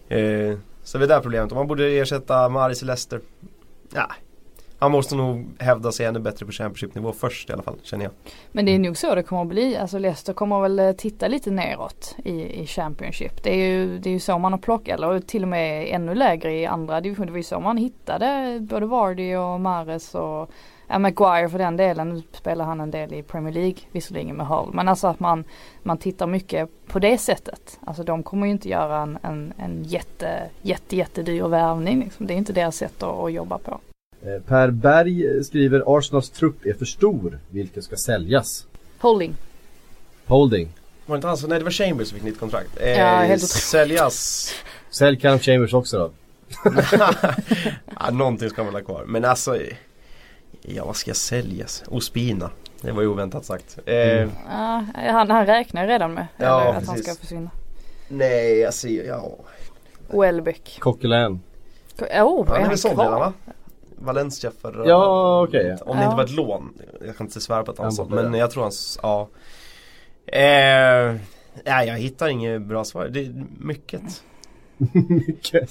[0.09, 1.52] Eh, så det är där problemet.
[1.52, 3.20] Om man borde ersätta Maris i Leicester.
[3.94, 4.10] Ja,
[4.78, 8.12] han måste nog hävda sig ännu bättre på Championship-nivå först i alla fall, känner jag.
[8.52, 9.76] Men det är nog så det kommer att bli.
[9.76, 13.43] Alltså Leicester kommer väl eh, titta lite neråt i, i Championship.
[13.43, 16.14] Det är, ju, det är ju så man har plockat, eller till och med ännu
[16.14, 17.26] lägre i andra divisioner.
[17.26, 20.51] Det var ju så man hittade både Vardy och Mares och
[20.89, 22.09] ja, Maguire för den delen.
[22.09, 24.70] Nu spelar han en del i Premier League visserligen med Hull.
[24.74, 25.44] Men alltså att man,
[25.82, 27.78] man tittar mycket på det sättet.
[27.85, 32.01] Alltså de kommer ju inte göra en, en, en jätte, jätte, jättedyr värvning.
[32.01, 32.27] Liksom.
[32.27, 33.81] Det är inte deras sätt att, att jobba på.
[34.23, 37.39] eh, Per Berg skriver Arsenals trupp är för stor.
[37.51, 38.66] Vilka ska säljas?
[38.98, 39.35] Holding.
[40.27, 40.69] Holding.
[41.06, 42.81] Var det inte han som, nej det var Chambers som fick nytt kontrakt.
[42.81, 43.51] Eh, Ja, helt otroligt.
[43.51, 44.51] säljas
[44.90, 46.10] Sälj Callum Chambers också då.
[48.01, 49.05] ja, någonting ska man ha kvar.
[49.06, 49.56] Men alltså
[50.62, 51.85] Ja vad ska säljas?
[51.89, 52.51] Ospina.
[52.80, 53.78] Det var ju oväntat sagt.
[53.86, 54.30] Eh, Mm.
[54.48, 57.12] Ja, han, han räknar redan med Ja, eller att han precis.
[57.12, 57.51] ska försvinna.
[58.09, 59.30] Nej, alltså ja.
[60.10, 60.78] Welbeck.
[60.80, 61.40] Coquelin.
[62.01, 63.32] Oh, Han är är han väl såld redan va?
[64.01, 65.76] Valencia förra Ja, okej.
[65.80, 66.06] Om det Ja.
[66.06, 66.72] inte var ett lån.
[67.06, 68.10] Jag kan inte svära på att han Han såld.
[68.10, 68.72] Men jag tror han,
[69.02, 69.28] ja.
[70.26, 71.14] Eh,
[71.64, 73.09] nej jag hittar inget bra svar.
[73.09, 74.22] Det är mycket.
[75.09, 75.70] Mycket.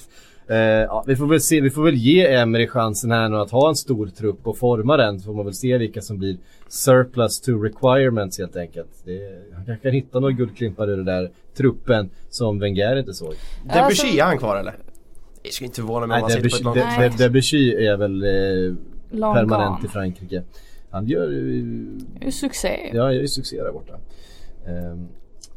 [0.50, 3.50] Eh, ja, vi får väl se, vi får väl ge Emery chansen här nu att
[3.50, 5.20] ha en stor trupp och forma den.
[5.20, 6.36] Så får man väl se vilka som blir
[6.68, 8.88] surplus to requirements helt enkelt.
[9.04, 9.18] Det,
[9.54, 13.28] han kanske kan hitta några guldklimpar ur den där truppen som Wenger inte såg.
[13.28, 14.74] Alltså- Debussy, är han kvar eller?
[15.42, 16.64] Det skulle inte förvåna mig om han sitter på ett
[16.98, 18.76] långt De, Debussy är väl eh,
[19.34, 19.84] permanent gone.
[19.84, 20.42] i Frankrike.
[20.90, 21.86] Han gör ju
[22.30, 22.90] succé.
[22.92, 23.98] Ja, jag är ju succé där borta.
[24.66, 25.08] Ehm,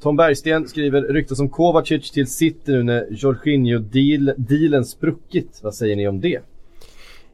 [0.01, 5.59] Tom Bergsten skriver ryktas om Kovacic till City nu när Jorginho-dealen spruckit.
[5.63, 6.39] Vad säger ni om det?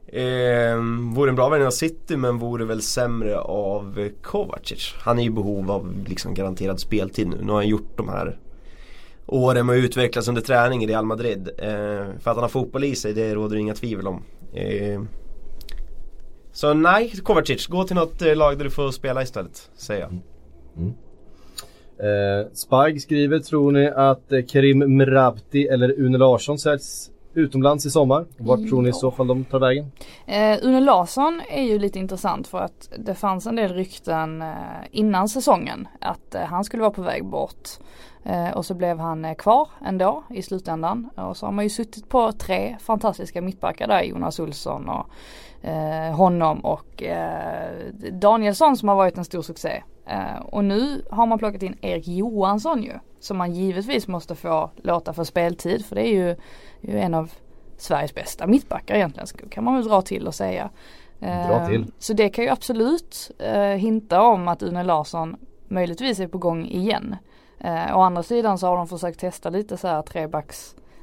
[0.06, 0.76] Eh,
[1.14, 4.94] vore en bra värvning av City men vore väl sämre av Kovacic.
[4.98, 7.36] Han är i behov av liksom garanterad speltid nu.
[7.40, 8.38] Nu har han gjort de här
[9.26, 11.48] åren med att utvecklas under träning i Real Madrid.
[11.58, 11.66] Eh,
[12.20, 14.22] för att han har fotboll i sig, det råder inga tvivel om.
[14.52, 15.02] Eh,
[16.52, 20.10] så nej, Kovacic, gå till något eh, lag där du får spela istället, säger jag.
[22.00, 27.90] Eh, Spag skriver, tror ni att eh, Karim Mrabti eller Une Larsson säljs utomlands i
[27.90, 28.26] sommar?
[28.36, 29.92] Vart tror ni i så fall de tar vägen?
[30.26, 34.48] Eh, Une Larsson är ju lite intressant för att det fanns en del rykten eh,
[34.90, 37.68] innan säsongen att eh, han skulle vara på väg bort.
[38.24, 41.10] Eh, och så blev han kvar ändå i slutändan.
[41.16, 45.06] Och så har man ju suttit på tre fantastiska mittbackar där, Jonas Olsson och
[45.62, 47.70] eh, honom och eh,
[48.12, 49.82] Danielsson som har varit en stor succé.
[50.06, 52.92] Eh, och nu har man plockat in Erik Johansson ju.
[53.20, 56.36] Som man givetvis måste få låta få speltid för det är ju,
[56.80, 57.30] ju en av
[57.76, 60.70] Sveriges bästa mittbackar egentligen kan man väl dra till och säga.
[61.18, 61.80] Dra till.
[61.80, 65.36] Eh, Så det kan ju absolut eh, hinta om att Une Larsson
[65.68, 67.16] möjligtvis är på gång igen.
[67.58, 70.02] Eh, å andra sidan så har de försökt testa lite så här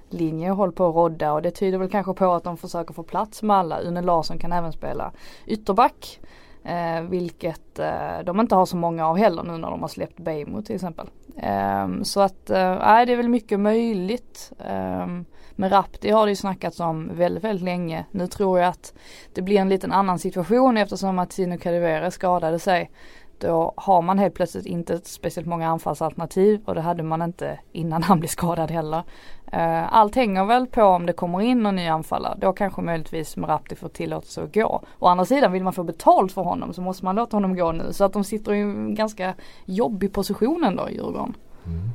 [0.09, 2.93] linje och håller på att rodda och det tyder väl kanske på att de försöker
[2.93, 3.81] få plats med alla.
[3.81, 5.11] Une Larsson kan även spela
[5.45, 6.19] ytterback.
[6.63, 10.17] Eh, vilket eh, de inte har så många av heller nu när de har släppt
[10.17, 11.09] Bejmo till exempel.
[11.37, 14.51] Eh, så att, eh, nej det är väl mycket möjligt.
[14.59, 15.07] Eh,
[15.55, 18.05] men Rapti har det ju snackats om väldigt, väldigt länge.
[18.11, 18.93] Nu tror jag att
[19.33, 22.91] det blir en liten annan situation eftersom att Tino Kadewere skadade sig.
[23.37, 28.03] Då har man helt plötsligt inte speciellt många anfallsalternativ och det hade man inte innan
[28.03, 29.03] han blev skadad heller.
[29.51, 32.37] Eh, allt hänger väl på om det kommer in någon ny anfallare.
[32.41, 34.83] Då kanske möjligtvis Merapti får tillåtelse att gå.
[34.99, 37.71] Å andra sidan vill man få betalt för honom så måste man låta honom gå
[37.71, 37.93] nu.
[37.93, 39.33] Så att de sitter i en ganska
[39.65, 41.33] jobbig position ändå Djurgården.
[41.65, 41.89] Mm.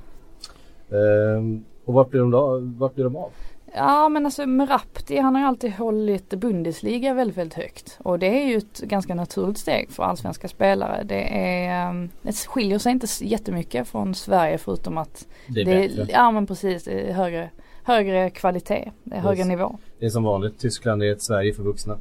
[0.90, 3.30] Ehm, och vart blir de, då, vart blir de av?
[3.74, 7.98] Ja men alltså Merapti han har ju alltid hållit Bundesliga väldigt väldigt högt.
[8.02, 11.02] Och det är ju ett ganska naturligt steg för allsvenska spelare.
[11.04, 15.88] Det är, ehm, det skiljer sig inte jättemycket från Sverige förutom att Det är det
[15.96, 16.06] bättre.
[16.12, 17.50] ja men precis, det är högre,
[17.84, 19.48] högre kvalitet, det är högre Yes.
[19.48, 19.78] nivå.
[19.98, 21.98] Det är som vanligt, Tyskland är ett Sverige för vuxna.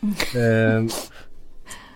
[0.36, 0.88] Ehm,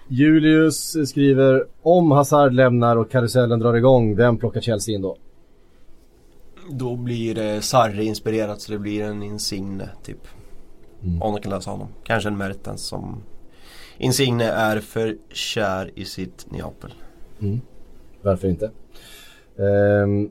[0.09, 5.16] Julius skriver om Hazard lämnar och karusellen drar igång, vem plockar Chelsea in då?
[6.70, 10.28] Då blir det Sarri inspirerat så det blir en Insigne typ.
[11.02, 11.22] Mm.
[11.22, 11.89] Om de kan lösa honom.
[12.05, 13.22] Kanske en Mertens som
[13.98, 16.94] Insigne är för kär i sitt Neapel.
[18.22, 18.70] Varför inte?
[19.56, 20.30] Um,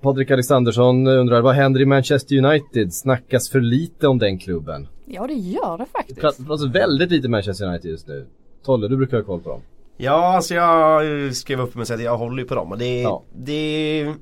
[0.00, 2.94] Patrik Alexandersson undrar, vad händer i Manchester United?
[2.94, 4.88] Snackas för lite om den klubben?
[5.06, 6.20] Ja det gör det Det faktiskt.
[6.20, 8.26] pratas alltså väldigt lite Manchester United just nu.
[8.64, 9.60] Tolle, du brukar ha koll på dem.
[9.96, 12.72] Ja, alltså jag eh, skrev upp mig och sa att jag håller ju på dem
[12.72, 13.22] och det, Ja.
[13.36, 14.14] det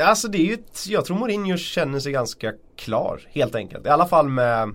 [0.00, 3.86] Alltså det är ju ett, jag tror Mourinho känner sig ganska klar helt enkelt.
[3.86, 4.74] I alla fall med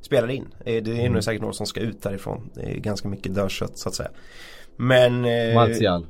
[0.00, 0.46] spelare in.
[0.64, 2.50] Eh, Det är nog säkert några som ska ut därifrån.
[2.54, 4.10] Det är ganska mycket dödkött så att säga.
[4.76, 6.06] Men eh, Martial.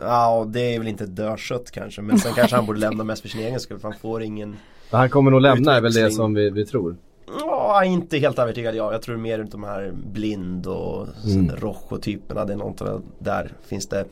[0.00, 2.02] Ja, det är väl inte dödkött kanske.
[2.02, 3.78] Men sen kanske han borde lämna mest för sin egen skull.
[3.78, 4.56] För han får ingen
[4.90, 6.96] Han kommer nog lämna är väl det som vi, vi tror.
[7.40, 8.94] Ja, inte helt övertygad jag.
[8.94, 11.38] Jag tror mer runt de här Blind och Mm.
[11.38, 11.56] mm.
[11.56, 12.44] Rojo-typerna.
[12.44, 14.04] Det är något där finns det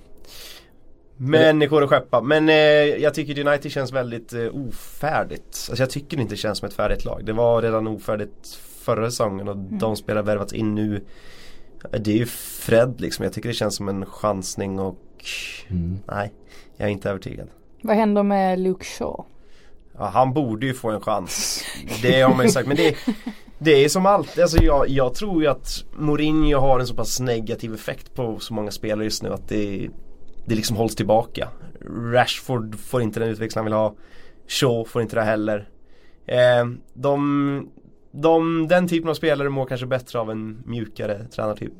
[1.18, 2.22] människor att skeppa.
[2.22, 2.54] Men eh,
[3.02, 5.66] jag tycker United känns väldigt eh, ofärdigt.
[5.68, 7.24] Alltså jag tycker det inte känns som ett färdigt lag.
[7.24, 11.04] Det var redan ofärdigt förra säsongen och de spelare värvats in nu.
[11.90, 13.22] Det är ju Fred liksom.
[13.24, 14.98] Jag tycker det känns som en chansning och
[16.06, 16.32] nej,
[16.76, 17.48] jag är inte övertygad.
[17.82, 19.24] Vad händer med Luke Shaw?
[19.98, 21.64] Ja, han borde ju få en chans.
[22.02, 22.68] Det har man ju sagt.
[22.68, 22.96] Men det,
[23.58, 24.42] det är som alltid.
[24.42, 28.54] Alltså jag, jag tror ju att Mourinho har en så pass negativ effekt på så
[28.54, 29.88] många spelare just nu att det,
[30.48, 31.48] det liksom hålls tillbaka.
[32.12, 33.94] Rashford får inte den utväxling han vill ha.
[34.48, 35.68] Shaw får inte det heller.
[36.26, 37.68] Eh, de,
[38.10, 41.72] de, den typen av spelare mår kanske bättre av en mjukare tränartyp.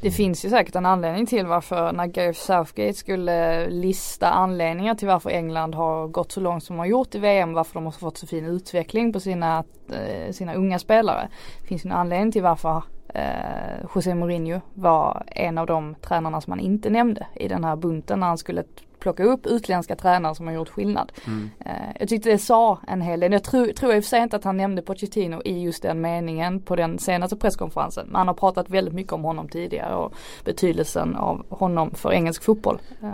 [0.00, 5.08] Det finns ju säkert en anledning till varför när Gareth Southgate skulle lista anledningar till
[5.08, 7.92] varför England har gått så långt som de har gjort i VM, varför de har
[7.92, 11.28] fått så fin utveckling på sina, eh, sina unga spelare.
[11.62, 12.82] Det finns ju en anledning till varför
[13.14, 17.76] eh, José Mourinho var en av de tränarna som han inte nämnde i den här
[17.76, 18.64] bunten när han skulle
[18.98, 21.12] plocka upp utländska tränare som har gjort skillnad.
[21.26, 21.50] Mm.
[21.60, 23.32] Eh, jag tyckte det sa en hel del.
[23.32, 26.00] Jag tror, tror i och för sig inte att han nämnde Pochettino i just den
[26.00, 28.06] meningen på den senaste presskonferensen.
[28.06, 30.14] Men han har pratat väldigt mycket om honom tidigare och
[30.44, 32.78] betydelsen av honom för engelsk fotboll.
[33.02, 33.08] Eh,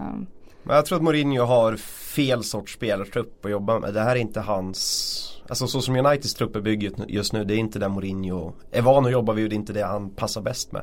[0.63, 3.95] Men jag tror att Mourinho har fel sorts spelartrupp att jobba med.
[3.95, 7.55] Det här är inte hans Alltså så som Uniteds trupp är byggd just nu, det
[7.55, 10.11] är inte det Mourinho är van att jobba vid och det är inte det han
[10.11, 10.83] passar bäst med.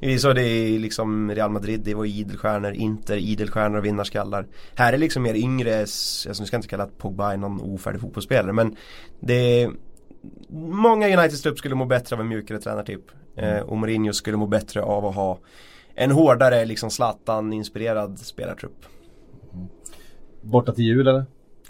[0.00, 4.46] Vi såg det i liksom Real Madrid, det var idelstjärnor, Inter, idelstjärnor och vinnarskallar.
[4.74, 8.52] Här är liksom mer yngre, alltså nu ska jag inte kalla Pogba någon ofärdig fotbollsspelare
[8.52, 8.76] men
[9.20, 9.70] det är
[10.52, 13.04] Många Uniteds trupp skulle må bättre av en mjukare tränartyp.
[13.36, 15.38] Eh, och Mourinho skulle må bättre av att ha
[15.94, 18.86] en hårdare, liksom Zlatan-inspirerad spelartrupp.
[20.42, 21.24] Borta till jul eller?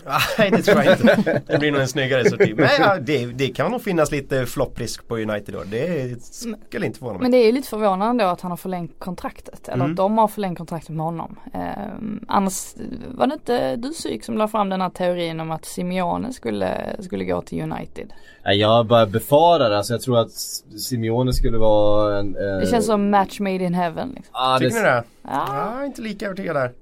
[0.38, 1.42] Nej det tror jag inte.
[1.46, 2.54] Det blir nog en snyggare sorti.
[2.56, 5.62] Men ja, det, det kan nog finnas lite flopprisk på United då.
[5.70, 7.22] Det skulle inte förvåna mig.
[7.22, 9.68] Men det är ju lite förvånande då att han har förlängt kontraktet.
[9.68, 9.90] Eller Mm.
[9.90, 11.36] att de har förlängt kontraktet med honom.
[11.54, 12.74] Um, annars
[13.14, 16.96] var det inte du psyk som la fram den här teorin om att Simeone skulle,
[17.00, 18.12] skulle gå till United.
[18.44, 19.92] Jag bara befarar alltså.
[19.94, 20.30] Jag tror att
[20.80, 22.36] Simeone skulle vara en...
[22.36, 24.08] Eh, Det känns som match made in heaven.
[24.16, 24.32] Liksom.
[24.34, 25.04] ah, Tycker ni det?
[25.22, 25.74] Ja.
[25.78, 26.72] Ja, inte lika övertygad där.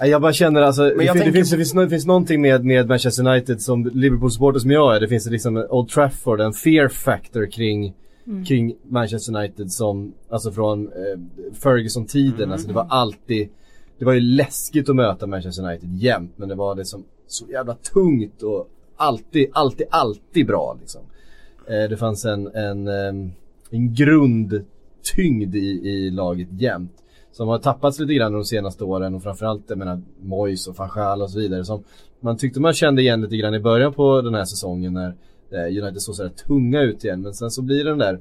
[0.00, 2.64] Jag bara känner alltså, det, jag det, tänker finns, det, finns, det finns någonting med,
[2.64, 5.00] med Manchester United som Liverpool-supporter som jag är.
[5.00, 7.94] Det finns liksom en Old Trafford, en fear factor kring,
[8.46, 11.18] kring Manchester United som, alltså från eh,
[11.62, 12.52] Ferguson-tiden.
[12.52, 13.48] Alltså det var alltid,
[13.98, 16.32] det var ju läskigt att möta Manchester United jämt.
[16.36, 21.02] Men det var liksom så jävla tungt och alltid, alltid, alltid bra liksom.
[21.66, 23.30] Eh, det fanns en, en, ehm,
[23.70, 26.92] en grundtyngd i, i laget jämt.
[27.38, 31.22] Som har tappats lite grann de senaste åren och framförallt jag menar Moyes och Fanchal
[31.22, 31.64] och så vidare.
[31.64, 31.84] Som
[32.20, 35.14] man tyckte man kände igen lite grann i början på den här säsongen när
[35.50, 37.22] eh, United såg sådär tunga ut igen.
[37.22, 38.20] Men sen så blir den där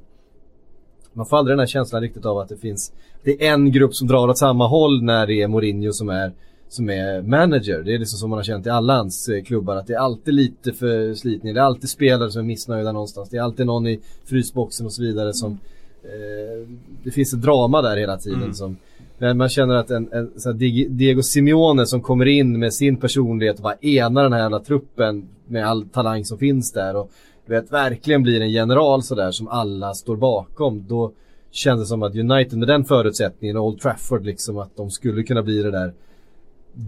[1.14, 3.96] man får aldrig den här känslan riktigt av att det finns Det är en grupp
[3.96, 6.32] som drar åt samma håll när det är Mourinho som är
[6.70, 7.84] Som är manager.
[7.84, 10.00] Det är liksom som man har känt i alla hans eh, klubbar att det är
[10.00, 11.54] alltid lite för slitning.
[11.54, 13.30] Det är alltid spelare som är missnöjda någonstans.
[13.30, 15.60] Det är alltid någon i frysboxen och så vidare som
[16.04, 16.68] eh,
[17.04, 18.78] Det finns ett drama där hela tiden som
[19.18, 22.74] men man känner att en, en så här Dig- Diego Simeone som kommer in med
[22.74, 26.96] sin personlighet och bara enar den här jävla truppen med all talang som finns där
[26.96, 27.12] och
[27.46, 30.86] vet verkligen blir en general sådär som alla står bakom.
[30.88, 31.12] Då
[31.52, 35.24] kändes det som att United med den förutsättningen och Old Trafford liksom att de skulle
[35.24, 35.94] kunna bli det där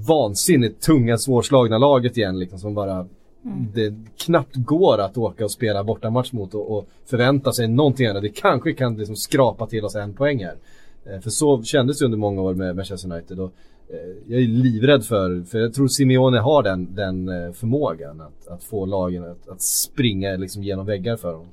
[0.07, 3.05] vansinnigt tunga svårslagna laget igen liksom som bara
[3.73, 8.21] det knappt går att åka och spela bortamatch mot och, och förvänta sig någonting annat.
[8.21, 10.55] Det kanske kan liksom skrapa till oss en poäng här.
[11.09, 13.39] Eh, För så kändes det under många år med Manchester United.
[13.39, 13.51] Och,
[13.89, 18.47] eh, jag är livrädd för, för jag tror Simeone har den, den eh, förmågan att,
[18.47, 21.49] att få lagen att, att springa liksom genom väggar för honom.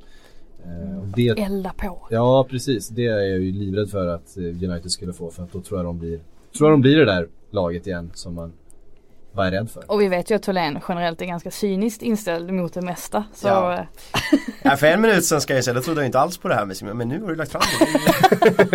[0.65, 2.09] Eh, och det, Elda på.
[2.11, 5.61] ja precis, det är jag ju livrädd för att United skulle få för att då
[5.61, 6.20] tror jag de blir,
[6.57, 8.53] tror jag de blir det där laget igen som man
[9.37, 9.91] var rädd för.
[9.91, 13.25] Och vi vet ju att Tholén generellt är ganska cyniskt inställd mot det mesta.
[13.35, 13.75] Så Ja.
[13.75, 13.81] eh,
[14.63, 16.55] Ja, för en minut sen ska jag säga, då trodde jag inte alls på det
[16.55, 17.63] här med Simon, men nu har du lagt fram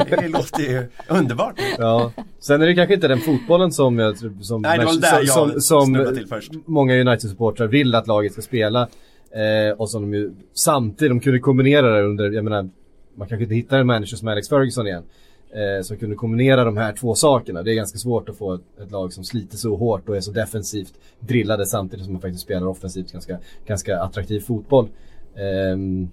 [0.05, 0.15] det.
[0.21, 1.55] Det låter ju underbart.
[1.77, 5.61] Ja, sen är det kanske inte den fotbollen som jag som, Nej, som, jag som,
[5.61, 6.51] som till först.
[6.65, 8.81] många United-supportrar vill att laget ska spela.
[9.35, 12.69] Eh, och som de ju samtidigt, de kunde kombinera det under, jag menar,
[13.17, 15.03] man kanske inte hittar en manager som Alex Ferguson igen.
[15.53, 17.63] Eh, som kunde kombinera de här två sakerna.
[17.63, 20.21] Det är ganska svårt att få ett, ett lag som sliter så hårt och är
[20.21, 24.89] så defensivt drillade samtidigt som man faktiskt spelar offensivt ganska, ganska attraktiv fotboll.
[25.35, 26.07] Eh,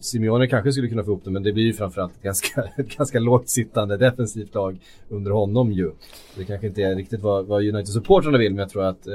[0.00, 2.96] Simeone kanske skulle kunna få ihop det men det blir ju framförallt ett ganska, ett
[2.96, 5.90] ganska lågt sittande defensivt lag under honom ju.
[6.36, 9.12] Det kanske inte är riktigt vad, vad United-supportrarna vill men jag tror att eh,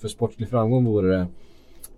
[0.00, 1.26] för sportslig framgång vore det,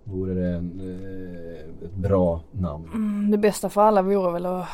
[0.03, 2.89] vore det en, eh, ett bra namn.
[2.93, 4.67] mm, det bästa för alla vore väl att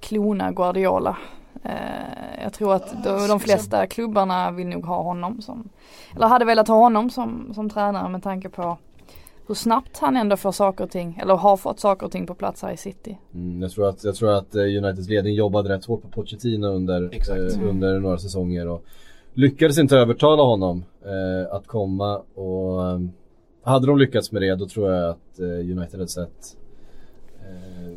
[0.00, 1.16] klona Guardiola.
[1.62, 5.68] Eh, jag tror att de, de flesta klubbarna vill nog ha honom som,
[6.16, 8.78] eller hade velat ha honom som, som tränare med tanke på
[9.46, 12.34] hur snabbt han ändå får saker och ting, eller har fått saker och ting på
[12.34, 13.18] plats här i city.
[13.34, 16.66] Mm, jag tror att, jag tror att eh, Uniteds ledning jobbade rätt hårt på Pochettino
[16.66, 18.84] under, eh, under några säsonger och
[19.34, 23.00] lyckades inte övertala honom eh, att komma och eh,
[23.62, 26.56] hade de lyckats med det då tror jag att eh, United hade sett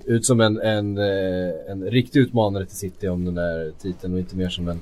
[0.06, 4.20] ut som en, en, eh, en riktig utmanare till City om den där titeln och
[4.20, 4.80] inte mer som en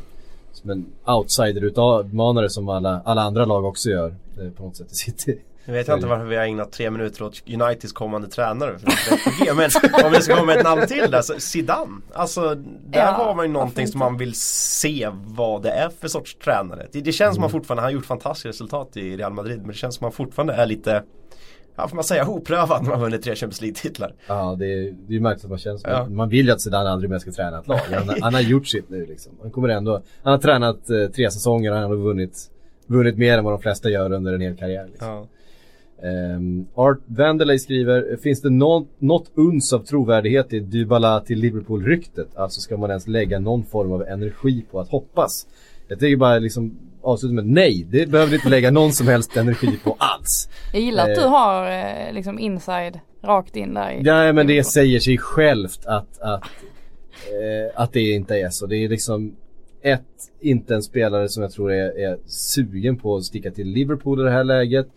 [0.54, 4.96] som en outsider-utmanare som alla, alla andra lag också gör eh, på något sätt i
[4.96, 5.40] City.
[5.66, 8.78] Nu vet jag inte varför vi har ägnat tre minuter åt Uniteds kommande tränare.
[9.56, 9.70] Men
[10.06, 12.02] om vi ska komma med ett namn till där, så Zidane.
[12.14, 16.08] Alltså där Ja, har man ju någonting som man vill se vad det är för
[16.08, 16.88] sorts tränare.
[16.92, 19.68] Det, det känns som man fortfarande, han har gjort fantastiska resultat i Real Madrid men
[19.68, 21.04] det känns som man fortfarande är lite
[21.82, 24.14] Ja får man säga oprövad när man vunnit tre Champions League-titlar.
[24.28, 25.88] Ja, det är, ju märkligt att man känner så.
[25.90, 26.06] Ja.
[26.10, 27.80] Man vill ju att Zidane aldrig mer ska träna ett lag.
[27.92, 29.32] Han, han har gjort sitt nu liksom.
[29.42, 32.52] Han kommer ändå, han har tränat eh, tre säsonger och han har vunnit,
[32.88, 34.88] vunnit mer än vad de flesta gör under en hel karriär.
[34.88, 35.08] Liksom.
[35.08, 35.28] Ja.
[36.08, 42.28] Ehm, Art Vanderley skriver, finns det något, något uns av trovärdighet i Dybala till Liverpool-ryktet?
[42.36, 45.48] Alltså ska man ens lägga någon form av energi på att hoppas?
[45.88, 49.38] Jag tänker bara liksom avsluta med nej, det behöver du inte lägga någon som helst
[49.38, 50.50] energi på alls.
[50.74, 51.30] Jag gillar att du Eh.
[51.30, 56.44] har eh, liksom inside rakt in där Ja men det säger sig självt att, att,
[57.28, 58.66] eh, att det inte är så.
[58.66, 59.36] Det är liksom
[59.82, 60.02] ett,
[60.40, 64.24] inte en spelare som jag tror är, är sugen på att sticka till Liverpool i
[64.24, 64.88] det här läget.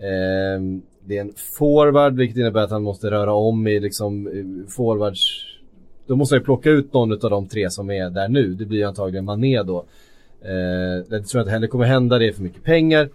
[0.00, 4.28] Ehm, det är en forward vilket innebär att han måste röra om i liksom
[4.68, 5.46] forwards.
[6.06, 8.54] Då måste ju plocka ut någon av de tre som är där nu.
[8.54, 9.84] Det blir antagligen Mané då.
[10.42, 13.08] Eh, det tror jag inte heller kommer hända, det är för mycket pengar.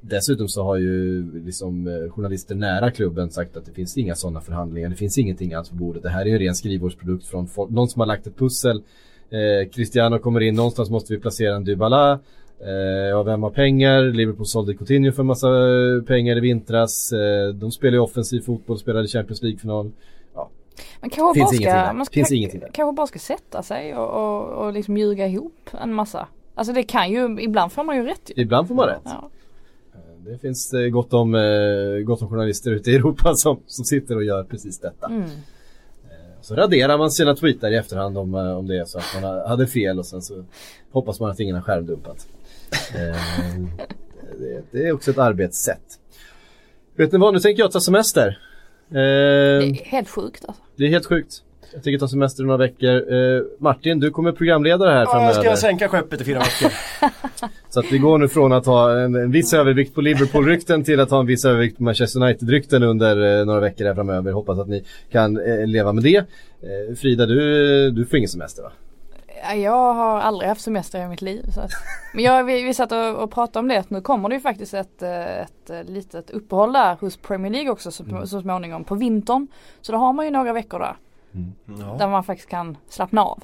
[0.00, 4.40] Dessutom så har ju liksom eh, journalister nära klubben sagt att det finns inga sådana
[4.40, 4.88] förhandlingar.
[4.88, 6.02] Det finns ingenting alls på bordet.
[6.02, 8.82] Det här är ju en ren skrivbordsprodukt från folk, någon som har lagt ett pussel.
[9.30, 12.18] Eh, Cristiano kommer in, någonstans måste vi placera en Dybala.
[12.60, 12.70] Eh,
[13.10, 14.02] ja, vem har pengar?
[14.02, 17.12] Liverpool sålde Coutinho för en massa eh, pengar i vintras.
[17.12, 19.90] Eh, de spelar ju offensiv fotboll, spelade Champions League-final.
[20.34, 20.50] Ja,
[21.00, 21.84] Man kanske Finns bara ingenting där.
[21.84, 25.94] ska, man ska, kanske bara ska sätta sig och, och, och liksom ljuga ihop en
[25.94, 26.28] massa.
[26.58, 28.42] Alltså det kan ju, ibland får man ju rätt ju.
[28.42, 29.00] ibland får man rätt.
[29.04, 29.30] Ja.
[30.26, 34.16] Det finns eh, gott om, eh, gott om journalister ute i Europa som, som sitter
[34.16, 35.06] och gör precis detta.
[35.06, 35.24] Mm.
[36.40, 39.22] Så raderar man sina tweetar i efterhand om, eh, om det är så att man
[39.24, 40.44] ha- hade fel och sen så
[40.92, 42.26] hoppas man att ingen har skärmdumpat.
[42.94, 43.16] Eh,
[44.38, 45.98] det, det är också ett arbetssätt.
[46.96, 48.26] Vet ni vad, nu tänker jag ta semester.
[48.90, 48.98] Eh, Det
[49.66, 50.62] är helt sjukt alltså.
[50.76, 51.42] det är helt sjukt.
[51.74, 53.12] Jag tänker ta semester några veckor.
[53.14, 55.44] Eh, Martin, du kommer programledare här Ja, framöver.
[55.44, 56.72] jag ska sänka skeppet i fyra veckor.
[57.70, 61.00] Så att vi går nu från att ha en, en viss övervikt på Liverpool-rykten till
[61.00, 64.32] att ha en viss övervikt på Manchester United-rykten under eh, några veckor här framöver.
[64.32, 66.16] Hoppas att ni kan eh, leva med det.
[66.16, 68.70] Eh, Frida, du, du får ingen semester va?
[69.48, 71.42] Ja, Jag har aldrig haft semester i mitt liv.
[71.54, 71.70] Så att.
[72.14, 74.40] Men jag, vi, vi satt och, och pratade om det att nu kommer det ju
[74.40, 78.26] faktiskt ett, eh, ett eh, litet uppehåll där hos Premier League också så, Mm.
[78.26, 79.46] så småningom på vintern.
[79.80, 80.96] Så då har man ju några veckor där.
[81.78, 81.96] Ja.
[81.98, 83.42] Där man faktiskt kan slappna av.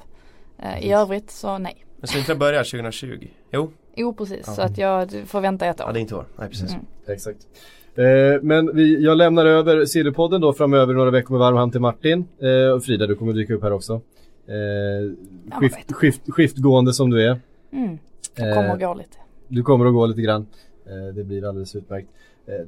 [0.59, 1.85] Eh, I övrigt så nej.
[1.97, 3.27] Men ska inte börja 2020?
[3.51, 5.87] Jo, Jo precis, så att jag får vänta ett år.
[5.87, 6.25] ja, det är inte år.
[6.35, 6.71] Nej precis.
[6.73, 6.85] Mm.
[7.07, 7.39] Exakt.
[7.95, 11.81] Eh, men vi, jag lämnar över Sillypodden då framöver några veckor med varm hand till
[11.81, 12.27] Martin.
[12.41, 13.93] Eh, och Frida, du kommer dyka upp här också.
[14.47, 17.39] Eh, skift, skift, skiftgående som du är.
[17.71, 17.97] Mm.
[18.35, 19.17] Jag kommer Eh, att gå lite.
[19.47, 20.47] Du kommer att gå lite grann.
[20.85, 22.07] Eh, det blir alldeles utmärkt.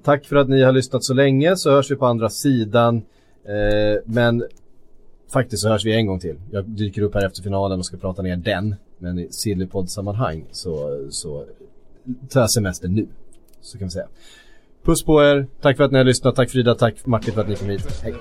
[0.04, 3.02] Tack för att ni har lyssnat så länge så hörs vi på andra sidan.
[4.06, 4.44] Men
[5.30, 6.36] faktiskt så hörs vi en gång till.
[6.52, 8.76] Jag dyker upp här efter finalen och ska prata ner den.
[8.98, 11.46] Men i Sillypodd-sammanhang så, så
[12.30, 13.08] tar jag semester nu.
[13.62, 14.08] Så kan vi säga.
[14.84, 15.48] Puss på er.
[15.62, 16.36] Tack för att ni har lyssnat.
[16.36, 16.76] Tack Frida.
[16.76, 18.02] Tack Martin för att ni kom hit.
[18.04, 18.14] Hej.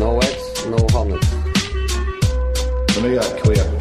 [0.00, 1.18] No eggs, no honey.
[2.88, 3.79] För mig är